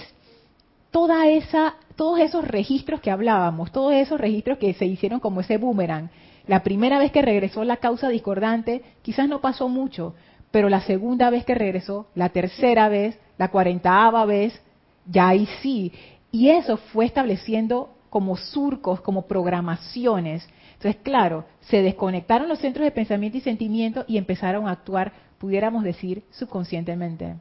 toda 0.91 1.27
esa, 1.27 1.75
todos 1.95 2.19
esos 2.19 2.47
registros 2.47 3.01
que 3.01 3.11
hablábamos, 3.11 3.71
todos 3.71 3.93
esos 3.93 4.19
registros 4.19 4.57
que 4.57 4.73
se 4.73 4.85
hicieron 4.85 5.19
como 5.19 5.41
ese 5.41 5.57
boomerang. 5.57 6.09
La 6.45 6.63
primera 6.63 6.97
vez 6.97 7.11
que 7.11 7.21
regresó 7.21 7.63
la 7.63 7.77
causa 7.77 8.07
discordante, 8.09 8.83
quizás 9.01 9.27
no 9.27 9.41
pasó 9.41 9.67
mucho, 9.67 10.15
pero 10.51 10.69
la 10.69 10.81
segunda 10.81 11.29
vez 11.29 11.43
que 11.43 11.55
regresó, 11.55 12.07
la 12.15 12.29
tercera 12.29 12.87
vez, 12.87 13.19
la 13.37 13.49
cuarentaava 13.49 14.25
vez, 14.25 14.59
ya 15.05 15.27
ahí 15.27 15.47
sí. 15.61 15.91
Y 16.31 16.49
eso 16.49 16.77
fue 16.77 17.05
estableciendo 17.05 17.89
como 18.09 18.37
surcos, 18.37 19.01
como 19.01 19.23
programaciones. 19.27 20.47
Entonces, 20.73 21.01
claro, 21.03 21.45
se 21.61 21.81
desconectaron 21.81 22.47
los 22.47 22.59
centros 22.59 22.85
de 22.85 22.91
pensamiento 22.91 23.37
y 23.37 23.41
sentimiento 23.41 24.05
y 24.07 24.17
empezaron 24.17 24.67
a 24.67 24.71
actuar, 24.71 25.11
pudiéramos 25.37 25.83
decir, 25.83 26.23
subconscientemente. 26.31 27.35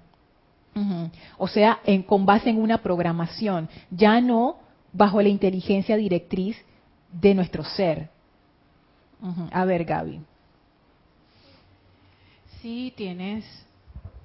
O 1.38 1.48
sea, 1.48 1.80
en, 1.84 2.02
con 2.02 2.26
base 2.26 2.50
en 2.50 2.60
una 2.60 2.78
programación, 2.82 3.68
ya 3.90 4.20
no 4.20 4.58
bajo 4.92 5.22
la 5.22 5.30
inteligencia 5.30 5.96
directriz 5.96 6.56
de 7.10 7.34
nuestro 7.34 7.64
ser. 7.64 8.10
A 9.52 9.64
ver, 9.64 9.84
Gaby. 9.84 10.20
Sí, 12.60 12.92
tienes 12.94 13.44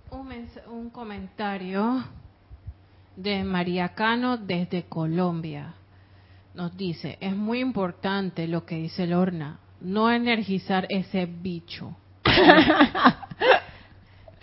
un, 0.10 0.30
un 0.70 0.90
comentario 0.90 2.04
de 3.16 3.44
María 3.46 3.90
Cano 3.90 4.36
desde 4.36 4.84
Colombia 4.84 5.76
nos 6.54 6.76
dice, 6.76 7.18
es 7.22 7.36
muy 7.36 7.60
importante 7.60 8.48
lo 8.48 8.66
que 8.66 8.76
dice 8.76 9.08
Lorna, 9.08 9.60
no 9.80 10.12
energizar 10.12 10.86
ese 10.90 11.26
bicho. 11.26 11.96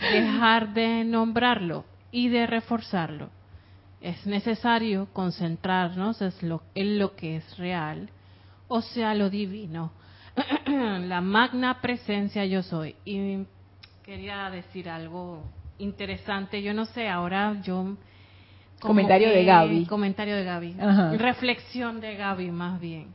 Dejar 0.01 0.73
de 0.75 1.05
nombrarlo 1.05 1.85
y 2.11 2.29
de 2.29 2.47
reforzarlo. 2.47 3.31
es 4.01 4.27
necesario 4.27 5.09
concentrarnos 5.13 6.23
en 6.75 6.99
lo 6.99 7.17
que 7.17 7.37
es 7.37 7.59
real, 7.59 8.09
o 8.69 8.81
sea, 8.81 9.15
lo 9.15 9.29
divino. 9.29 9.93
la 10.67 11.21
magna 11.21 11.81
presencia 11.81 12.45
yo 12.45 12.63
soy. 12.63 12.95
Y 13.05 13.45
quería 14.05 14.51
decir 14.51 14.89
algo 14.89 15.43
interesante. 15.79 16.63
Yo 16.63 16.75
no 16.75 16.87
sé, 16.87 17.09
ahora 17.09 17.61
yo... 17.63 17.97
Comentario 18.81 19.31
de 19.31 19.45
Gaby. 19.45 19.87
Comentario 19.87 20.37
de 20.37 20.45
Gaby. 20.45 20.77
Reflexión 21.19 22.01
de 22.01 22.17
Gaby 22.17 22.51
más 22.51 22.81
bien. 22.81 23.15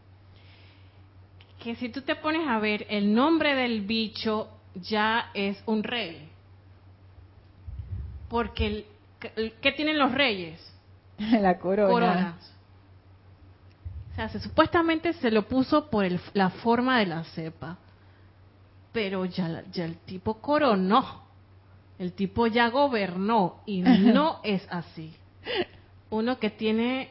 Que 1.60 1.76
si 1.76 1.89
tú 1.89 2.02
te 2.02 2.15
pones 2.15 2.47
a 2.47 2.60
ver, 2.60 2.86
el 2.89 3.13
nombre 3.13 3.56
del 3.56 3.82
bicho 3.82 4.49
ya 4.76 5.30
es 5.34 5.62
un 5.65 5.84
rey. 5.84 6.30
Porque, 8.28 8.86
¿qué 9.62 9.71
tienen 9.71 9.97
los 9.97 10.12
reyes? 10.12 10.60
La 11.17 11.58
corona. 11.58 11.89
Coronas. 11.89 12.54
O 14.12 14.15
sea, 14.15 14.30
supuestamente 14.30 15.13
se 15.13 15.32
lo 15.32 15.47
puso 15.47 15.89
por 15.89 16.06
la 16.34 16.49
forma 16.49 16.99
de 16.99 17.06
la 17.08 17.23
cepa. 17.23 17.78
Pero 18.91 19.26
ya, 19.26 19.63
ya 19.71 19.86
el 19.86 19.97
tipo 19.97 20.36
coronó. 20.36 21.23
El 21.97 22.13
tipo 22.13 22.45
ya 22.45 22.69
gobernó. 22.69 23.62
Y 23.65 23.82
no 23.82 24.39
es 24.43 24.67
así. 24.69 25.15
Uno 26.10 26.39
que 26.39 26.49
tiene 26.49 27.10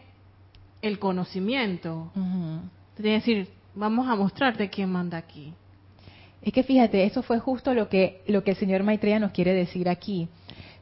el 0.80 0.98
conocimiento. 0.98 2.12
Es 2.96 3.02
decir, 3.02 3.48
vamos 3.74 4.08
a 4.08 4.16
mostrarte 4.16 4.68
quién 4.68 4.90
manda 4.90 5.18
aquí. 5.18 5.54
Es 6.42 6.52
que 6.52 6.64
fíjate, 6.64 7.04
eso 7.04 7.22
fue 7.22 7.38
justo 7.38 7.72
lo 7.72 7.88
que, 7.88 8.22
lo 8.26 8.42
que 8.42 8.52
el 8.52 8.56
señor 8.56 8.82
Maitreya 8.82 9.20
nos 9.20 9.30
quiere 9.30 9.54
decir 9.54 9.88
aquí. 9.88 10.28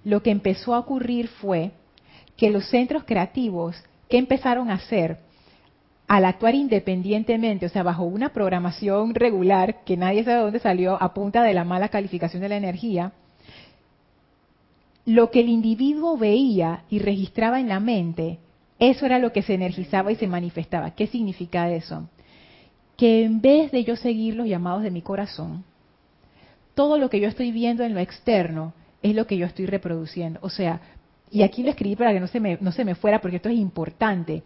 Lo 0.05 0.23
que 0.23 0.31
empezó 0.31 0.75
a 0.75 0.79
ocurrir 0.79 1.29
fue 1.29 1.73
que 2.37 2.51
los 2.51 2.65
centros 2.71 3.05
creativos, 3.05 3.77
¿qué 4.09 4.17
empezaron 4.17 4.71
a 4.71 4.75
hacer? 4.75 5.19
Al 6.09 6.25
actuar 6.25 6.55
independientemente, 6.55 7.67
o 7.67 7.69
sea, 7.69 7.83
bajo 7.83 8.05
una 8.05 8.31
programación 8.31 9.15
regular, 9.15 9.85
que 9.85 9.99
nadie 9.99 10.25
sabe 10.25 10.39
de 10.39 10.43
dónde 10.43 10.59
salió, 10.59 11.01
a 11.01 11.13
punta 11.13 11.43
de 11.43 11.53
la 11.53 11.65
mala 11.65 11.91
calificación 11.91 12.41
de 12.41 12.49
la 12.49 12.57
energía, 12.57 13.13
lo 15.07 15.31
que 15.31 15.41
el 15.41 15.49
individuo 15.49 16.17
veía 16.17 16.85
y 16.91 16.99
registraba 16.99 17.61
en 17.61 17.69
la 17.69 17.81
mente, 17.81 18.39
eso 18.79 19.07
era 19.07 19.19
lo 19.19 19.33
que 19.33 19.43
se 19.43 19.55
energizaba 19.55 20.13
y 20.13 20.17
se 20.17 20.27
manifestaba. 20.27 20.93
¿Qué 20.93 21.07
significa 21.07 21.71
eso? 21.71 22.09
que 23.01 23.25
en 23.25 23.41
vez 23.41 23.71
de 23.73 23.83
yo 23.83 23.97
seguir 23.97 24.35
los 24.35 24.47
llamados 24.47 24.83
de 24.83 24.91
mi 24.91 25.01
corazón, 25.01 25.65
todo 26.75 26.99
lo 26.99 27.09
que 27.09 27.19
yo 27.19 27.29
estoy 27.29 27.51
viendo 27.51 27.83
en 27.83 27.95
lo 27.95 28.01
externo 28.01 28.75
es 29.01 29.15
lo 29.15 29.27
que 29.27 29.39
yo 29.39 29.47
estoy 29.47 29.65
reproduciendo. 29.65 30.39
O 30.43 30.51
sea, 30.51 30.83
y 31.31 31.43
aquí 31.43 31.63
lo 31.63 31.71
escribí 31.71 31.97
para 31.97 32.13
que 32.13 32.21
no 32.21 32.27
se 32.27 32.41
me, 32.41 32.59
no 32.61 32.73
se 32.73 32.85
me 32.85 32.95
fuera 32.95 33.23
porque 33.23 33.37
esto 33.37 33.49
es 33.49 33.57
importante. 33.57 34.43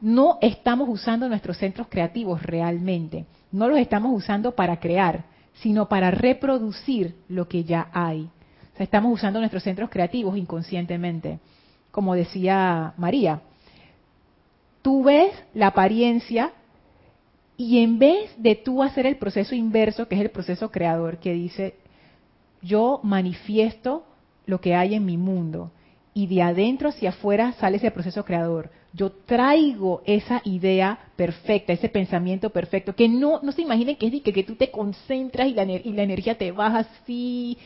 No 0.00 0.38
estamos 0.40 0.88
usando 0.88 1.28
nuestros 1.28 1.58
centros 1.58 1.86
creativos 1.90 2.42
realmente. 2.42 3.26
No 3.50 3.68
los 3.68 3.78
estamos 3.78 4.10
usando 4.16 4.54
para 4.54 4.80
crear, 4.80 5.26
sino 5.60 5.90
para 5.90 6.10
reproducir 6.10 7.16
lo 7.28 7.46
que 7.46 7.64
ya 7.64 7.90
hay. 7.92 8.30
Estamos 8.78 9.12
usando 9.12 9.38
nuestros 9.38 9.62
centros 9.62 9.90
creativos 9.90 10.36
inconscientemente. 10.36 11.38
Como 11.90 12.14
decía 12.14 12.94
María, 12.96 13.42
tú 14.80 15.04
ves 15.04 15.32
la 15.54 15.68
apariencia 15.68 16.52
y 17.56 17.82
en 17.82 17.98
vez 17.98 18.30
de 18.38 18.56
tú 18.56 18.82
hacer 18.82 19.06
el 19.06 19.16
proceso 19.16 19.54
inverso, 19.54 20.08
que 20.08 20.14
es 20.14 20.20
el 20.20 20.30
proceso 20.30 20.70
creador, 20.70 21.18
que 21.18 21.32
dice, 21.32 21.74
yo 22.62 23.00
manifiesto 23.02 24.04
lo 24.46 24.60
que 24.60 24.74
hay 24.74 24.94
en 24.94 25.04
mi 25.04 25.16
mundo, 25.16 25.70
y 26.14 26.26
de 26.26 26.42
adentro 26.42 26.88
hacia 26.88 27.10
afuera 27.10 27.52
sale 27.52 27.76
ese 27.76 27.90
proceso 27.90 28.24
creador. 28.24 28.70
Yo 28.92 29.12
traigo 29.12 30.02
esa 30.04 30.42
idea 30.44 30.98
perfecta, 31.16 31.72
ese 31.72 31.88
pensamiento 31.88 32.50
perfecto, 32.50 32.94
que 32.94 33.08
no, 33.08 33.40
no 33.42 33.52
se 33.52 33.62
imaginen 33.62 33.96
que 33.96 34.06
es 34.06 34.22
que, 34.22 34.32
que 34.32 34.42
tú 34.42 34.56
te 34.56 34.70
concentras 34.70 35.46
y 35.46 35.54
la, 35.54 35.64
y 35.64 35.92
la 35.92 36.02
energía 36.02 36.36
te 36.36 36.52
baja 36.52 36.80
así 36.80 37.56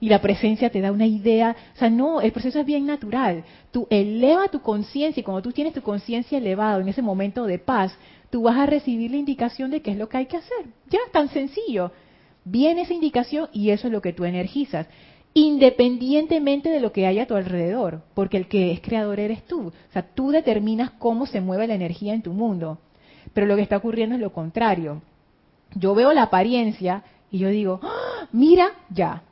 y 0.00 0.08
la 0.08 0.20
presencia 0.20 0.70
te 0.70 0.80
da 0.80 0.90
una 0.90 1.06
idea. 1.06 1.54
O 1.74 1.78
sea, 1.78 1.90
no, 1.90 2.20
el 2.20 2.32
proceso 2.32 2.58
es 2.58 2.66
bien 2.66 2.86
natural. 2.86 3.44
Tú 3.70 3.86
eleva 3.90 4.48
tu 4.48 4.60
conciencia 4.62 5.20
y 5.20 5.24
cuando 5.24 5.42
tú 5.42 5.52
tienes 5.52 5.74
tu 5.74 5.82
conciencia 5.82 6.38
elevada 6.38 6.80
en 6.80 6.88
ese 6.88 7.02
momento 7.02 7.44
de 7.44 7.58
paz, 7.58 7.96
tú 8.30 8.42
vas 8.42 8.56
a 8.56 8.66
recibir 8.66 9.10
la 9.10 9.18
indicación 9.18 9.70
de 9.70 9.82
qué 9.82 9.90
es 9.92 9.98
lo 9.98 10.08
que 10.08 10.16
hay 10.16 10.26
que 10.26 10.38
hacer. 10.38 10.66
Ya, 10.88 11.00
tan 11.12 11.28
sencillo. 11.28 11.92
Viene 12.44 12.82
esa 12.82 12.94
indicación 12.94 13.48
y 13.52 13.70
eso 13.70 13.88
es 13.88 13.92
lo 13.92 14.00
que 14.00 14.14
tú 14.14 14.24
energizas, 14.24 14.86
independientemente 15.34 16.70
de 16.70 16.80
lo 16.80 16.90
que 16.92 17.06
hay 17.06 17.18
a 17.18 17.26
tu 17.26 17.34
alrededor, 17.34 18.02
porque 18.14 18.38
el 18.38 18.48
que 18.48 18.72
es 18.72 18.80
creador 18.80 19.20
eres 19.20 19.44
tú. 19.46 19.68
O 19.68 19.92
sea, 19.92 20.02
tú 20.02 20.30
determinas 20.30 20.90
cómo 20.92 21.26
se 21.26 21.42
mueve 21.42 21.66
la 21.66 21.74
energía 21.74 22.14
en 22.14 22.22
tu 22.22 22.32
mundo. 22.32 22.78
Pero 23.34 23.46
lo 23.46 23.56
que 23.56 23.62
está 23.62 23.76
ocurriendo 23.76 24.14
es 24.14 24.20
lo 24.20 24.32
contrario. 24.32 25.02
Yo 25.74 25.94
veo 25.94 26.12
la 26.14 26.22
apariencia 26.22 27.04
y 27.30 27.38
yo 27.38 27.48
digo, 27.50 27.80
¡Ah! 27.82 28.26
mira, 28.32 28.70
ya, 28.88 29.22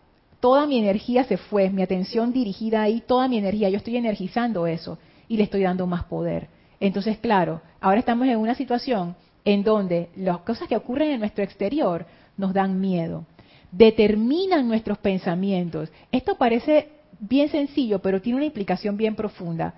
toda 0.41 0.67
mi 0.67 0.79
energía 0.79 1.25
se 1.25 1.37
fue, 1.37 1.71
mi 1.71 1.83
atención 1.83 2.33
dirigida 2.33 2.83
ahí, 2.83 3.03
toda 3.07 3.29
mi 3.29 3.39
energía, 3.39 3.71
yo 3.71 3.79
estoy 3.79 3.97
energizando 3.97 4.67
eso 4.67 4.99
y 5.29 5.37
le 5.37 5.45
estoy 5.45 5.63
dando 5.63 5.87
más 5.87 6.05
poder. 6.05 6.49
Entonces, 6.81 7.19
claro, 7.19 7.61
ahora 7.81 8.01
estamos 8.01 8.29
en 8.29 8.39
una 8.39 8.55
situación 8.55 9.17
en 9.45 9.65
donde 9.65 10.11
las 10.17 10.39
cosas 10.39 10.69
que 10.69 10.77
ocurren 10.77 11.11
en 11.11 11.21
nuestro 11.21 11.43
exterior 11.43 12.07
nos 12.37 12.53
dan 12.53 12.81
miedo, 12.81 13.25
determinan 13.73 14.69
nuestros 14.69 14.99
pensamientos. 14.99 15.91
Esto 16.13 16.37
parece 16.37 16.89
bien 17.19 17.49
sencillo, 17.49 18.01
pero 18.01 18.21
tiene 18.21 18.37
una 18.37 18.47
implicación 18.47 18.97
bien 18.97 19.17
profunda. 19.17 19.75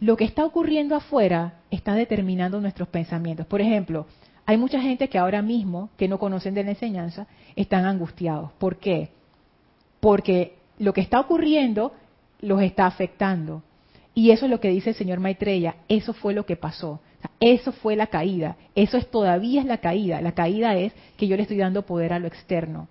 Lo 0.00 0.16
que 0.16 0.24
está 0.24 0.44
ocurriendo 0.44 0.96
afuera 0.96 1.60
está 1.70 1.94
determinando 1.94 2.60
nuestros 2.60 2.88
pensamientos. 2.88 3.46
Por 3.46 3.60
ejemplo, 3.60 4.06
hay 4.46 4.56
mucha 4.56 4.80
gente 4.80 5.08
que 5.08 5.18
ahora 5.18 5.42
mismo, 5.42 5.90
que 5.96 6.08
no 6.08 6.18
conocen 6.18 6.54
de 6.54 6.64
la 6.64 6.70
enseñanza, 6.70 7.26
están 7.54 7.84
angustiados. 7.84 8.52
¿Por 8.52 8.76
qué? 8.76 9.10
Porque 10.04 10.56
lo 10.78 10.92
que 10.92 11.00
está 11.00 11.18
ocurriendo 11.18 11.94
los 12.42 12.60
está 12.60 12.84
afectando. 12.84 13.62
Y 14.12 14.32
eso 14.32 14.44
es 14.44 14.50
lo 14.50 14.60
que 14.60 14.68
dice 14.68 14.90
el 14.90 14.96
señor 14.96 15.18
Maitreya, 15.18 15.76
eso 15.88 16.12
fue 16.12 16.34
lo 16.34 16.44
que 16.44 16.56
pasó. 16.56 17.00
Eso 17.40 17.72
fue 17.72 17.96
la 17.96 18.08
caída, 18.08 18.58
eso 18.74 18.98
es 18.98 19.10
todavía 19.10 19.62
es 19.62 19.66
la 19.66 19.78
caída. 19.78 20.20
La 20.20 20.32
caída 20.32 20.76
es 20.76 20.92
que 21.16 21.26
yo 21.26 21.36
le 21.36 21.42
estoy 21.44 21.56
dando 21.56 21.86
poder 21.86 22.12
a 22.12 22.18
lo 22.18 22.26
externo, 22.26 22.86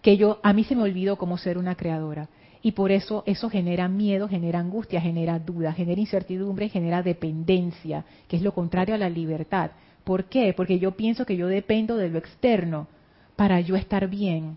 que 0.00 0.16
yo 0.16 0.40
a 0.42 0.54
mí 0.54 0.64
se 0.64 0.74
me 0.74 0.84
olvidó 0.84 1.18
cómo 1.18 1.36
ser 1.36 1.58
una 1.58 1.74
creadora 1.74 2.30
y 2.62 2.72
por 2.72 2.92
eso 2.92 3.24
eso 3.26 3.50
genera 3.50 3.86
miedo, 3.86 4.26
genera 4.26 4.58
angustia, 4.58 5.02
genera 5.02 5.38
duda, 5.38 5.74
genera 5.74 6.00
incertidumbre, 6.00 6.70
genera 6.70 7.02
dependencia, 7.02 8.06
que 8.26 8.36
es 8.36 8.42
lo 8.42 8.54
contrario 8.54 8.94
a 8.94 8.98
la 8.98 9.10
libertad. 9.10 9.72
¿Por 10.02 10.24
qué? 10.24 10.54
Porque 10.56 10.78
yo 10.78 10.92
pienso 10.92 11.26
que 11.26 11.36
yo 11.36 11.46
dependo 11.46 11.98
de 11.98 12.08
lo 12.08 12.16
externo 12.16 12.88
para 13.36 13.60
yo 13.60 13.76
estar 13.76 14.08
bien. 14.08 14.56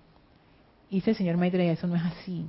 Dice 0.95 1.11
el 1.11 1.17
señor 1.17 1.37
Maitreya, 1.37 1.73
eso 1.73 1.87
no 1.87 1.95
es 1.95 2.03
así. 2.03 2.45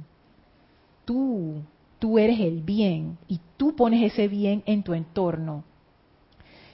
Tú 1.04 1.62
tú 2.02 2.18
eres 2.18 2.40
el 2.40 2.62
bien 2.62 3.16
y 3.28 3.38
tú 3.56 3.76
pones 3.76 4.02
ese 4.02 4.26
bien 4.26 4.64
en 4.66 4.82
tu 4.82 4.92
entorno. 4.92 5.62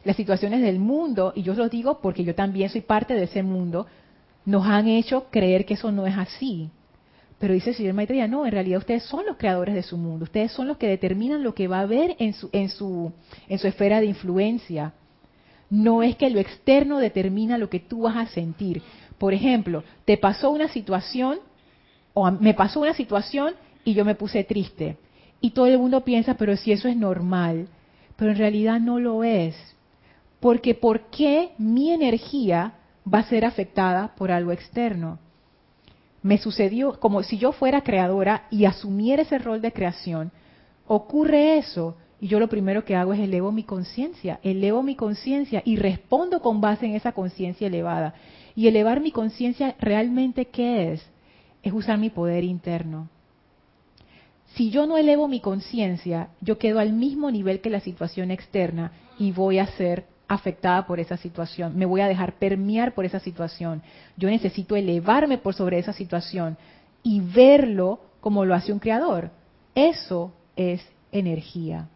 Las 0.02 0.16
situaciones 0.16 0.62
del 0.62 0.78
mundo, 0.78 1.34
y 1.36 1.42
yo 1.42 1.52
lo 1.52 1.68
digo 1.68 2.00
porque 2.00 2.24
yo 2.24 2.34
también 2.34 2.70
soy 2.70 2.80
parte 2.80 3.12
de 3.12 3.24
ese 3.24 3.42
mundo, 3.42 3.86
nos 4.46 4.66
han 4.66 4.88
hecho 4.88 5.26
creer 5.30 5.66
que 5.66 5.74
eso 5.74 5.92
no 5.92 6.06
es 6.06 6.16
así. 6.16 6.70
Pero 7.38 7.52
dice 7.52 7.70
el 7.70 7.76
señor 7.76 7.92
Maitreya, 7.92 8.26
no, 8.26 8.46
en 8.46 8.52
realidad 8.52 8.78
ustedes 8.78 9.02
son 9.02 9.26
los 9.26 9.36
creadores 9.36 9.74
de 9.74 9.82
su 9.82 9.98
mundo, 9.98 10.24
ustedes 10.24 10.50
son 10.52 10.66
los 10.66 10.78
que 10.78 10.88
determinan 10.88 11.42
lo 11.42 11.54
que 11.54 11.68
va 11.68 11.80
a 11.80 11.82
haber 11.82 12.16
en 12.18 12.32
su, 12.32 12.48
en 12.52 12.70
su, 12.70 13.12
en 13.50 13.58
su 13.58 13.66
esfera 13.66 14.00
de 14.00 14.06
influencia. 14.06 14.94
No 15.68 16.02
es 16.02 16.16
que 16.16 16.30
lo 16.30 16.40
externo 16.40 17.00
determina 17.00 17.58
lo 17.58 17.68
que 17.68 17.80
tú 17.80 18.04
vas 18.04 18.16
a 18.16 18.32
sentir. 18.32 18.80
Por 19.18 19.34
ejemplo, 19.34 19.84
te 20.06 20.16
pasó 20.16 20.48
una 20.48 20.68
situación, 20.68 21.40
o 22.14 22.30
me 22.30 22.54
pasó 22.54 22.80
una 22.80 22.94
situación 22.94 23.54
y 23.84 23.94
yo 23.94 24.04
me 24.04 24.14
puse 24.14 24.44
triste. 24.44 24.96
Y 25.40 25.50
todo 25.50 25.66
el 25.66 25.78
mundo 25.78 26.04
piensa, 26.04 26.34
pero 26.34 26.56
si 26.56 26.72
eso 26.72 26.88
es 26.88 26.96
normal, 26.96 27.68
pero 28.16 28.32
en 28.32 28.38
realidad 28.38 28.80
no 28.80 28.98
lo 28.98 29.22
es. 29.22 29.56
Porque 30.40 30.74
¿por 30.74 31.10
qué 31.10 31.50
mi 31.58 31.92
energía 31.92 32.74
va 33.12 33.20
a 33.20 33.28
ser 33.28 33.44
afectada 33.44 34.14
por 34.16 34.30
algo 34.30 34.52
externo? 34.52 35.18
Me 36.22 36.38
sucedió 36.38 36.98
como 36.98 37.22
si 37.22 37.38
yo 37.38 37.52
fuera 37.52 37.82
creadora 37.82 38.46
y 38.50 38.64
asumiera 38.64 39.22
ese 39.22 39.38
rol 39.38 39.60
de 39.60 39.72
creación. 39.72 40.32
Ocurre 40.86 41.58
eso 41.58 41.96
y 42.20 42.26
yo 42.26 42.40
lo 42.40 42.48
primero 42.48 42.84
que 42.84 42.96
hago 42.96 43.12
es 43.12 43.20
elevo 43.20 43.52
mi 43.52 43.62
conciencia, 43.62 44.40
elevo 44.42 44.82
mi 44.82 44.96
conciencia 44.96 45.62
y 45.64 45.76
respondo 45.76 46.40
con 46.40 46.60
base 46.60 46.86
en 46.86 46.96
esa 46.96 47.12
conciencia 47.12 47.68
elevada. 47.68 48.14
Y 48.56 48.66
elevar 48.66 49.00
mi 49.00 49.12
conciencia 49.12 49.76
realmente 49.78 50.46
qué 50.46 50.92
es? 50.94 51.08
Es 51.68 51.74
usar 51.74 51.98
mi 51.98 52.10
poder 52.10 52.44
interno 52.44 53.08
si 54.54 54.70
yo 54.70 54.86
no 54.86 54.96
elevo 54.96 55.28
mi 55.28 55.40
conciencia, 55.40 56.30
yo 56.40 56.58
quedo 56.58 56.80
al 56.80 56.92
mismo 56.92 57.30
nivel 57.30 57.60
que 57.60 57.70
la 57.70 57.80
situación 57.80 58.30
externa 58.30 58.92
y 59.18 59.30
voy 59.30 59.58
a 59.58 59.66
ser 59.66 60.06
afectada 60.26 60.86
por 60.86 61.00
esa 61.00 61.16
situación, 61.16 61.76
me 61.76 61.86
voy 61.86 62.00
a 62.00 62.08
dejar 62.08 62.34
permear 62.40 62.92
por 62.92 63.04
esa 63.04 63.20
situación. 63.20 63.82
Yo 64.16 64.28
necesito 64.28 64.76
elevarme 64.76 65.38
por 65.38 65.54
sobre 65.54 65.78
esa 65.78 65.92
situación 65.92 66.56
y 67.02 67.20
verlo 67.20 68.00
como 68.20 68.44
lo 68.44 68.54
hace 68.54 68.72
un 68.72 68.78
creador. 68.78 69.30
Eso 69.74 70.32
es 70.56 70.84
energía. 71.12 71.88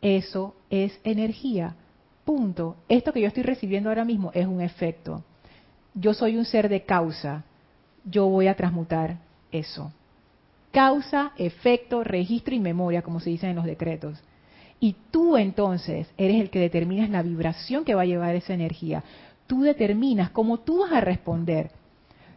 eso 0.00 0.54
es 0.70 0.98
energía. 1.02 1.74
Punto. 2.24 2.76
Esto 2.88 3.12
que 3.12 3.20
yo 3.20 3.26
estoy 3.26 3.42
recibiendo 3.42 3.88
ahora 3.88 4.04
mismo 4.04 4.30
es 4.32 4.46
un 4.46 4.60
efecto. 4.60 5.24
Yo 5.92 6.14
soy 6.14 6.36
un 6.36 6.44
ser 6.44 6.68
de 6.68 6.84
causa. 6.84 7.44
Yo 8.04 8.26
voy 8.26 8.46
a 8.46 8.54
transmutar 8.54 9.18
eso. 9.52 9.92
Causa, 10.72 11.32
efecto, 11.36 12.04
registro 12.04 12.54
y 12.54 12.60
memoria, 12.60 13.02
como 13.02 13.20
se 13.20 13.30
dice 13.30 13.48
en 13.48 13.56
los 13.56 13.64
decretos. 13.64 14.18
Y 14.78 14.96
tú 15.10 15.36
entonces 15.36 16.08
eres 16.16 16.40
el 16.40 16.50
que 16.50 16.58
determinas 16.58 17.10
la 17.10 17.22
vibración 17.22 17.84
que 17.84 17.94
va 17.94 18.02
a 18.02 18.06
llevar 18.06 18.34
esa 18.34 18.54
energía. 18.54 19.04
Tú 19.46 19.62
determinas 19.62 20.30
cómo 20.30 20.60
tú 20.60 20.80
vas 20.80 20.92
a 20.92 21.00
responder. 21.00 21.70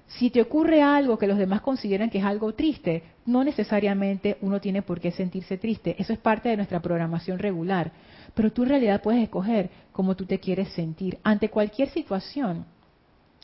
Si 0.08 0.30
te 0.30 0.42
ocurre 0.42 0.82
algo 0.82 1.18
que 1.18 1.28
los 1.28 1.38
demás 1.38 1.62
consideran 1.62 2.10
que 2.10 2.20
es 2.20 2.26
algo 2.26 2.54
triste, 2.54 3.04
no 3.26 3.44
necesariamente 3.44 4.38
uno 4.42 4.60
tiene 4.60 4.82
por 4.82 5.00
qué 5.00 5.12
sentirse 5.12 5.58
triste. 5.58 5.96
Eso 5.98 6.12
es 6.12 6.20
parte 6.20 6.50
de 6.50 6.58
nuestra 6.58 6.82
programación 6.82 7.40
regular. 7.40 7.92
Pero 8.34 8.52
tú 8.52 8.64
en 8.64 8.70
realidad 8.70 9.02
puedes 9.02 9.24
escoger 9.24 9.70
cómo 9.92 10.16
tú 10.16 10.26
te 10.26 10.40
quieres 10.40 10.70
sentir 10.70 11.20
ante 11.24 11.50
cualquier 11.50 11.90
situación. 11.90 12.66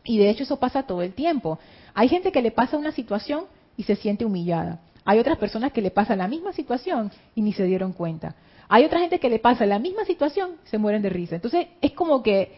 Y 0.03 0.17
de 0.17 0.29
hecho 0.29 0.43
eso 0.43 0.57
pasa 0.57 0.83
todo 0.83 1.01
el 1.01 1.13
tiempo. 1.13 1.59
Hay 1.93 2.07
gente 2.07 2.31
que 2.31 2.41
le 2.41 2.51
pasa 2.51 2.77
una 2.77 2.91
situación 2.91 3.45
y 3.77 3.83
se 3.83 3.95
siente 3.95 4.25
humillada. 4.25 4.79
Hay 5.05 5.19
otras 5.19 5.37
personas 5.37 5.71
que 5.71 5.81
le 5.81 5.91
pasa 5.91 6.15
la 6.15 6.27
misma 6.27 6.53
situación 6.53 7.11
y 7.35 7.41
ni 7.41 7.53
se 7.53 7.65
dieron 7.65 7.93
cuenta. 7.93 8.35
Hay 8.67 8.85
otra 8.85 8.99
gente 8.99 9.19
que 9.19 9.29
le 9.29 9.39
pasa 9.39 9.65
la 9.65 9.79
misma 9.79 10.05
situación 10.05 10.51
se 10.65 10.77
mueren 10.77 11.01
de 11.01 11.09
risa. 11.09 11.35
Entonces 11.35 11.67
es 11.81 11.93
como 11.93 12.21
que 12.21 12.51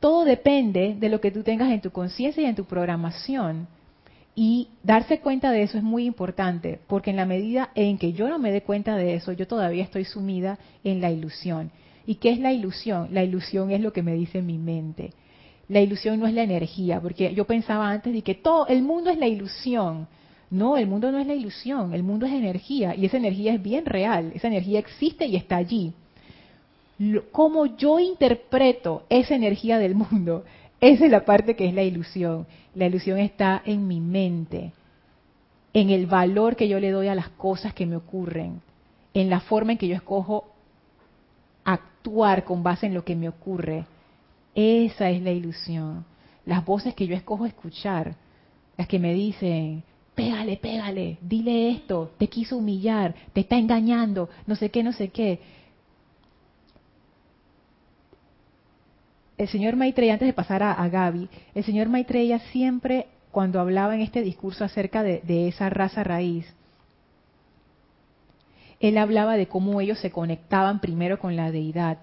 todo 0.00 0.24
depende 0.24 0.96
de 0.98 1.08
lo 1.08 1.20
que 1.20 1.30
tú 1.30 1.44
tengas 1.44 1.70
en 1.70 1.80
tu 1.80 1.92
conciencia 1.92 2.42
y 2.42 2.46
en 2.46 2.56
tu 2.56 2.64
programación. 2.64 3.68
Y 4.34 4.68
darse 4.82 5.20
cuenta 5.20 5.50
de 5.50 5.62
eso 5.62 5.76
es 5.76 5.84
muy 5.84 6.06
importante, 6.06 6.80
porque 6.86 7.10
en 7.10 7.16
la 7.16 7.26
medida 7.26 7.70
en 7.74 7.98
que 7.98 8.12
yo 8.14 8.28
no 8.28 8.38
me 8.38 8.50
dé 8.50 8.62
cuenta 8.62 8.96
de 8.96 9.14
eso, 9.14 9.32
yo 9.32 9.46
todavía 9.46 9.84
estoy 9.84 10.04
sumida 10.04 10.58
en 10.82 11.00
la 11.00 11.10
ilusión. 11.10 11.70
¿Y 12.06 12.16
qué 12.16 12.30
es 12.30 12.40
la 12.40 12.52
ilusión? 12.52 13.08
La 13.12 13.22
ilusión 13.22 13.70
es 13.70 13.80
lo 13.80 13.92
que 13.92 14.02
me 14.02 14.14
dice 14.14 14.42
mi 14.42 14.58
mente. 14.58 15.12
La 15.72 15.80
ilusión 15.80 16.20
no 16.20 16.26
es 16.26 16.34
la 16.34 16.42
energía, 16.42 17.00
porque 17.00 17.32
yo 17.32 17.46
pensaba 17.46 17.88
antes 17.88 18.12
de 18.12 18.20
que 18.20 18.34
todo 18.34 18.66
el 18.66 18.82
mundo 18.82 19.08
es 19.08 19.16
la 19.16 19.26
ilusión. 19.26 20.06
No, 20.50 20.76
el 20.76 20.86
mundo 20.86 21.10
no 21.10 21.18
es 21.18 21.26
la 21.26 21.32
ilusión, 21.32 21.94
el 21.94 22.02
mundo 22.02 22.26
es 22.26 22.32
energía 22.32 22.94
y 22.94 23.06
esa 23.06 23.16
energía 23.16 23.54
es 23.54 23.62
bien 23.62 23.86
real, 23.86 24.32
esa 24.34 24.48
energía 24.48 24.80
existe 24.80 25.24
y 25.24 25.34
está 25.34 25.56
allí. 25.56 25.94
Cómo 27.30 27.64
yo 27.64 27.98
interpreto 27.98 29.04
esa 29.08 29.34
energía 29.34 29.78
del 29.78 29.94
mundo, 29.94 30.44
esa 30.82 31.06
es 31.06 31.10
la 31.10 31.24
parte 31.24 31.56
que 31.56 31.66
es 31.66 31.72
la 31.72 31.82
ilusión. 31.82 32.46
La 32.74 32.84
ilusión 32.84 33.18
está 33.18 33.62
en 33.64 33.88
mi 33.88 33.98
mente, 33.98 34.72
en 35.72 35.88
el 35.88 36.04
valor 36.04 36.54
que 36.54 36.68
yo 36.68 36.80
le 36.80 36.90
doy 36.90 37.08
a 37.08 37.14
las 37.14 37.30
cosas 37.30 37.72
que 37.72 37.86
me 37.86 37.96
ocurren, 37.96 38.60
en 39.14 39.30
la 39.30 39.40
forma 39.40 39.72
en 39.72 39.78
que 39.78 39.88
yo 39.88 39.96
escojo 39.96 40.44
actuar 41.64 42.44
con 42.44 42.62
base 42.62 42.84
en 42.84 42.92
lo 42.92 43.06
que 43.06 43.16
me 43.16 43.30
ocurre. 43.30 43.86
Esa 44.54 45.10
es 45.10 45.22
la 45.22 45.30
ilusión. 45.30 46.04
Las 46.44 46.64
voces 46.64 46.94
que 46.94 47.06
yo 47.06 47.14
escojo 47.14 47.46
escuchar, 47.46 48.16
las 48.76 48.88
que 48.88 48.98
me 48.98 49.14
dicen, 49.14 49.84
pégale, 50.14 50.56
pégale, 50.56 51.18
dile 51.22 51.70
esto, 51.70 52.12
te 52.18 52.28
quiso 52.28 52.58
humillar, 52.58 53.14
te 53.32 53.40
está 53.40 53.56
engañando, 53.56 54.28
no 54.46 54.56
sé 54.56 54.70
qué, 54.70 54.82
no 54.82 54.92
sé 54.92 55.08
qué. 55.08 55.40
El 59.38 59.48
señor 59.48 59.76
Maitreya, 59.76 60.12
antes 60.12 60.28
de 60.28 60.34
pasar 60.34 60.62
a, 60.62 60.88
Gaby, 60.88 61.28
el 61.54 61.64
señor 61.64 61.88
Maitreya 61.88 62.38
siempre, 62.50 63.06
cuando 63.30 63.60
hablaba 63.60 63.94
en 63.94 64.02
este 64.02 64.22
discurso 64.22 64.64
acerca 64.64 65.02
de, 65.02 65.48
esa 65.48 65.70
raza 65.70 66.04
raíz, 66.04 66.46
él 68.78 68.98
hablaba 68.98 69.36
de 69.36 69.46
cómo 69.46 69.80
ellos 69.80 69.98
se 70.00 70.10
conectaban 70.10 70.80
primero 70.80 71.18
con 71.18 71.36
la 71.36 71.50
deidad. 71.50 71.98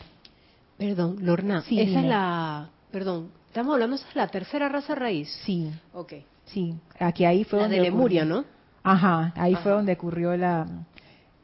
Perdón, 0.80 1.18
Lorna, 1.20 1.60
esa 1.70 2.00
es 2.00 2.06
la, 2.06 2.70
perdón, 2.90 3.32
estamos 3.48 3.74
hablando, 3.74 3.98
esa 3.98 4.08
es 4.08 4.16
la 4.16 4.30
tercera 4.30 4.70
raza 4.70 4.96
raíz. 4.96 5.30
Sí. 5.46 5.70
Ok. 5.94 6.14
Sí, 6.46 6.74
aquí 6.98 7.26
ahí 7.26 7.44
fue 7.44 7.60
donde 7.60 7.76
de 7.76 7.82
Lemuria, 7.82 8.24
¿no? 8.24 8.46
Ajá, 8.82 9.34
ahí 9.36 9.56
fue 9.56 9.74
donde 9.74 9.92
ocurrió 9.92 10.38
la, 10.38 10.66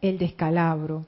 el 0.01 0.17
descalabro. 0.17 1.05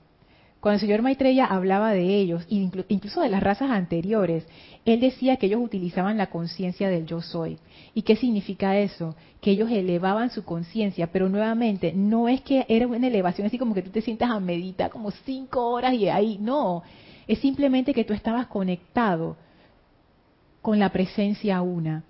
Cuando 0.59 0.75
el 0.75 0.81
señor 0.81 1.03
Maitreya 1.03 1.45
hablaba 1.45 1.93
de 1.93 2.03
ellos, 2.03 2.45
incluso 2.49 3.21
de 3.21 3.29
las 3.29 3.41
razas 3.41 3.71
anteriores, 3.71 4.45
él 4.83 4.99
decía 4.99 5.37
que 5.37 5.45
ellos 5.45 5.61
utilizaban 5.63 6.17
la 6.17 6.27
conciencia 6.27 6.89
del 6.89 7.05
yo 7.05 7.21
soy. 7.21 7.57
¿Y 7.93 8.01
qué 8.01 8.17
significa 8.17 8.77
eso? 8.77 9.15
Que 9.39 9.51
ellos 9.51 9.71
elevaban 9.71 10.31
su 10.31 10.43
conciencia, 10.43 11.07
pero 11.13 11.29
nuevamente 11.29 11.93
no 11.93 12.27
es 12.27 12.41
que 12.41 12.65
era 12.67 12.87
una 12.87 13.07
elevación 13.07 13.47
así 13.47 13.57
como 13.57 13.73
que 13.73 13.83
tú 13.83 13.91
te 13.91 14.01
sientas 14.01 14.29
a 14.31 14.41
meditar 14.41 14.91
como 14.91 15.11
cinco 15.11 15.69
horas 15.69 15.93
y 15.93 16.09
ahí, 16.09 16.37
no, 16.41 16.83
es 17.27 17.39
simplemente 17.39 17.93
que 17.93 18.05
tú 18.05 18.13
estabas 18.13 18.47
conectado 18.47 19.35
con 20.61 20.79
la 20.79 20.89
presencia 20.89 21.61
una. 21.61 22.03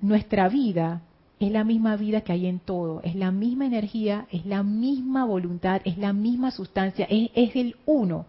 Nuestra 0.00 0.48
vida 0.48 1.02
es 1.40 1.50
la 1.50 1.64
misma 1.64 1.96
vida 1.96 2.20
que 2.20 2.32
hay 2.32 2.46
en 2.46 2.58
todo, 2.58 3.00
es 3.02 3.14
la 3.14 3.30
misma 3.30 3.66
energía, 3.66 4.26
es 4.30 4.44
la 4.46 4.62
misma 4.62 5.24
voluntad, 5.24 5.80
es 5.84 5.96
la 5.96 6.12
misma 6.12 6.50
sustancia, 6.50 7.06
es, 7.08 7.56
el 7.56 7.76
uno. 7.86 8.26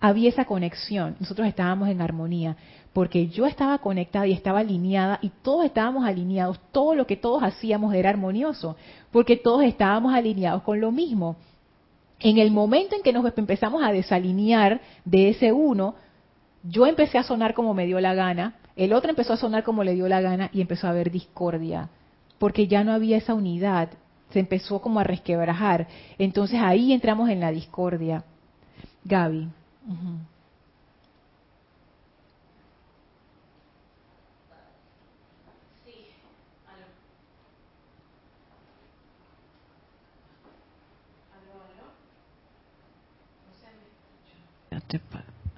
Había 0.00 0.28
esa 0.28 0.44
conexión, 0.44 1.16
nosotros 1.18 1.46
estábamos 1.48 1.88
en 1.88 2.02
armonía, 2.02 2.56
porque 2.92 3.28
yo 3.28 3.46
estaba 3.46 3.78
conectada 3.78 4.26
y 4.26 4.32
estaba 4.32 4.60
alineada 4.60 5.18
y 5.22 5.30
todos 5.42 5.64
estábamos 5.64 6.04
alineados, 6.04 6.60
todo 6.72 6.94
lo 6.94 7.06
que 7.06 7.16
todos 7.16 7.42
hacíamos 7.42 7.94
era 7.94 8.10
armonioso, 8.10 8.76
porque 9.10 9.36
todos 9.36 9.64
estábamos 9.64 10.12
alineados 10.12 10.62
con 10.62 10.80
lo 10.80 10.92
mismo. 10.92 11.36
En 12.22 12.38
el 12.38 12.50
momento 12.50 12.96
en 12.96 13.02
que 13.02 13.12
nos 13.12 13.26
empezamos 13.36 13.82
a 13.82 13.92
desalinear 13.92 14.80
de 15.04 15.30
ese 15.30 15.52
uno, 15.52 15.96
yo 16.62 16.86
empecé 16.86 17.18
a 17.18 17.24
sonar 17.24 17.54
como 17.54 17.74
me 17.74 17.86
dio 17.86 18.00
la 18.00 18.14
gana, 18.14 18.54
el 18.76 18.92
otro 18.92 19.10
empezó 19.10 19.32
a 19.32 19.36
sonar 19.36 19.64
como 19.64 19.84
le 19.84 19.94
dio 19.94 20.08
la 20.08 20.20
gana 20.20 20.48
y 20.52 20.60
empezó 20.60 20.86
a 20.86 20.90
haber 20.90 21.10
discordia 21.10 21.90
porque 22.42 22.66
ya 22.66 22.82
no 22.82 22.92
había 22.92 23.18
esa 23.18 23.34
unidad, 23.34 23.90
se 24.32 24.40
empezó 24.40 24.80
como 24.80 24.98
a 24.98 25.04
resquebrajar. 25.04 25.86
Entonces 26.18 26.58
ahí 26.60 26.92
entramos 26.92 27.30
en 27.30 27.38
la 27.38 27.52
discordia. 27.52 28.24
Gaby. 29.04 29.46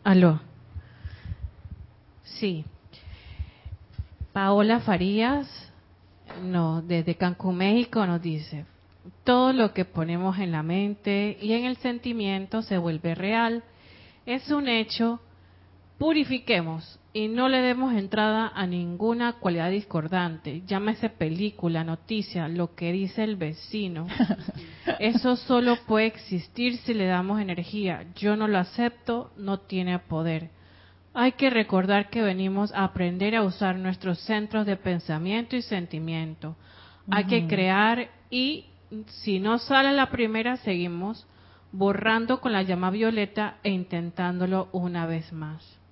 Aló. 0.02 0.40
Sí. 2.22 2.64
Paola 4.32 4.80
Farías 4.80 5.64
no, 6.42 6.82
desde 6.82 7.14
Cancún, 7.16 7.56
México 7.56 8.06
nos 8.06 8.20
dice, 8.20 8.64
todo 9.24 9.52
lo 9.52 9.72
que 9.72 9.84
ponemos 9.84 10.38
en 10.38 10.52
la 10.52 10.62
mente 10.62 11.38
y 11.40 11.52
en 11.52 11.64
el 11.64 11.76
sentimiento 11.76 12.62
se 12.62 12.78
vuelve 12.78 13.14
real. 13.14 13.62
Es 14.26 14.50
un 14.50 14.68
hecho, 14.68 15.20
purifiquemos 15.98 16.98
y 17.16 17.28
no 17.28 17.48
le 17.48 17.58
demos 17.58 17.94
entrada 17.94 18.50
a 18.52 18.66
ninguna 18.66 19.34
cualidad 19.34 19.70
discordante. 19.70 20.62
Llámese 20.66 21.08
película, 21.10 21.84
noticia, 21.84 22.48
lo 22.48 22.74
que 22.74 22.90
dice 22.90 23.22
el 23.22 23.36
vecino. 23.36 24.08
Eso 24.98 25.36
solo 25.36 25.76
puede 25.86 26.06
existir 26.06 26.76
si 26.78 26.92
le 26.92 27.06
damos 27.06 27.40
energía. 27.40 28.04
Yo 28.16 28.34
no 28.34 28.48
lo 28.48 28.58
acepto, 28.58 29.30
no 29.36 29.60
tiene 29.60 30.00
poder. 30.00 30.50
Hay 31.14 31.32
que 31.32 31.50
recordar 31.50 32.10
que 32.10 32.20
venimos 32.20 32.74
a 32.74 32.82
aprender 32.82 33.36
a 33.36 33.44
usar 33.44 33.76
nuestros 33.76 34.18
centros 34.18 34.66
de 34.66 34.76
pensamiento 34.76 35.54
y 35.54 35.62
sentimiento. 35.62 36.56
Hay 37.12 37.26
que 37.26 37.46
crear 37.46 38.08
y 38.28 38.66
si 39.06 39.38
no 39.38 39.58
sale 39.58 39.92
la 39.92 40.10
primera, 40.10 40.56
seguimos 40.56 41.28
borrando 41.70 42.40
con 42.40 42.52
la 42.52 42.62
llama 42.62 42.90
violeta 42.90 43.58
e 43.62 43.70
intentándolo 43.70 44.68
una 44.72 45.06
vez 45.06 45.32
más. 45.32 45.83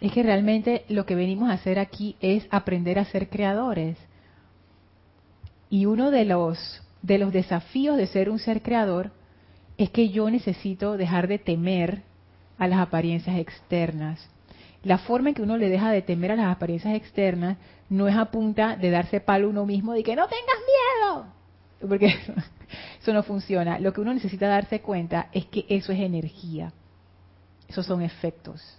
Es 0.00 0.12
que 0.12 0.22
realmente 0.22 0.84
lo 0.88 1.06
que 1.06 1.14
venimos 1.14 1.50
a 1.50 1.54
hacer 1.54 1.78
aquí 1.78 2.16
es 2.20 2.46
aprender 2.50 2.98
a 2.98 3.04
ser 3.04 3.28
creadores. 3.28 3.96
Y 5.70 5.86
uno 5.86 6.10
de 6.10 6.24
los, 6.24 6.82
de 7.02 7.18
los 7.18 7.32
desafíos 7.32 7.96
de 7.96 8.06
ser 8.06 8.30
un 8.30 8.38
ser 8.38 8.62
creador 8.62 9.10
es 9.76 9.90
que 9.90 10.08
yo 10.10 10.28
necesito 10.30 10.96
dejar 10.96 11.28
de 11.28 11.38
temer 11.38 12.02
a 12.58 12.66
las 12.66 12.80
apariencias 12.80 13.38
externas. 13.38 14.28
La 14.82 14.98
forma 14.98 15.30
en 15.30 15.34
que 15.34 15.42
uno 15.42 15.56
le 15.56 15.68
deja 15.68 15.90
de 15.90 16.02
temer 16.02 16.32
a 16.32 16.36
las 16.36 16.54
apariencias 16.54 16.94
externas 16.94 17.56
no 17.88 18.06
es 18.08 18.16
a 18.16 18.30
punta 18.30 18.76
de 18.76 18.90
darse 18.90 19.20
palo 19.20 19.48
uno 19.48 19.66
mismo 19.66 19.92
de 19.92 20.02
que 20.02 20.16
no 20.16 20.26
tengas 20.26 20.56
miedo, 20.66 21.26
porque 21.88 22.06
eso, 23.00 23.12
no 23.12 23.22
funciona. 23.22 23.78
Lo 23.78 23.92
que 23.92 24.00
uno 24.00 24.14
necesita 24.14 24.48
darse 24.48 24.80
cuenta 24.80 25.28
es 25.32 25.46
que 25.46 25.64
eso 25.68 25.92
es 25.92 26.00
energía, 26.00 26.72
esos 27.68 27.86
son 27.86 28.02
efectos, 28.02 28.78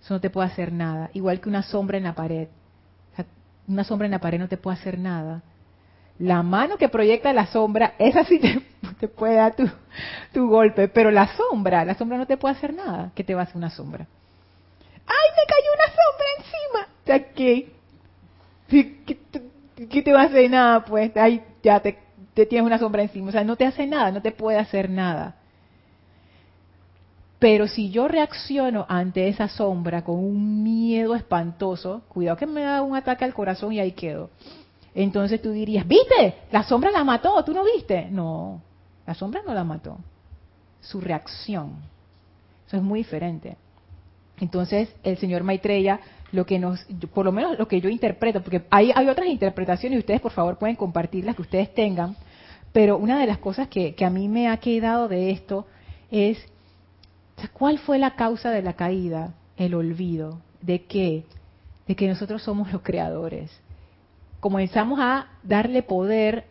eso 0.00 0.14
no 0.14 0.20
te 0.20 0.30
puede 0.30 0.48
hacer 0.48 0.72
nada, 0.72 1.10
igual 1.14 1.40
que 1.40 1.48
una 1.48 1.62
sombra 1.62 1.96
en 1.96 2.04
la 2.04 2.14
pared. 2.14 2.48
una 3.66 3.84
sombra 3.84 4.06
en 4.06 4.12
la 4.12 4.20
pared 4.20 4.38
no 4.38 4.48
te 4.48 4.56
puede 4.56 4.78
hacer 4.78 4.98
nada. 4.98 5.42
La 6.18 6.42
mano 6.42 6.76
que 6.78 6.88
proyecta 6.88 7.32
la 7.32 7.46
sombra, 7.46 7.94
esa 7.98 8.24
sí 8.24 8.40
te, 8.40 9.08
puede 9.08 9.34
dar 9.34 9.54
tu, 9.54 9.68
tu 10.32 10.48
golpe, 10.48 10.88
pero 10.88 11.10
la 11.10 11.28
sombra, 11.36 11.84
la 11.84 11.94
sombra 11.94 12.16
no 12.16 12.26
te 12.26 12.36
puede 12.36 12.54
hacer 12.54 12.72
nada. 12.72 13.10
¿Qué 13.14 13.24
te 13.24 13.34
va 13.34 13.42
a 13.42 13.44
hacer 13.44 13.56
una 13.56 13.70
sombra? 13.70 14.06
¡Ay, 15.06 15.30
me 15.36 15.44
cayó 15.46 15.70
una 15.74 15.88
sombra 15.94 16.26
encima! 16.38 16.80
O 17.06 17.34
¿qué, 17.34 17.72
¿qué, 19.88 20.02
te 20.02 20.12
va 20.12 20.22
a 20.22 20.24
hacer 20.24 20.50
nada? 20.50 20.84
Pues 20.84 21.16
ahí 21.16 21.42
ya 21.62 21.80
te 21.80 21.98
tienes 22.46 22.66
una 22.66 22.78
sombra 22.78 23.02
encima. 23.02 23.28
O 23.28 23.32
sea, 23.32 23.44
no 23.44 23.56
te 23.56 23.66
hace 23.66 23.86
nada, 23.86 24.10
no 24.10 24.22
te 24.22 24.32
puede 24.32 24.58
hacer 24.58 24.88
nada. 24.88 25.36
Pero 27.38 27.68
si 27.68 27.90
yo 27.90 28.08
reacciono 28.08 28.86
ante 28.88 29.28
esa 29.28 29.48
sombra 29.48 30.02
con 30.02 30.16
un 30.16 30.62
miedo 30.62 31.14
espantoso, 31.14 32.02
cuidado 32.08 32.36
que 32.36 32.46
me 32.46 32.62
da 32.62 32.82
un 32.82 32.96
ataque 32.96 33.24
al 33.24 33.34
corazón 33.34 33.72
y 33.72 33.80
ahí 33.80 33.92
quedo. 33.92 34.30
Entonces 34.94 35.42
tú 35.42 35.50
dirías, 35.50 35.86
¿viste? 35.86 36.34
La 36.50 36.62
sombra 36.62 36.90
la 36.90 37.04
mató, 37.04 37.44
¿tú 37.44 37.52
no 37.52 37.62
viste? 37.64 38.08
No, 38.10 38.62
la 39.06 39.14
sombra 39.14 39.42
no 39.46 39.52
la 39.52 39.64
mató. 39.64 39.98
Su 40.80 41.00
reacción. 41.00 41.74
Eso 42.66 42.78
es 42.78 42.82
muy 42.82 43.00
diferente. 43.00 43.58
Entonces 44.40 44.94
el 45.02 45.18
señor 45.18 45.42
Maitreya, 45.42 46.00
lo 46.32 46.46
que 46.46 46.58
nos, 46.58 46.84
por 47.12 47.26
lo 47.26 47.32
menos 47.32 47.58
lo 47.58 47.68
que 47.68 47.80
yo 47.82 47.90
interpreto, 47.90 48.42
porque 48.42 48.64
hay, 48.70 48.92
hay 48.94 49.08
otras 49.08 49.28
interpretaciones 49.28 49.96
y 49.96 50.00
ustedes 50.00 50.22
por 50.22 50.32
favor 50.32 50.56
pueden 50.56 50.76
compartir 50.76 51.24
las 51.26 51.36
que 51.36 51.42
ustedes 51.42 51.74
tengan, 51.74 52.16
pero 52.72 52.96
una 52.96 53.18
de 53.18 53.26
las 53.26 53.38
cosas 53.38 53.68
que, 53.68 53.94
que 53.94 54.04
a 54.04 54.10
mí 54.10 54.28
me 54.28 54.48
ha 54.48 54.56
quedado 54.56 55.08
de 55.08 55.30
esto 55.30 55.66
es 56.10 56.38
¿Cuál 57.52 57.78
fue 57.78 57.98
la 57.98 58.16
causa 58.16 58.50
de 58.50 58.62
la 58.62 58.74
caída? 58.74 59.34
El 59.56 59.74
olvido. 59.74 60.40
¿De 60.60 60.84
qué? 60.84 61.24
De 61.86 61.94
que 61.94 62.08
nosotros 62.08 62.42
somos 62.42 62.72
los 62.72 62.82
creadores. 62.82 63.50
Comenzamos 64.40 64.98
a 65.00 65.26
darle 65.42 65.82
poder 65.82 66.44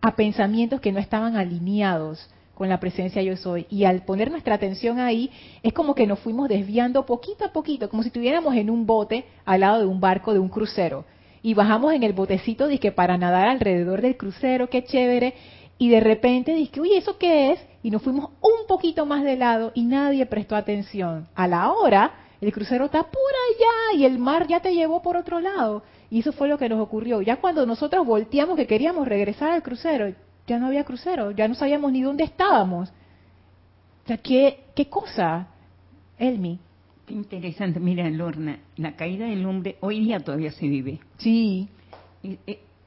a 0.00 0.14
pensamientos 0.14 0.80
que 0.80 0.92
no 0.92 1.00
estaban 1.00 1.36
alineados 1.36 2.30
con 2.54 2.68
la 2.68 2.80
presencia 2.80 3.22
yo 3.22 3.36
soy. 3.36 3.66
Y 3.68 3.84
al 3.84 4.02
poner 4.02 4.30
nuestra 4.30 4.54
atención 4.54 4.98
ahí, 4.98 5.30
es 5.62 5.72
como 5.72 5.94
que 5.94 6.06
nos 6.06 6.20
fuimos 6.20 6.48
desviando 6.48 7.04
poquito 7.04 7.44
a 7.44 7.52
poquito, 7.52 7.90
como 7.90 8.02
si 8.02 8.08
estuviéramos 8.08 8.54
en 8.54 8.70
un 8.70 8.86
bote 8.86 9.26
al 9.44 9.60
lado 9.60 9.80
de 9.80 9.86
un 9.86 10.00
barco 10.00 10.32
de 10.32 10.38
un 10.38 10.48
crucero. 10.48 11.04
Y 11.42 11.54
bajamos 11.54 11.92
en 11.92 12.02
el 12.02 12.14
botecito, 12.14 12.66
que 12.80 12.92
para 12.92 13.18
nadar 13.18 13.48
alrededor 13.48 14.00
del 14.00 14.16
crucero, 14.16 14.68
qué 14.70 14.84
chévere. 14.84 15.34
Y 15.78 15.90
de 15.90 16.00
repente 16.00 16.54
dije, 16.54 16.80
uy, 16.80 16.92
¿eso 16.94 17.18
qué 17.18 17.52
es? 17.52 17.60
Y 17.82 17.90
nos 17.90 18.02
fuimos 18.02 18.30
un 18.40 18.66
poquito 18.66 19.04
más 19.06 19.22
de 19.24 19.36
lado 19.36 19.72
y 19.74 19.84
nadie 19.84 20.24
prestó 20.26 20.56
atención. 20.56 21.28
A 21.34 21.46
la 21.46 21.70
hora, 21.72 22.14
el 22.40 22.52
crucero 22.52 22.86
está 22.86 23.02
por 23.02 23.12
allá 23.12 23.98
y 23.98 24.04
el 24.04 24.18
mar 24.18 24.46
ya 24.46 24.60
te 24.60 24.74
llevó 24.74 25.02
por 25.02 25.16
otro 25.16 25.40
lado. 25.40 25.82
Y 26.10 26.20
eso 26.20 26.32
fue 26.32 26.48
lo 26.48 26.58
que 26.58 26.68
nos 26.68 26.80
ocurrió. 26.80 27.20
Ya 27.20 27.36
cuando 27.36 27.66
nosotros 27.66 28.06
volteamos 28.06 28.56
que 28.56 28.66
queríamos 28.66 29.06
regresar 29.06 29.50
al 29.50 29.62
crucero, 29.62 30.14
ya 30.46 30.58
no 30.58 30.66
había 30.66 30.84
crucero, 30.84 31.30
ya 31.32 31.48
no 31.48 31.54
sabíamos 31.54 31.92
ni 31.92 32.02
dónde 32.02 32.24
estábamos. 32.24 32.90
O 34.04 34.06
sea, 34.06 34.16
¿qué, 34.18 34.60
qué 34.74 34.88
cosa, 34.88 35.48
Elmi? 36.18 36.58
Qué 37.06 37.14
interesante. 37.14 37.80
Mira, 37.80 38.08
Lorna, 38.10 38.60
la 38.76 38.96
caída 38.96 39.26
del 39.26 39.44
hombre 39.44 39.76
hoy 39.80 40.00
día 40.00 40.20
todavía 40.20 40.52
se 40.52 40.66
vive. 40.66 41.00
Sí. 41.18 41.68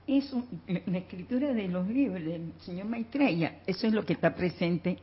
Es 0.10 0.34
la 0.65 0.98
escritura 0.98 1.54
de 1.54 1.67
los 1.67 1.88
libros 1.88 2.26
del 2.26 2.52
señor 2.62 2.88
Maitreya, 2.88 3.60
eso 3.67 3.86
es 3.86 3.93
lo 3.93 4.04
que 4.04 4.13
está 4.13 4.34
presente. 4.34 4.98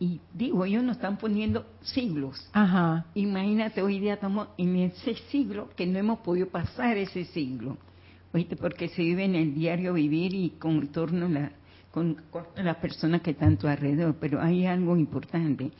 Y 0.00 0.20
digo, 0.34 0.64
ellos 0.64 0.82
nos 0.82 0.96
están 0.96 1.16
poniendo 1.16 1.64
siglos. 1.80 2.50
Ajá. 2.52 3.06
Imagínate, 3.14 3.82
hoy 3.82 4.00
día 4.00 4.14
estamos 4.14 4.48
en 4.58 4.74
ese 4.76 5.14
siglo 5.30 5.70
que 5.76 5.86
no 5.86 6.00
hemos 6.00 6.18
podido 6.20 6.48
pasar 6.48 6.96
ese 6.96 7.24
siglo. 7.26 7.78
Oíste, 8.32 8.56
porque 8.56 8.88
se 8.88 9.02
vive 9.02 9.24
en 9.24 9.36
el 9.36 9.54
diario 9.54 9.92
vivir 9.94 10.34
y 10.34 10.50
con 10.50 10.88
torno 10.88 11.28
la, 11.28 11.52
con, 11.92 12.20
las 12.56 12.76
personas 12.78 13.22
que 13.22 13.30
están 13.30 13.54
a 13.54 13.58
tu 13.58 13.68
alrededor. 13.68 14.16
Pero 14.18 14.40
hay 14.40 14.66
algo 14.66 14.96
importante 14.96 15.70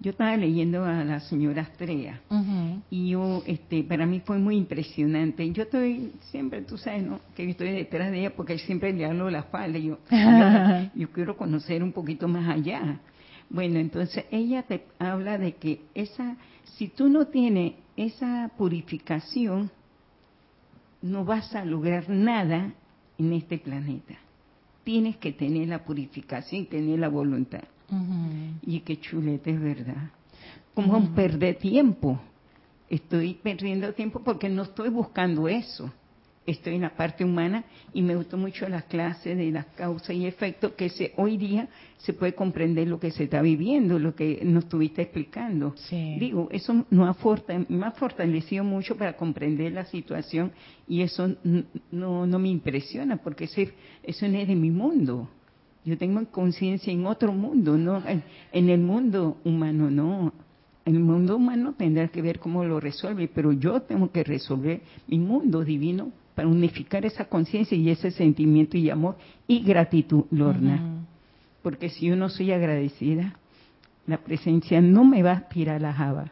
yo 0.00 0.10
estaba 0.10 0.36
leyendo 0.36 0.84
a 0.84 1.04
la 1.04 1.20
señora 1.20 1.62
Astrea 1.62 2.20
y 2.90 3.10
yo, 3.10 3.42
este, 3.46 3.84
para 3.84 4.06
mí 4.06 4.20
fue 4.20 4.38
muy 4.38 4.56
impresionante. 4.56 5.50
Yo 5.52 5.62
estoy 5.62 6.12
siempre, 6.30 6.62
tú 6.62 6.76
sabes, 6.76 7.04
¿no? 7.04 7.20
Que 7.34 7.44
yo 7.44 7.50
estoy 7.50 7.72
detrás 7.72 8.10
de 8.10 8.20
ella 8.20 8.36
porque 8.36 8.58
siempre 8.58 8.92
le 8.92 9.06
hablo 9.06 9.30
la 9.30 9.44
falda. 9.44 9.78
Yo, 9.78 9.98
yo, 10.94 11.10
quiero 11.10 11.36
conocer 11.36 11.82
un 11.82 11.92
poquito 11.92 12.28
más 12.28 12.48
allá. 12.48 13.00
Bueno, 13.48 13.78
entonces 13.78 14.24
ella 14.30 14.62
te 14.64 14.84
habla 14.98 15.38
de 15.38 15.54
que 15.54 15.80
esa, 15.94 16.36
si 16.76 16.88
tú 16.88 17.08
no 17.08 17.28
tienes 17.28 17.74
esa 17.96 18.50
purificación, 18.58 19.70
no 21.02 21.24
vas 21.24 21.54
a 21.54 21.64
lograr 21.64 22.08
nada 22.10 22.72
en 23.18 23.32
este 23.32 23.58
planeta. 23.58 24.14
Tienes 24.82 25.16
que 25.16 25.32
tener 25.32 25.68
la 25.68 25.84
purificación 25.84 26.62
y 26.62 26.64
tener 26.66 26.98
la 26.98 27.08
voluntad. 27.08 27.64
Y 28.62 28.80
qué 28.80 28.98
chulete 29.00 29.50
es 29.50 29.60
verdad. 29.60 30.10
Como 30.74 30.96
un 30.96 31.14
perder 31.14 31.56
tiempo. 31.56 32.20
Estoy 32.88 33.34
perdiendo 33.34 33.92
tiempo 33.92 34.20
porque 34.22 34.48
no 34.48 34.62
estoy 34.62 34.88
buscando 34.88 35.48
eso. 35.48 35.92
Estoy 36.46 36.74
en 36.74 36.82
la 36.82 36.94
parte 36.94 37.24
humana 37.24 37.64
y 37.94 38.02
me 38.02 38.16
gustó 38.16 38.36
mucho 38.36 38.68
las 38.68 38.84
clases 38.84 39.36
de 39.38 39.50
las 39.50 39.64
causas 39.66 40.10
y 40.10 40.26
efectos 40.26 40.72
que 40.72 40.90
se, 40.90 41.14
hoy 41.16 41.38
día 41.38 41.68
se 41.96 42.12
puede 42.12 42.34
comprender 42.34 42.86
lo 42.86 43.00
que 43.00 43.10
se 43.10 43.24
está 43.24 43.40
viviendo, 43.40 43.98
lo 43.98 44.14
que 44.14 44.40
nos 44.44 44.64
estuviste 44.64 45.00
explicando. 45.00 45.74
Digo, 45.90 46.48
eso 46.52 46.84
me 46.90 47.06
ha, 47.06 47.14
fortalecido 47.14 48.62
mucho 48.62 48.94
para 48.94 49.16
comprender 49.16 49.72
la 49.72 49.86
situación 49.86 50.52
y 50.86 51.00
eso 51.00 51.34
no, 51.90 52.26
no 52.26 52.38
me 52.38 52.50
impresiona 52.50 53.16
porque 53.16 53.44
eso 53.44 54.28
no 54.28 54.38
es 54.38 54.46
de 54.46 54.54
mi 54.54 54.70
mundo. 54.70 55.30
Yo 55.84 55.98
tengo 55.98 56.24
conciencia 56.30 56.92
en 56.92 57.06
otro 57.06 57.32
mundo, 57.32 57.76
no 57.76 58.02
en, 58.06 58.68
el 58.70 58.80
mundo 58.80 59.36
humano, 59.44 59.90
no. 59.90 60.32
El 60.86 60.98
mundo 60.98 61.36
humano 61.36 61.74
tendrá 61.76 62.08
que 62.08 62.22
ver 62.22 62.38
cómo 62.38 62.64
lo 62.64 62.80
resuelve, 62.80 63.28
pero 63.28 63.52
yo 63.52 63.82
tengo 63.82 64.10
que 64.10 64.24
resolver 64.24 64.80
mi 65.06 65.18
mundo 65.18 65.62
divino 65.62 66.10
para 66.34 66.48
unificar 66.48 67.04
esa 67.04 67.26
conciencia 67.26 67.76
y 67.76 67.90
ese 67.90 68.10
sentimiento 68.10 68.76
y 68.76 68.90
amor 68.90 69.16
y 69.46 69.62
gratitud, 69.62 70.24
Lorna. 70.30 71.04
Porque 71.62 71.90
si 71.90 72.06
yo 72.06 72.16
no 72.16 72.28
soy 72.28 72.52
agradecida, 72.52 73.34
la 74.06 74.18
presencia 74.18 74.80
no 74.80 75.04
me 75.04 75.22
va 75.22 75.32
a 75.32 75.48
tirar 75.48 75.80
las 75.80 75.98
habas. 75.98 76.30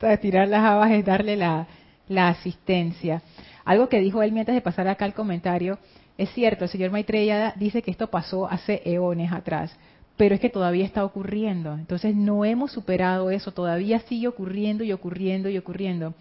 Para 0.00 0.16
tirar 0.18 0.48
las 0.48 0.62
habas 0.62 0.90
es 0.90 1.04
darle 1.04 1.36
la, 1.36 1.66
la 2.08 2.28
asistencia. 2.28 3.22
Algo 3.64 3.88
que 3.88 4.00
dijo 4.00 4.22
él 4.22 4.32
mientras 4.32 4.54
de 4.54 4.60
pasar 4.60 4.88
acá 4.88 5.06
el 5.06 5.14
comentario 5.14 5.78
es 6.18 6.30
cierto, 6.30 6.64
el 6.64 6.70
señor 6.70 6.90
Maitreya 6.90 7.54
dice 7.56 7.82
que 7.82 7.90
esto 7.90 8.08
pasó 8.08 8.46
hace 8.46 8.82
eones 8.84 9.32
atrás, 9.32 9.76
pero 10.16 10.34
es 10.34 10.40
que 10.40 10.48
todavía 10.48 10.84
está 10.84 11.04
ocurriendo. 11.04 11.74
Entonces 11.74 12.16
no 12.16 12.44
hemos 12.44 12.72
superado 12.72 13.30
eso, 13.30 13.52
todavía 13.52 14.00
sigue 14.00 14.28
ocurriendo 14.28 14.82
y 14.82 14.92
ocurriendo 14.92 15.50
y 15.50 15.58
ocurriendo. 15.58 16.14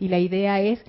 Y 0.00 0.08
la 0.08 0.18
idea 0.18 0.60
es 0.60 0.82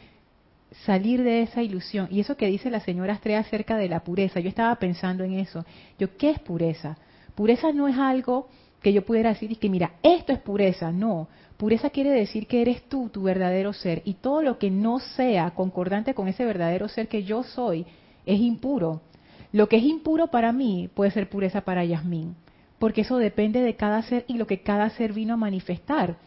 salir 0.86 1.24
de 1.24 1.42
esa 1.42 1.62
ilusión. 1.62 2.08
Y 2.10 2.22
eso 2.22 2.38
que 2.38 2.48
dice 2.48 2.70
la 2.70 2.80
señora 2.80 3.14
Astrea 3.14 3.40
acerca 3.40 3.78
de 3.78 3.90
la 3.90 4.00
pureza, 4.04 4.40
yo 4.40 4.50
estaba 4.50 4.76
pensando 4.76 5.24
en 5.24 5.34
eso. 5.34 5.66
Yo, 6.00 6.16
¿qué 6.18 6.32
es 6.32 6.40
pureza? 6.40 6.98
Pureza 7.36 7.72
no 7.74 7.88
es 7.88 7.98
algo 7.98 8.48
que 8.82 8.94
yo 8.94 9.04
pudiera 9.06 9.30
decir 9.30 9.58
que 9.58 9.70
mira, 9.70 9.94
esto 10.02 10.34
es 10.34 10.40
pureza, 10.40 10.92
no. 10.92 11.28
Pureza 11.58 11.90
quiere 11.90 12.12
decir 12.12 12.48
que 12.48 12.62
eres 12.62 12.84
tú, 12.90 13.10
tu 13.10 13.24
verdadero 13.24 13.72
ser, 13.72 14.02
y 14.06 14.16
todo 14.16 14.42
lo 14.42 14.58
que 14.58 14.70
no 14.70 15.00
sea 15.00 15.52
concordante 15.52 16.14
con 16.14 16.28
ese 16.28 16.44
verdadero 16.46 16.88
ser 16.88 17.08
que 17.08 17.24
yo 17.24 17.44
soy, 17.44 17.86
es 18.26 18.40
impuro. 18.40 19.02
Lo 19.52 19.70
que 19.70 19.78
es 19.78 19.84
impuro 19.84 20.28
para 20.28 20.52
mí 20.52 20.90
puede 20.94 21.12
ser 21.12 21.30
pureza 21.30 21.62
para 21.62 21.86
Yasmín, 21.86 22.36
porque 22.80 23.02
eso 23.02 23.18
depende 23.18 23.62
de 23.62 23.76
cada 23.76 24.02
ser 24.02 24.26
y 24.28 24.34
lo 24.34 24.48
que 24.48 24.62
cada 24.62 24.90
ser 24.90 25.14
vino 25.14 25.36
a 25.36 25.38
manifestar. 25.38 26.18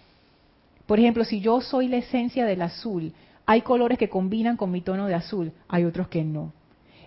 Por 0.87 1.01
ejemplo, 1.01 1.25
si 1.25 1.41
yo 1.41 1.61
soy 1.61 1.89
la 1.89 1.97
esencia 1.97 2.47
del 2.47 2.63
azul, 2.63 3.13
hay 3.45 3.63
colores 3.63 3.99
que 3.99 4.09
combinan 4.09 4.57
con 4.57 4.71
mi 4.71 4.81
tono 4.81 5.07
de 5.07 5.15
azul, 5.15 5.53
hay 5.69 5.85
otros 5.85 6.09
que 6.09 6.25
no. 6.25 6.53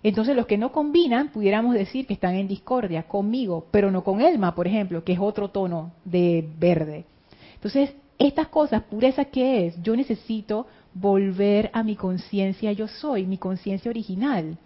Entonces 0.04 0.36
los 0.36 0.45
que 0.45 0.58
no 0.58 0.71
combinan, 0.71 1.30
pudiéramos 1.30 1.73
decir 1.73 2.08
que 2.08 2.13
están 2.13 2.36
en 2.36 2.47
discordia 2.47 3.04
conmigo, 3.04 3.65
pero 3.71 3.91
no 3.91 4.04
con 4.04 4.21
Elma, 4.21 4.56
por 4.56 4.67
ejemplo, 4.67 5.04
que 5.04 5.13
es 5.13 5.19
otro 5.19 5.49
tono 5.49 5.91
de 6.05 6.47
verde. 6.57 7.05
Entonces, 7.55 7.93
estas 8.18 8.47
cosas, 8.47 8.84
pureza, 8.84 9.26
¿qué 9.26 9.68
es? 9.68 9.82
Yo 9.82 9.95
necesito 9.95 10.68
volver 10.93 11.70
a 11.74 11.84
mi 11.84 11.95
conciencia 11.95 12.72
yo 12.72 12.88
soy, 12.88 13.26
mi 13.26 13.38
conciencia 13.38 13.89
original. 13.89 14.57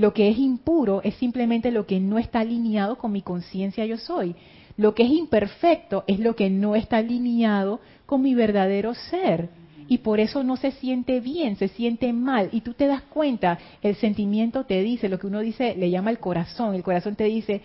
Lo 0.00 0.14
que 0.14 0.30
es 0.30 0.38
impuro 0.38 1.02
es 1.04 1.14
simplemente 1.16 1.70
lo 1.70 1.84
que 1.84 2.00
no 2.00 2.18
está 2.18 2.40
alineado 2.40 2.96
con 2.96 3.12
mi 3.12 3.20
conciencia 3.20 3.84
yo 3.84 3.98
soy. 3.98 4.34
Lo 4.78 4.94
que 4.94 5.02
es 5.02 5.10
imperfecto 5.10 6.04
es 6.06 6.18
lo 6.18 6.34
que 6.34 6.48
no 6.48 6.74
está 6.74 6.96
alineado 6.96 7.80
con 8.06 8.22
mi 8.22 8.34
verdadero 8.34 8.94
ser. 8.94 9.50
Y 9.88 9.98
por 9.98 10.18
eso 10.18 10.42
no 10.42 10.56
se 10.56 10.70
siente 10.70 11.20
bien, 11.20 11.56
se 11.56 11.68
siente 11.68 12.14
mal. 12.14 12.48
Y 12.50 12.62
tú 12.62 12.72
te 12.72 12.86
das 12.86 13.02
cuenta, 13.02 13.58
el 13.82 13.94
sentimiento 13.96 14.64
te 14.64 14.80
dice, 14.82 15.10
lo 15.10 15.18
que 15.18 15.26
uno 15.26 15.40
dice, 15.40 15.74
le 15.76 15.90
llama 15.90 16.10
el 16.10 16.18
corazón. 16.18 16.74
El 16.74 16.82
corazón 16.82 17.14
te 17.14 17.24
dice, 17.24 17.60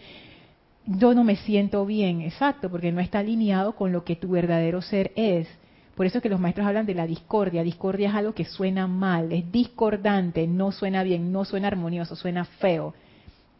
yo 0.87 1.13
no 1.13 1.23
me 1.23 1.37
siento 1.37 1.85
bien, 1.85 2.19
exacto, 2.19 2.69
porque 2.69 2.91
no 2.91 2.99
está 2.99 3.19
alineado 3.19 3.77
con 3.77 3.93
lo 3.93 4.03
que 4.03 4.17
tu 4.17 4.27
verdadero 4.27 4.81
ser 4.81 5.13
es. 5.15 5.47
Por 5.95 6.05
eso 6.05 6.17
es 6.17 6.21
que 6.21 6.29
los 6.29 6.39
maestros 6.39 6.67
hablan 6.67 6.85
de 6.85 6.93
la 6.93 7.07
discordia. 7.07 7.63
Discordia 7.63 8.09
es 8.09 8.15
algo 8.15 8.33
que 8.33 8.45
suena 8.45 8.85
mal, 8.85 9.31
es 9.31 9.49
discordante, 9.51 10.45
no 10.45 10.71
suena 10.71 11.03
bien, 11.03 11.31
no 11.31 11.45
suena 11.45 11.67
armonioso, 11.67 12.15
suena 12.15 12.45
feo. 12.45 12.93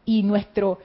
y 0.04 0.22
nuestro 0.22 0.78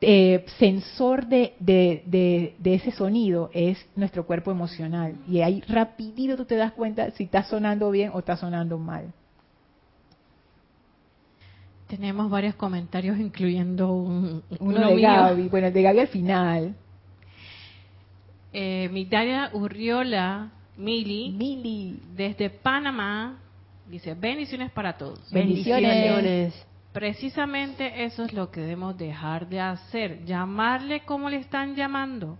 eh, 0.00 0.46
sensor 0.58 1.26
de, 1.26 1.54
de, 1.58 2.54
de, 2.58 2.74
ese 2.74 2.90
sonido 2.90 3.50
es 3.52 3.84
nuestro 3.96 4.24
cuerpo 4.24 4.50
emocional. 4.50 5.16
Y 5.28 5.42
ahí 5.42 5.62
rapidito 5.68 6.36
tú 6.36 6.46
te 6.46 6.56
das 6.56 6.72
cuenta 6.72 7.10
si 7.10 7.24
está 7.24 7.42
sonando 7.42 7.90
bien 7.90 8.10
o 8.14 8.20
está 8.20 8.36
sonando 8.36 8.78
mal. 8.78 9.12
Tenemos 11.86 12.30
varios 12.30 12.54
comentarios, 12.54 13.18
incluyendo 13.18 13.92
un, 13.92 14.42
uno, 14.60 14.88
de 14.88 15.00
Gaby. 15.00 15.48
Bueno, 15.48 15.66
el 15.66 15.72
de 15.74 15.82
Gaby 15.82 15.98
al 15.98 16.08
final. 16.08 16.74
Eh, 18.52 18.88
Mitaria 18.92 19.50
Urriola 19.52 20.50
Mili, 20.80 21.30
Mili, 21.30 22.00
desde 22.14 22.48
Panamá, 22.48 23.38
dice 23.86 24.14
bendiciones 24.14 24.70
para 24.70 24.96
todos. 24.96 25.30
bendiciones. 25.30 26.54
Precisamente 26.92 28.04
eso 28.04 28.24
es 28.24 28.32
lo 28.32 28.50
que 28.50 28.60
debemos 28.60 28.96
dejar 28.96 29.48
de 29.48 29.60
hacer, 29.60 30.24
llamarle 30.24 31.00
como 31.00 31.28
le 31.28 31.36
están 31.36 31.76
llamando 31.76 32.38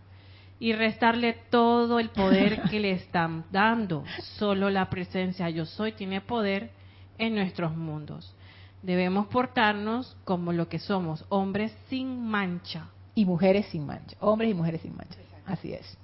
y 0.58 0.72
restarle 0.72 1.34
todo 1.50 2.00
el 2.00 2.08
poder 2.08 2.62
que 2.70 2.80
le 2.80 2.92
están 2.92 3.44
dando. 3.52 4.04
Solo 4.38 4.70
la 4.70 4.88
presencia 4.90 5.50
yo 5.50 5.66
soy 5.66 5.92
tiene 5.92 6.20
poder 6.20 6.70
en 7.18 7.34
nuestros 7.34 7.76
mundos. 7.76 8.34
Debemos 8.82 9.26
portarnos 9.26 10.16
como 10.24 10.52
lo 10.52 10.68
que 10.68 10.78
somos, 10.78 11.24
hombres 11.28 11.76
sin 11.88 12.22
mancha. 12.26 12.88
Y 13.14 13.26
mujeres 13.26 13.66
sin 13.66 13.84
mancha, 13.84 14.16
hombres 14.20 14.50
y 14.50 14.54
mujeres 14.54 14.80
sin 14.80 14.96
mancha. 14.96 15.18
Así 15.44 15.72
es. 15.72 15.99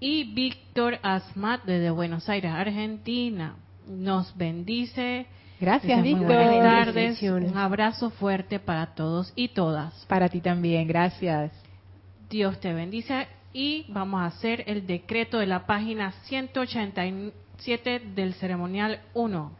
Y 0.00 0.34
Víctor 0.34 0.98
Asmat 1.02 1.64
desde 1.64 1.90
Buenos 1.90 2.28
Aires, 2.28 2.52
Argentina, 2.52 3.56
nos 3.86 4.36
bendice 4.36 5.26
Gracias, 5.60 6.02
Víctor. 6.02 6.26
Buenas 6.26 6.86
tardes. 6.86 7.22
Un 7.22 7.56
abrazo 7.56 8.10
fuerte 8.10 8.58
para 8.58 8.94
todos 8.94 9.32
y 9.36 9.48
todas. 9.48 10.04
Para 10.06 10.28
ti 10.28 10.40
también, 10.40 10.86
gracias. 10.88 11.52
Dios 12.28 12.60
te 12.60 12.74
bendice 12.74 13.28
y 13.52 13.86
vamos 13.88 14.20
a 14.20 14.26
hacer 14.26 14.64
el 14.66 14.86
decreto 14.86 15.38
de 15.38 15.46
la 15.46 15.64
página 15.66 16.12
187 16.24 18.00
del 18.14 18.34
ceremonial 18.34 19.00
1. 19.14 19.52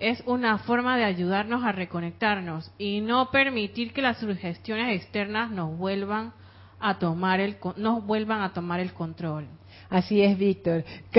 Es 0.00 0.22
una 0.26 0.58
forma 0.58 0.96
de 0.96 1.04
ayudarnos 1.04 1.62
a 1.64 1.72
reconectarnos 1.72 2.72
y 2.78 3.00
no 3.00 3.30
permitir 3.30 3.92
que 3.92 4.02
las 4.02 4.18
sugestiones 4.18 4.96
externas 4.96 5.50
nos 5.50 5.76
vuelvan 5.76 6.28
a 6.28 6.34
tomar 6.98 7.40
el 7.40 7.56
nos 7.76 8.04
vuelvan 8.06 8.42
a 8.42 8.52
tomar 8.52 8.80
el 8.80 8.92
control. 8.92 9.46
Así 9.90 10.22
es, 10.22 10.36
Víctor. 10.36 10.84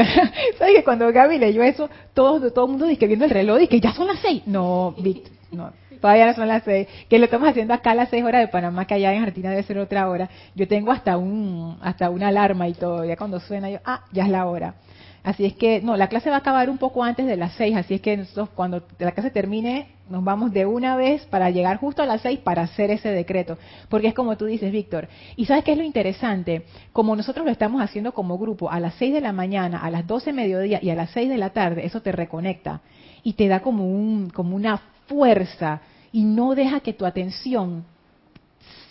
¿Sabes 0.57 0.75
que 0.75 0.83
cuando 0.83 1.11
Gaby 1.11 1.39
leyó 1.39 1.63
eso, 1.63 1.89
todo, 2.13 2.51
todo 2.51 2.65
el 2.65 2.71
mundo 2.71 2.85
dice 2.85 3.07
viendo 3.07 3.25
el 3.25 3.31
reloj, 3.31 3.57
dice 3.57 3.69
que 3.69 3.79
ya 3.79 3.93
son 3.93 4.07
las 4.07 4.19
seis. 4.19 4.43
No, 4.45 4.93
Víctor, 4.97 5.33
no. 5.51 5.73
Todavía 5.99 6.27
no 6.27 6.33
son 6.33 6.47
las 6.47 6.63
seis. 6.63 6.87
Que 7.09 7.17
lo 7.19 7.25
estamos 7.25 7.49
haciendo 7.49 7.73
acá 7.73 7.91
a 7.91 7.95
las 7.95 8.09
seis 8.09 8.23
horas 8.23 8.41
de 8.41 8.47
Panamá, 8.47 8.85
que 8.85 8.93
allá 8.93 9.11
en 9.13 9.19
Argentina 9.19 9.49
debe 9.49 9.63
ser 9.63 9.79
otra 9.79 10.09
hora. 10.09 10.29
Yo 10.55 10.67
tengo 10.67 10.91
hasta 10.91 11.17
un, 11.17 11.77
hasta 11.81 12.09
una 12.09 12.29
alarma 12.29 12.67
y 12.67 12.73
todo. 12.73 13.03
Ya 13.05 13.17
cuando 13.17 13.39
suena 13.39 13.69
yo, 13.69 13.79
ah, 13.83 14.05
ya 14.11 14.23
es 14.23 14.29
la 14.29 14.45
hora. 14.45 14.75
Así 15.23 15.45
es 15.45 15.53
que, 15.53 15.81
no, 15.81 15.97
la 15.97 16.07
clase 16.07 16.29
va 16.29 16.37
a 16.37 16.39
acabar 16.39 16.69
un 16.69 16.77
poco 16.77 17.03
antes 17.03 17.25
de 17.25 17.35
las 17.35 17.53
seis, 17.53 17.75
así 17.75 17.95
es 17.95 18.01
que 18.01 18.15
nosotros 18.15 18.49
cuando 18.55 18.83
la 18.99 19.11
clase 19.11 19.31
termine 19.31 19.87
nos 20.09 20.23
vamos 20.23 20.51
de 20.53 20.65
una 20.65 20.95
vez 20.95 21.25
para 21.25 21.49
llegar 21.49 21.77
justo 21.77 22.01
a 22.01 22.05
las 22.05 22.21
seis 22.21 22.39
para 22.39 22.63
hacer 22.63 22.89
ese 22.89 23.09
decreto, 23.09 23.57
porque 23.89 24.07
es 24.07 24.13
como 24.13 24.37
tú 24.37 24.45
dices, 24.45 24.71
Víctor. 24.71 25.07
Y 25.35 25.45
sabes 25.45 25.63
qué 25.63 25.73
es 25.73 25.77
lo 25.77 25.83
interesante, 25.83 26.63
como 26.93 27.15
nosotros 27.15 27.45
lo 27.45 27.51
estamos 27.51 27.81
haciendo 27.81 28.13
como 28.13 28.37
grupo 28.37 28.71
a 28.71 28.79
las 28.79 28.95
seis 28.95 29.13
de 29.13 29.21
la 29.21 29.33
mañana, 29.33 29.79
a 29.79 29.91
las 29.91 30.07
doce 30.07 30.33
mediodía 30.33 30.79
y 30.81 30.89
a 30.89 30.95
las 30.95 31.11
seis 31.11 31.29
de 31.29 31.37
la 31.37 31.51
tarde, 31.51 31.85
eso 31.85 32.01
te 32.01 32.11
reconecta 32.11 32.81
y 33.23 33.33
te 33.33 33.47
da 33.47 33.59
como 33.61 33.85
un, 33.85 34.29
como 34.29 34.55
una 34.55 34.81
fuerza 35.07 35.81
y 36.11 36.23
no 36.23 36.55
deja 36.55 36.79
que 36.79 36.93
tu 36.93 37.05
atención 37.05 37.83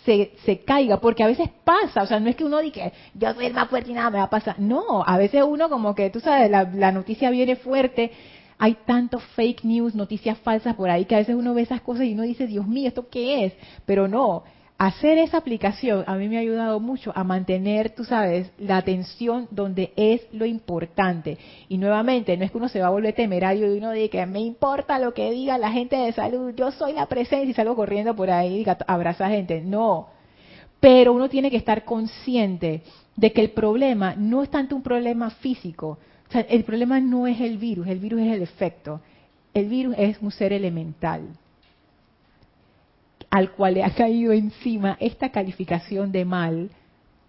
se, 0.05 0.63
caiga, 0.65 0.99
porque 0.99 1.23
a 1.23 1.27
veces 1.27 1.49
pasa, 1.63 2.03
o 2.03 2.05
sea, 2.05 2.19
no 2.19 2.29
es 2.29 2.35
que 2.35 2.43
uno 2.43 2.59
diga, 2.59 2.91
yo 3.13 3.33
soy 3.33 3.45
el 3.47 3.53
más 3.53 3.69
fuerte 3.69 3.91
y 3.91 3.93
nada 3.93 4.09
me 4.09 4.17
va 4.17 4.25
a 4.25 4.29
pasar. 4.29 4.59
No, 4.59 5.03
a 5.05 5.17
veces 5.17 5.43
uno 5.45 5.69
como 5.69 5.95
que, 5.95 6.09
tú 6.09 6.19
sabes, 6.19 6.49
la, 6.49 6.63
la 6.63 6.91
noticia 6.91 7.29
viene 7.29 7.55
fuerte, 7.55 8.11
hay 8.57 8.77
tantos 8.85 9.23
fake 9.35 9.63
news, 9.63 9.95
noticias 9.95 10.37
falsas 10.39 10.75
por 10.75 10.89
ahí, 10.89 11.05
que 11.05 11.15
a 11.15 11.19
veces 11.19 11.35
uno 11.35 11.53
ve 11.53 11.61
esas 11.61 11.81
cosas 11.81 12.05
y 12.05 12.13
uno 12.13 12.23
dice, 12.23 12.47
Dios 12.47 12.67
mío, 12.67 12.87
¿esto 12.87 13.07
qué 13.09 13.45
es? 13.45 13.53
Pero 13.85 14.07
no, 14.07 14.43
hacer 14.79 15.17
esa 15.17 15.37
aplicación 15.37 16.05
a 16.07 16.15
mí 16.15 16.29
me 16.29 16.37
ha 16.37 16.39
ayudado 16.39 16.79
mucho 16.79 17.11
a 17.13 17.25
mantener, 17.25 17.89
tú 17.89 18.05
sabes, 18.05 18.49
la 18.57 18.77
atención 18.77 19.45
donde 19.51 19.91
es 19.97 20.21
lo 20.31 20.45
importante. 20.45 21.37
Y 21.67 21.77
nuevamente, 21.77 22.35
no 22.37 22.45
es 22.45 22.51
que 22.51 22.57
uno 22.57 22.69
se 22.69 22.79
va 22.79 22.87
a 22.87 22.91
volver 22.91 23.13
temerario 23.13 23.71
y 23.71 23.77
uno 23.77 23.91
diga 23.91 24.07
que 24.09 24.25
me 24.25 24.39
importa 24.39 24.97
lo 24.97 25.13
que 25.13 25.31
diga 25.31 25.57
la 25.57 25.69
gente 25.69 25.97
de 25.97 26.13
salud, 26.13 26.53
yo 26.55 26.71
soy 26.71 26.93
la 26.93 27.07
presencia 27.07 27.51
y 27.51 27.53
salgo 27.53 27.75
corriendo 27.75 28.15
por 28.15 28.31
ahí 28.31 28.61
y 28.61 28.65
abraza 28.87 29.27
gente. 29.27 29.61
No. 29.61 30.07
Pero 30.79 31.11
uno 31.11 31.27
tiene 31.27 31.51
que 31.51 31.57
estar 31.57 31.83
consciente 31.83 32.81
de 33.17 33.33
que 33.33 33.41
el 33.41 33.51
problema 33.51 34.15
no 34.15 34.43
es 34.43 34.49
tanto 34.49 34.77
un 34.77 34.81
problema 34.81 35.29
físico. 35.29 35.99
O 36.29 36.31
sea, 36.31 36.41
el 36.41 36.63
problema 36.63 37.01
no 37.01 37.27
es 37.27 37.41
el 37.41 37.57
virus, 37.57 37.85
el 37.85 37.99
virus 37.99 38.21
es 38.21 38.31
el 38.31 38.43
efecto. 38.43 39.01
El 39.53 39.67
virus 39.67 39.95
es 39.97 40.17
un 40.21 40.31
ser 40.31 40.53
elemental 40.53 41.23
al 43.29 43.51
cual 43.51 43.75
le 43.75 43.83
ha 43.83 43.91
caído 43.91 44.33
encima 44.33 44.97
esta 44.99 45.29
calificación 45.29 46.11
de 46.11 46.25
mal 46.25 46.69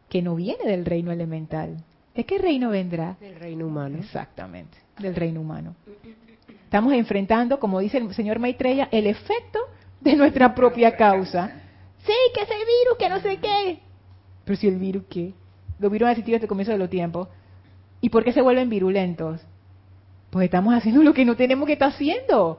que 0.08 0.22
no 0.22 0.34
viene 0.34 0.64
del 0.64 0.84
reino 0.84 1.12
elemental. 1.12 1.84
¿De 2.14 2.24
qué 2.24 2.38
reino 2.38 2.70
vendrá? 2.70 3.16
Del 3.20 3.36
reino 3.36 3.66
humano. 3.66 3.98
Exactamente, 3.98 4.78
del 4.98 5.14
reino 5.14 5.40
humano. 5.40 5.74
Estamos 6.64 6.92
enfrentando, 6.92 7.58
como 7.58 7.80
dice 7.80 7.98
el 7.98 8.12
señor 8.14 8.38
Maitreya, 8.38 8.88
el 8.90 9.06
efecto 9.06 9.58
de 10.00 10.16
nuestra 10.16 10.54
propia 10.54 10.96
causa. 10.96 11.52
Sí, 12.04 12.12
que 12.34 12.42
es 12.42 12.50
el 12.50 12.58
virus, 12.58 12.98
que 12.98 13.08
no 13.08 13.20
sé 13.20 13.36
qué. 13.38 13.80
Pero 14.44 14.56
si 14.56 14.68
el 14.68 14.78
virus, 14.78 15.04
¿qué? 15.08 15.32
Los 15.78 15.90
virus 15.90 16.06
han 16.06 16.12
existido 16.12 16.36
desde 16.36 16.44
el 16.44 16.48
comienzo 16.48 16.72
de 16.72 16.78
los 16.78 16.90
tiempos. 16.90 17.28
¿Y 18.00 18.08
por 18.08 18.24
qué 18.24 18.32
se 18.32 18.40
vuelven 18.40 18.68
virulentos? 18.68 19.40
Pues 20.30 20.44
estamos 20.44 20.74
haciendo 20.74 21.02
lo 21.02 21.12
que 21.12 21.24
no 21.24 21.36
tenemos 21.36 21.66
que 21.66 21.74
estar 21.74 21.90
haciendo. 21.90 22.58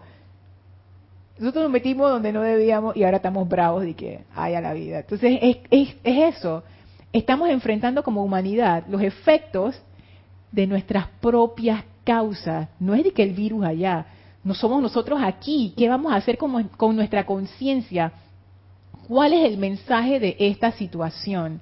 Nosotros 1.37 1.63
nos 1.63 1.71
metimos 1.71 2.09
donde 2.09 2.31
no 2.31 2.41
debíamos 2.41 2.95
y 2.95 3.03
ahora 3.03 3.17
estamos 3.17 3.47
bravos 3.47 3.83
de 3.83 3.93
que 3.93 4.23
haya 4.35 4.61
la 4.61 4.73
vida. 4.73 4.99
Entonces 4.99 5.39
es, 5.41 5.57
es, 5.69 5.95
eso. 6.03 6.63
Estamos 7.13 7.49
enfrentando 7.49 8.03
como 8.03 8.23
humanidad 8.23 8.83
los 8.87 9.01
efectos 9.01 9.81
de 10.51 10.67
nuestras 10.67 11.07
propias 11.19 11.83
causas. 12.03 12.69
No 12.79 12.93
es 12.93 13.03
de 13.03 13.11
que 13.11 13.23
el 13.23 13.33
virus 13.33 13.65
allá. 13.65 14.05
No 14.43 14.53
somos 14.53 14.81
nosotros 14.81 15.19
aquí. 15.23 15.73
¿Qué 15.77 15.89
vamos 15.89 16.11
a 16.11 16.17
hacer 16.17 16.37
con, 16.37 16.67
con 16.69 16.95
nuestra 16.95 17.25
conciencia? 17.25 18.11
¿Cuál 19.07 19.33
es 19.33 19.45
el 19.45 19.57
mensaje 19.57 20.19
de 20.19 20.35
esta 20.39 20.71
situación? 20.71 21.59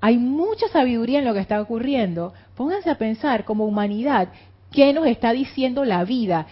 Hay 0.00 0.18
mucha 0.18 0.68
sabiduría 0.68 1.20
en 1.20 1.24
lo 1.24 1.32
que 1.32 1.40
está 1.40 1.60
ocurriendo. 1.60 2.34
Pónganse 2.56 2.90
a 2.90 2.98
pensar 2.98 3.44
como 3.44 3.66
humanidad, 3.66 4.28
¿qué 4.72 4.92
nos 4.92 5.06
está 5.06 5.32
diciendo 5.32 5.84
la 5.84 6.04
vida? 6.04 6.46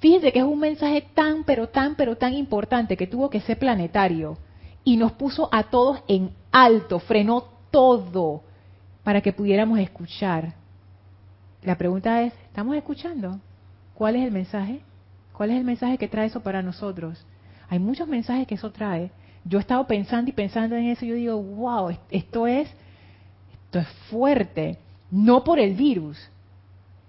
Fíjense 0.00 0.32
que 0.32 0.38
es 0.38 0.44
un 0.44 0.60
mensaje 0.60 1.02
tan, 1.14 1.44
pero 1.44 1.68
tan, 1.68 1.96
pero 1.96 2.16
tan 2.16 2.34
importante 2.34 2.96
que 2.96 3.06
tuvo 3.06 3.30
que 3.30 3.40
ser 3.40 3.58
planetario 3.58 4.38
y 4.84 4.96
nos 4.96 5.12
puso 5.12 5.48
a 5.52 5.64
todos 5.64 6.00
en 6.06 6.30
alto, 6.52 7.00
frenó 7.00 7.44
todo 7.70 8.42
para 9.02 9.20
que 9.20 9.32
pudiéramos 9.32 9.78
escuchar. 9.78 10.54
La 11.62 11.76
pregunta 11.76 12.22
es, 12.22 12.32
¿estamos 12.46 12.76
escuchando? 12.76 13.40
¿Cuál 13.94 14.16
es 14.16 14.24
el 14.24 14.30
mensaje? 14.30 14.80
¿Cuál 15.32 15.50
es 15.50 15.56
el 15.56 15.64
mensaje 15.64 15.98
que 15.98 16.08
trae 16.08 16.26
eso 16.26 16.40
para 16.40 16.62
nosotros? 16.62 17.24
Hay 17.68 17.80
muchos 17.80 18.06
mensajes 18.06 18.46
que 18.46 18.54
eso 18.54 18.70
trae. 18.70 19.10
Yo 19.44 19.58
he 19.58 19.60
estado 19.60 19.86
pensando 19.86 20.30
y 20.30 20.32
pensando 20.32 20.76
en 20.76 20.86
eso 20.86 21.04
y 21.04 21.08
yo 21.08 21.14
digo, 21.14 21.42
wow, 21.42 21.96
esto 22.10 22.46
es, 22.46 22.68
esto 23.52 23.80
es 23.80 23.88
fuerte. 24.10 24.78
No 25.10 25.42
por 25.42 25.58
el 25.58 25.74
virus, 25.74 26.18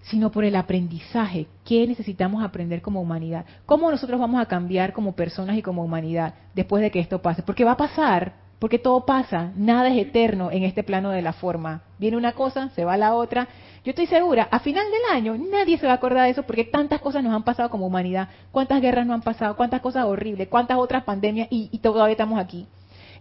sino 0.09 0.31
por 0.31 0.43
el 0.43 0.55
aprendizaje. 0.55 1.47
¿Qué 1.63 1.85
necesitamos 1.85 2.43
aprender 2.43 2.81
como 2.81 3.01
humanidad? 3.01 3.45
¿Cómo 3.65 3.91
nosotros 3.91 4.19
vamos 4.19 4.41
a 4.41 4.47
cambiar 4.47 4.91
como 4.91 5.13
personas 5.13 5.57
y 5.57 5.61
como 5.61 5.83
humanidad 5.83 6.33
después 6.55 6.81
de 6.81 6.91
que 6.91 6.99
esto 6.99 7.21
pase? 7.21 7.43
Porque 7.43 7.63
va 7.63 7.73
a 7.73 7.77
pasar, 7.77 8.33
porque 8.57 8.79
todo 8.79 9.05
pasa, 9.05 9.51
nada 9.55 9.89
es 9.89 9.97
eterno 9.97 10.51
en 10.51 10.63
este 10.63 10.83
plano 10.83 11.11
de 11.11 11.21
la 11.21 11.33
forma. 11.33 11.83
Viene 11.99 12.17
una 12.17 12.33
cosa, 12.33 12.69
se 12.69 12.85
va 12.85 12.97
la 12.97 13.13
otra. 13.13 13.47
Yo 13.85 13.91
estoy 13.91 14.07
segura, 14.07 14.47
a 14.51 14.59
final 14.59 14.85
del 14.85 15.15
año 15.15 15.37
nadie 15.37 15.77
se 15.77 15.85
va 15.85 15.93
a 15.93 15.95
acordar 15.95 16.25
de 16.25 16.31
eso 16.31 16.43
porque 16.43 16.65
tantas 16.65 16.99
cosas 17.01 17.23
nos 17.23 17.33
han 17.33 17.43
pasado 17.43 17.69
como 17.69 17.85
humanidad, 17.85 18.29
cuántas 18.51 18.81
guerras 18.81 19.05
nos 19.05 19.15
han 19.15 19.21
pasado, 19.21 19.55
cuántas 19.55 19.81
cosas 19.81 20.05
horribles, 20.05 20.47
cuántas 20.47 20.77
otras 20.77 21.03
pandemias 21.03 21.47
y, 21.51 21.69
y 21.71 21.77
todavía 21.79 22.13
estamos 22.13 22.39
aquí. 22.39 22.67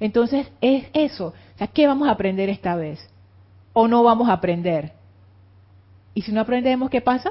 Entonces 0.01 0.51
es 0.61 0.87
eso, 0.95 1.29
o 1.29 1.59
sea, 1.59 1.67
¿qué 1.67 1.87
vamos 1.87 2.09
a 2.09 2.13
aprender 2.13 2.49
esta 2.49 2.77
vez? 2.77 2.99
¿O 3.75 3.89
no 3.89 4.03
vamos 4.03 4.29
a 4.29 4.35
aprender? 4.35 4.98
Y 6.19 6.23
si 6.23 6.33
no 6.33 6.41
aprendemos, 6.41 6.91
¿qué 6.91 7.01
pasa? 7.01 7.31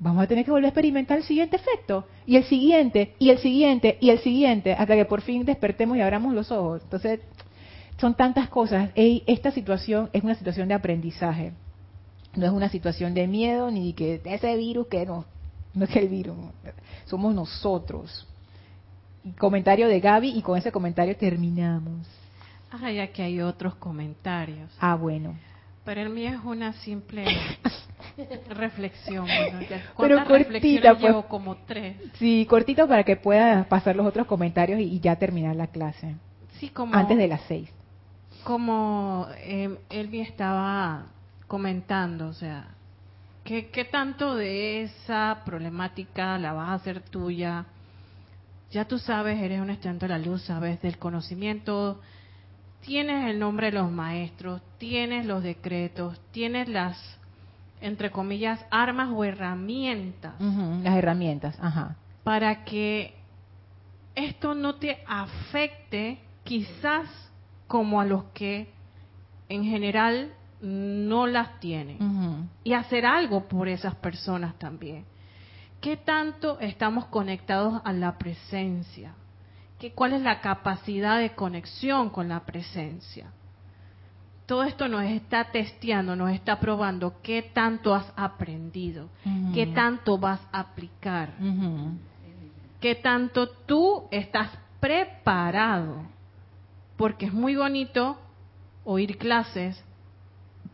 Vamos 0.00 0.24
a 0.24 0.26
tener 0.26 0.44
que 0.44 0.50
volver 0.50 0.64
a 0.64 0.68
experimentar 0.70 1.18
el 1.18 1.22
siguiente 1.22 1.54
efecto, 1.54 2.08
y 2.26 2.34
el 2.34 2.42
siguiente, 2.42 3.14
y 3.20 3.30
el 3.30 3.38
siguiente, 3.38 3.98
y 4.00 4.10
el 4.10 4.18
siguiente, 4.18 4.72
hasta 4.72 4.96
que 4.96 5.04
por 5.04 5.20
fin 5.20 5.44
despertemos 5.44 5.96
y 5.96 6.00
abramos 6.00 6.34
los 6.34 6.50
ojos. 6.50 6.82
Entonces, 6.82 7.20
son 7.98 8.14
tantas 8.14 8.48
cosas. 8.48 8.90
esta 8.96 9.52
situación 9.52 10.10
es 10.12 10.24
una 10.24 10.34
situación 10.34 10.66
de 10.66 10.74
aprendizaje. 10.74 11.52
No 12.34 12.46
es 12.46 12.52
una 12.52 12.68
situación 12.68 13.14
de 13.14 13.28
miedo 13.28 13.70
ni 13.70 13.92
de 13.92 13.94
que 13.94 14.20
ese 14.24 14.56
virus 14.56 14.88
que 14.88 15.06
no, 15.06 15.24
no 15.72 15.84
es 15.84 15.94
el 15.94 16.08
virus, 16.08 16.36
somos 17.04 17.32
nosotros. 17.32 18.26
comentario 19.38 19.86
de 19.86 20.00
Gaby 20.00 20.30
y 20.30 20.42
con 20.42 20.58
ese 20.58 20.72
comentario 20.72 21.16
terminamos. 21.16 22.08
Ah, 22.72 22.90
ya 22.90 23.06
que 23.06 23.22
hay 23.22 23.40
otros 23.40 23.76
comentarios. 23.76 24.68
Ah, 24.80 24.96
bueno. 24.96 25.36
Pero 25.84 26.00
el 26.00 26.10
mío 26.10 26.30
es 26.30 26.44
una 26.44 26.72
simple 26.74 27.24
reflexión. 28.48 29.26
Pero 29.98 30.24
cortita, 30.24 30.92
pues. 30.92 31.02
llevo 31.02 31.22
como 31.26 31.56
tres. 31.66 31.96
Sí, 32.18 32.46
cortito 32.48 32.86
para 32.86 33.02
que 33.02 33.16
pueda 33.16 33.64
pasar 33.64 33.96
los 33.96 34.06
otros 34.06 34.26
comentarios 34.26 34.80
y, 34.80 35.00
ya 35.00 35.16
terminar 35.16 35.56
la 35.56 35.66
clase. 35.66 36.14
Sí, 36.58 36.68
como 36.68 36.94
antes 36.94 37.18
de 37.18 37.26
las 37.26 37.40
seis. 37.48 37.68
Como 38.44 39.26
eh, 39.38 39.76
Elvi 39.90 40.20
estaba 40.20 41.06
comentando, 41.48 42.28
o 42.28 42.32
sea, 42.32 42.68
¿qué, 43.44 43.68
¿qué 43.70 43.84
tanto 43.84 44.36
de 44.36 44.82
esa 44.82 45.42
problemática 45.44 46.38
la 46.38 46.52
vas 46.52 46.70
a 46.70 46.74
hacer 46.74 47.00
tuya? 47.00 47.66
Ya 48.70 48.86
tú 48.86 48.98
sabes, 48.98 49.40
eres 49.40 49.60
un 49.60 49.70
estudiante 49.70 50.06
de 50.06 50.10
la 50.10 50.18
luz, 50.18 50.42
sabes 50.42 50.80
del 50.80 50.98
conocimiento, 50.98 52.00
tienes 52.82 53.30
el 53.30 53.38
nombre 53.38 53.70
de 53.70 53.78
los 53.78 53.90
maestros, 53.90 54.60
tienes 54.78 55.24
los 55.26 55.42
decretos, 55.42 56.20
tienes 56.32 56.68
las, 56.68 56.98
entre 57.80 58.10
comillas, 58.10 58.64
armas 58.70 59.10
o 59.12 59.24
herramientas. 59.24 60.34
las 60.82 60.96
herramientas, 60.96 61.56
ajá. 61.60 61.96
Para 62.22 62.64
que 62.64 63.14
esto 64.14 64.54
no 64.54 64.74
te 64.74 65.02
afecte 65.06 66.18
quizás 66.44 67.08
como 67.66 68.00
a 68.00 68.04
los 68.04 68.24
que 68.34 68.68
en 69.48 69.64
general 69.64 70.32
no 70.60 71.26
las 71.26 71.58
tienen. 71.60 72.48
Y 72.62 72.74
hacer 72.74 73.06
algo 73.06 73.48
por 73.48 73.68
esas 73.68 73.94
personas 73.96 74.58
también. 74.58 75.04
¿Qué 75.80 75.96
tanto 75.96 76.60
estamos 76.60 77.06
conectados 77.06 77.80
a 77.84 77.92
la 77.92 78.16
presencia? 78.16 79.14
Cuál 79.90 80.12
es 80.12 80.22
la 80.22 80.40
capacidad 80.40 81.18
de 81.18 81.34
conexión 81.34 82.10
con 82.10 82.28
la 82.28 82.40
presencia. 82.40 83.32
Todo 84.46 84.64
esto 84.64 84.88
nos 84.88 85.04
está 85.04 85.50
testeando, 85.50 86.14
nos 86.16 86.30
está 86.30 86.58
probando 86.60 87.20
qué 87.22 87.42
tanto 87.42 87.94
has 87.94 88.12
aprendido, 88.16 89.08
qué 89.54 89.66
tanto 89.68 90.18
vas 90.18 90.40
a 90.52 90.60
aplicar, 90.60 91.30
qué 92.80 92.94
tanto 92.96 93.48
tú 93.48 94.04
estás 94.10 94.50
preparado. 94.80 96.02
Porque 96.96 97.26
es 97.26 97.32
muy 97.32 97.56
bonito 97.56 98.18
oír 98.84 99.16
clases, 99.16 99.82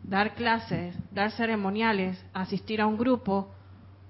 dar 0.02 0.34
clases, 0.34 0.94
dar 1.12 1.30
ceremoniales, 1.30 2.22
asistir 2.32 2.80
a 2.80 2.86
un 2.86 2.98
grupo 2.98 3.48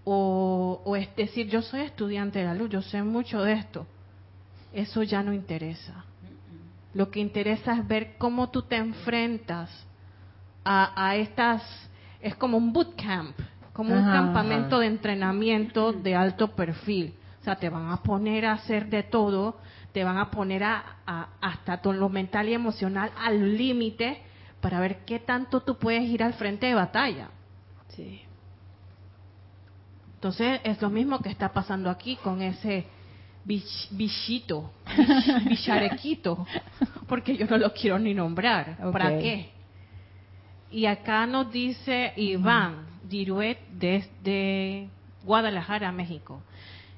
o, 0.04 0.80
o 0.84 0.96
es 0.96 1.14
decir, 1.14 1.48
yo 1.48 1.62
soy 1.62 1.80
estudiante 1.80 2.38
de 2.38 2.46
la 2.46 2.54
luz, 2.54 2.70
yo 2.70 2.80
sé 2.80 3.02
mucho 3.02 3.42
de 3.42 3.52
esto 3.52 3.86
eso 4.72 5.02
ya 5.02 5.22
no 5.22 5.32
interesa. 5.32 6.04
Lo 6.94 7.10
que 7.10 7.20
interesa 7.20 7.74
es 7.74 7.86
ver 7.86 8.16
cómo 8.18 8.50
tú 8.50 8.62
te 8.62 8.76
enfrentas 8.76 9.70
a, 10.64 11.16
estas, 11.16 11.62
es 12.20 12.34
como 12.34 12.58
un 12.58 12.72
bootcamp, 12.74 13.38
como 13.72 13.94
un 13.94 14.04
campamento 14.04 14.78
de 14.80 14.86
entrenamiento 14.86 15.92
de 15.92 16.14
alto 16.14 16.48
perfil. 16.54 17.14
O 17.40 17.44
sea, 17.44 17.56
te 17.56 17.70
van 17.70 17.90
a 17.90 18.02
poner 18.02 18.44
a 18.44 18.52
hacer 18.52 18.90
de 18.90 19.02
todo, 19.02 19.56
te 19.92 20.04
van 20.04 20.18
a 20.18 20.30
poner 20.30 20.64
a, 20.64 20.98
hasta 21.40 21.80
todo 21.80 21.94
lo 21.94 22.10
mental 22.10 22.48
y 22.48 22.54
emocional 22.54 23.10
al 23.18 23.56
límite 23.56 24.20
para 24.60 24.80
ver 24.80 25.04
qué 25.06 25.20
tanto 25.20 25.60
tú 25.60 25.78
puedes 25.78 26.02
ir 26.02 26.22
al 26.22 26.34
frente 26.34 26.66
de 26.66 26.74
batalla. 26.74 27.30
Sí. 27.88 28.20
Entonces 30.14 30.60
es 30.64 30.82
lo 30.82 30.90
mismo 30.90 31.20
que 31.20 31.30
está 31.30 31.52
pasando 31.52 31.88
aquí 31.88 32.16
con 32.16 32.42
ese 32.42 32.86
bichito, 33.90 34.70
bicharequito, 35.46 36.46
porque 37.08 37.36
yo 37.36 37.46
no 37.46 37.56
lo 37.56 37.72
quiero 37.72 37.98
ni 37.98 38.12
nombrar. 38.12 38.76
¿Para 38.92 39.18
qué? 39.18 39.48
Y 40.70 40.84
acá 40.84 41.26
nos 41.26 41.50
dice 41.50 42.12
Iván 42.16 42.86
Diruet 43.08 43.58
desde 43.72 44.88
Guadalajara, 45.24 45.90
México. 45.92 46.42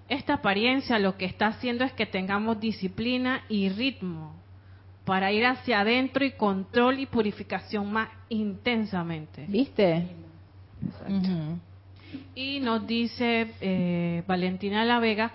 Esta 0.09 0.35
apariencia 0.35 0.99
lo 0.99 1.17
que 1.17 1.25
está 1.25 1.47
haciendo 1.47 1.85
es 1.85 1.93
que 1.93 2.05
tengamos 2.05 2.59
disciplina 2.59 3.45
y 3.49 3.69
ritmo 3.69 4.35
para 5.05 5.31
ir 5.31 5.47
hacia 5.47 5.81
adentro 5.81 6.25
y 6.25 6.33
control 6.33 6.99
y 6.99 7.07
purificación 7.07 7.93
más 7.93 8.09
intensamente. 8.29 9.47
¿Viste? 9.49 10.09
Y 12.35 12.59
nos 12.59 12.85
dice 12.87 13.53
eh, 13.61 14.25
Valentina 14.27 14.85
La 14.85 14.99
Vega, 14.99 15.33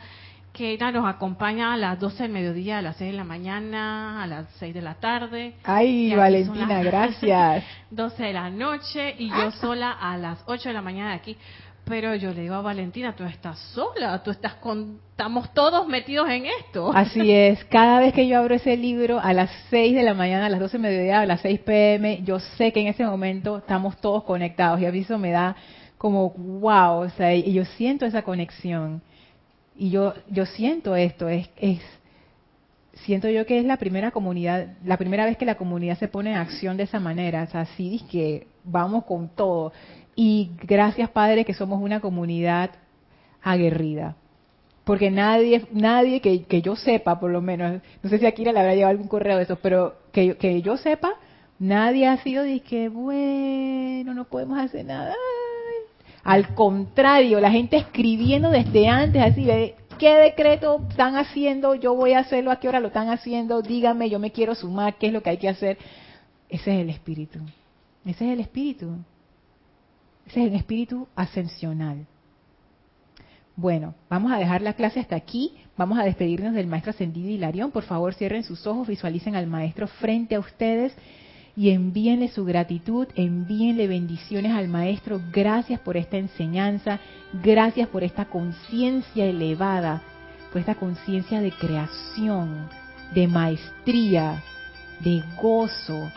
que 0.56 0.72
ella 0.72 0.90
nos 0.90 1.06
acompaña 1.06 1.74
a 1.74 1.78
las 1.78 2.00
12 2.00 2.24
del 2.24 2.32
mediodía, 2.32 2.78
a 2.78 2.82
las 2.82 2.96
6 2.96 3.12
de 3.12 3.18
la 3.18 3.26
mañana, 3.26 4.24
a 4.24 4.28
las 4.28 4.48
6 4.60 4.74
de 4.74 4.82
la 4.82 4.94
tarde. 4.96 5.56
Ay, 5.66 6.16
Valentina, 6.16 6.82
gracias. 6.84 7.64
12 7.92 8.24
de 8.24 8.34
la 8.34 8.50
noche 8.50 9.16
y 9.20 9.30
yo 9.30 9.52
sola 9.52 9.92
a 9.92 10.18
las 10.18 10.42
8 10.48 10.70
de 10.70 10.74
la 10.74 10.82
mañana 10.82 11.10
de 11.10 11.16
aquí. 11.18 11.38
Pero 11.84 12.16
yo 12.16 12.32
le 12.32 12.42
digo 12.42 12.56
a 12.56 12.62
Valentina, 12.62 13.14
tú 13.16 13.26
estás 13.26 13.60
sola, 13.74 14.24
tú 14.24 14.32
estás 14.32 14.56
con, 14.56 15.00
estamos 15.12 15.54
todos 15.54 15.88
metidos 15.88 16.30
en 16.30 16.46
esto. 16.46 16.90
Así 16.96 17.32
es, 17.32 17.64
cada 17.66 18.00
vez 18.00 18.14
que 18.14 18.26
yo 18.26 18.40
abro 18.40 18.56
ese 18.56 18.78
libro 18.78 19.20
a 19.20 19.34
las 19.34 19.52
6 19.70 19.94
de 19.94 20.04
la 20.04 20.14
mañana, 20.14 20.46
a 20.46 20.50
las 20.50 20.62
12 20.62 20.78
del 20.78 20.82
mediodía, 20.82 21.20
a 21.20 21.26
las 21.26 21.42
6 21.42 21.60
pm, 21.60 22.22
yo 22.24 22.40
sé 22.40 22.72
que 22.72 22.80
en 22.80 22.88
ese 22.88 23.06
momento 23.06 23.58
estamos 23.58 23.98
todos 23.98 24.24
conectados 24.24 24.80
y 24.80 24.86
a 24.86 24.92
mí 24.92 25.00
eso 25.00 25.20
me 25.20 25.32
da 25.32 25.56
como 25.98 26.30
wow, 26.30 27.02
o 27.02 27.10
sea, 27.10 27.36
y 27.36 27.52
yo 27.52 27.66
siento 27.66 28.06
esa 28.06 28.22
conexión. 28.22 29.02
Y 29.78 29.90
yo, 29.90 30.14
yo 30.30 30.46
siento 30.46 30.96
esto, 30.96 31.28
es, 31.28 31.50
siento 33.04 33.30
yo 33.30 33.46
que 33.46 33.60
es 33.60 33.66
la 33.66 33.78
primera 33.78 34.12
comunidad, 34.12 34.68
la 34.86 34.98
primera 34.98 35.26
vez 35.26 35.38
que 35.38 35.46
la 35.46 35.56
comunidad 35.56 35.98
se 35.98 36.08
pone 36.08 36.32
en 36.32 36.38
acción 36.38 36.78
de 36.78 36.84
esa 36.84 37.00
manera, 37.00 37.44
o 37.44 37.48
sea, 37.48 37.62
así 37.62 38.04
que 38.10 38.48
vamos 38.64 39.06
con 39.06 39.30
todo. 39.30 39.74
Y 40.16 40.52
gracias 40.64 41.10
Padre 41.10 41.44
que 41.44 41.54
somos 41.54 41.82
una 41.82 42.00
comunidad 42.00 42.72
aguerrida. 43.42 44.16
Porque 44.86 45.10
nadie, 45.10 45.66
nadie 45.72 46.22
que, 46.22 46.44
que 46.44 46.62
yo 46.62 46.76
sepa, 46.76 47.20
por 47.20 47.32
lo 47.32 47.42
menos, 47.42 47.82
no 48.04 48.10
sé 48.10 48.20
si 48.20 48.26
Akira 48.26 48.54
le 48.54 48.60
habrá 48.60 48.76
llevado 48.76 48.92
algún 48.92 49.08
correo 49.08 49.38
de 49.38 49.44
eso, 49.44 49.58
pero 49.58 49.96
que, 50.12 50.38
que 50.38 50.62
yo 50.62 50.78
sepa, 50.78 51.16
nadie 51.58 52.08
ha 52.08 52.18
sido 52.18 52.44
de 52.44 52.60
que, 52.60 52.88
bueno, 52.90 54.14
no 54.14 54.26
podemos 54.26 54.60
hacer 54.60 54.86
nada, 54.86 55.16
al 56.26 56.56
contrario, 56.56 57.40
la 57.40 57.52
gente 57.52 57.78
escribiendo 57.78 58.50
desde 58.50 58.88
antes, 58.88 59.22
así, 59.22 59.46
¿qué 60.00 60.16
decreto 60.16 60.82
están 60.90 61.18
haciendo? 61.18 61.76
Yo 61.76 61.94
voy 61.94 62.14
a 62.14 62.20
hacerlo, 62.20 62.50
¿a 62.50 62.60
qué 62.60 62.68
hora 62.68 62.80
lo 62.80 62.88
están 62.88 63.10
haciendo? 63.10 63.62
Dígame, 63.62 64.10
yo 64.10 64.18
me 64.18 64.32
quiero 64.32 64.56
sumar, 64.56 64.96
¿qué 64.96 65.08
es 65.08 65.14
lo 65.14 65.22
que 65.22 65.30
hay 65.30 65.38
que 65.38 65.50
hacer? 65.50 65.78
Ese 66.50 66.74
es 66.74 66.82
el 66.82 66.90
espíritu. 66.90 67.38
Ese 68.04 68.26
es 68.26 68.34
el 68.34 68.40
espíritu. 68.40 68.98
Ese 70.26 70.42
es 70.42 70.48
el 70.48 70.56
espíritu 70.56 71.08
ascensional. 71.16 72.08
Bueno, 73.56 73.94
vamos 74.10 74.32
a 74.32 74.40
dejar 74.40 74.64
la 74.64 74.74
clase 74.74 75.00
hasta 75.00 75.16
aquí. 75.16 75.54
Vamos 75.78 76.00
a 76.00 76.06
despedirnos 76.06 76.56
del 76.56 76.66
maestro 76.66 76.90
ascendido 76.90 77.30
Hilarión. 77.30 77.70
Por 77.70 77.84
favor, 77.84 78.16
cierren 78.16 78.44
sus 78.44 78.66
ojos, 78.66 78.88
visualicen 78.88 79.36
al 79.36 79.46
maestro 79.46 79.88
frente 79.88 80.34
a 80.34 80.40
ustedes 80.40 80.92
y 81.58 81.70
envíenle 81.70 82.28
su 82.30 82.44
gratitud, 82.44 83.08
envíenle 83.16 83.88
bendiciones 83.88 84.52
al 84.52 84.68
Maestro. 84.68 85.22
Gracias 85.32 85.80
por 85.80 85.98
esta 85.98 86.18
enseñanza, 86.18 87.00
gracias 87.44 87.88
por 87.88 88.04
esta 88.04 88.26
conciencia 88.26 89.26
elevada, 89.26 90.02
por 90.52 90.60
esta 90.60 90.76
conciencia 90.76 91.40
de 91.40 91.52
creación, 91.52 92.68
de 93.14 93.28
maestría, 93.28 94.44
de 95.00 95.24
gozo. 95.42 96.12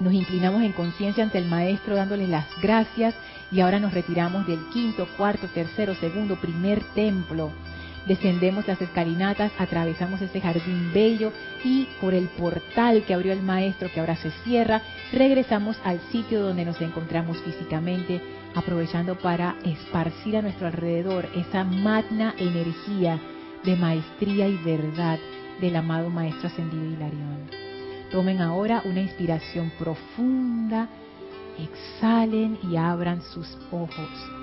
Nos 0.00 0.12
inclinamos 0.12 0.62
en 0.62 0.72
conciencia 0.72 1.24
ante 1.24 1.38
el 1.38 1.46
Maestro 1.46 1.96
dándole 1.96 2.28
las 2.28 2.46
gracias 2.62 3.14
y 3.50 3.60
ahora 3.60 3.80
nos 3.80 3.92
retiramos 3.92 4.46
del 4.46 4.60
quinto, 4.72 5.08
cuarto, 5.16 5.48
tercero, 5.48 5.94
segundo, 5.96 6.36
primer 6.36 6.80
templo 6.94 7.50
Descendemos 8.08 8.66
las 8.66 8.80
escalinatas, 8.80 9.52
atravesamos 9.58 10.22
ese 10.22 10.40
jardín 10.40 10.92
bello 10.94 11.30
y 11.62 11.86
por 12.00 12.14
el 12.14 12.26
portal 12.28 13.04
que 13.06 13.12
abrió 13.12 13.34
el 13.34 13.42
maestro, 13.42 13.90
que 13.92 14.00
ahora 14.00 14.16
se 14.16 14.30
cierra, 14.44 14.80
regresamos 15.12 15.76
al 15.84 16.00
sitio 16.10 16.40
donde 16.40 16.64
nos 16.64 16.80
encontramos 16.80 17.36
físicamente, 17.42 18.22
aprovechando 18.54 19.18
para 19.18 19.56
esparcir 19.62 20.38
a 20.38 20.42
nuestro 20.42 20.68
alrededor 20.68 21.28
esa 21.36 21.64
magna 21.64 22.34
energía 22.38 23.20
de 23.62 23.76
maestría 23.76 24.48
y 24.48 24.56
verdad 24.56 25.18
del 25.60 25.76
amado 25.76 26.08
Maestro 26.08 26.48
Ascendido 26.48 26.86
Hilarión. 26.86 27.50
Tomen 28.10 28.40
ahora 28.40 28.80
una 28.86 29.02
inspiración 29.02 29.70
profunda, 29.78 30.88
exhalen 31.58 32.58
y 32.62 32.76
abran 32.76 33.20
sus 33.20 33.58
ojos. 33.70 34.37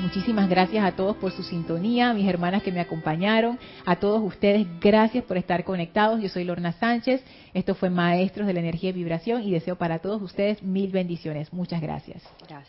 Muchísimas 0.00 0.48
gracias 0.48 0.84
a 0.84 0.92
todos 0.92 1.16
por 1.16 1.32
su 1.32 1.42
sintonía, 1.42 2.12
mis 2.12 2.28
hermanas 2.28 2.62
que 2.62 2.70
me 2.70 2.80
acompañaron, 2.80 3.58
a 3.84 3.96
todos 3.96 4.22
ustedes, 4.22 4.66
gracias 4.80 5.24
por 5.24 5.36
estar 5.36 5.64
conectados. 5.64 6.20
Yo 6.20 6.28
soy 6.28 6.44
Lorna 6.44 6.72
Sánchez, 6.72 7.24
esto 7.54 7.74
fue 7.74 7.88
Maestros 7.88 8.46
de 8.46 8.52
la 8.52 8.60
Energía 8.60 8.90
y 8.90 8.92
Vibración 8.92 9.42
y 9.42 9.50
deseo 9.50 9.76
para 9.76 9.98
todos 9.98 10.20
ustedes 10.22 10.62
mil 10.62 10.90
bendiciones. 10.92 11.52
Muchas 11.52 11.80
gracias. 11.80 12.22
Gracias. 12.46 12.68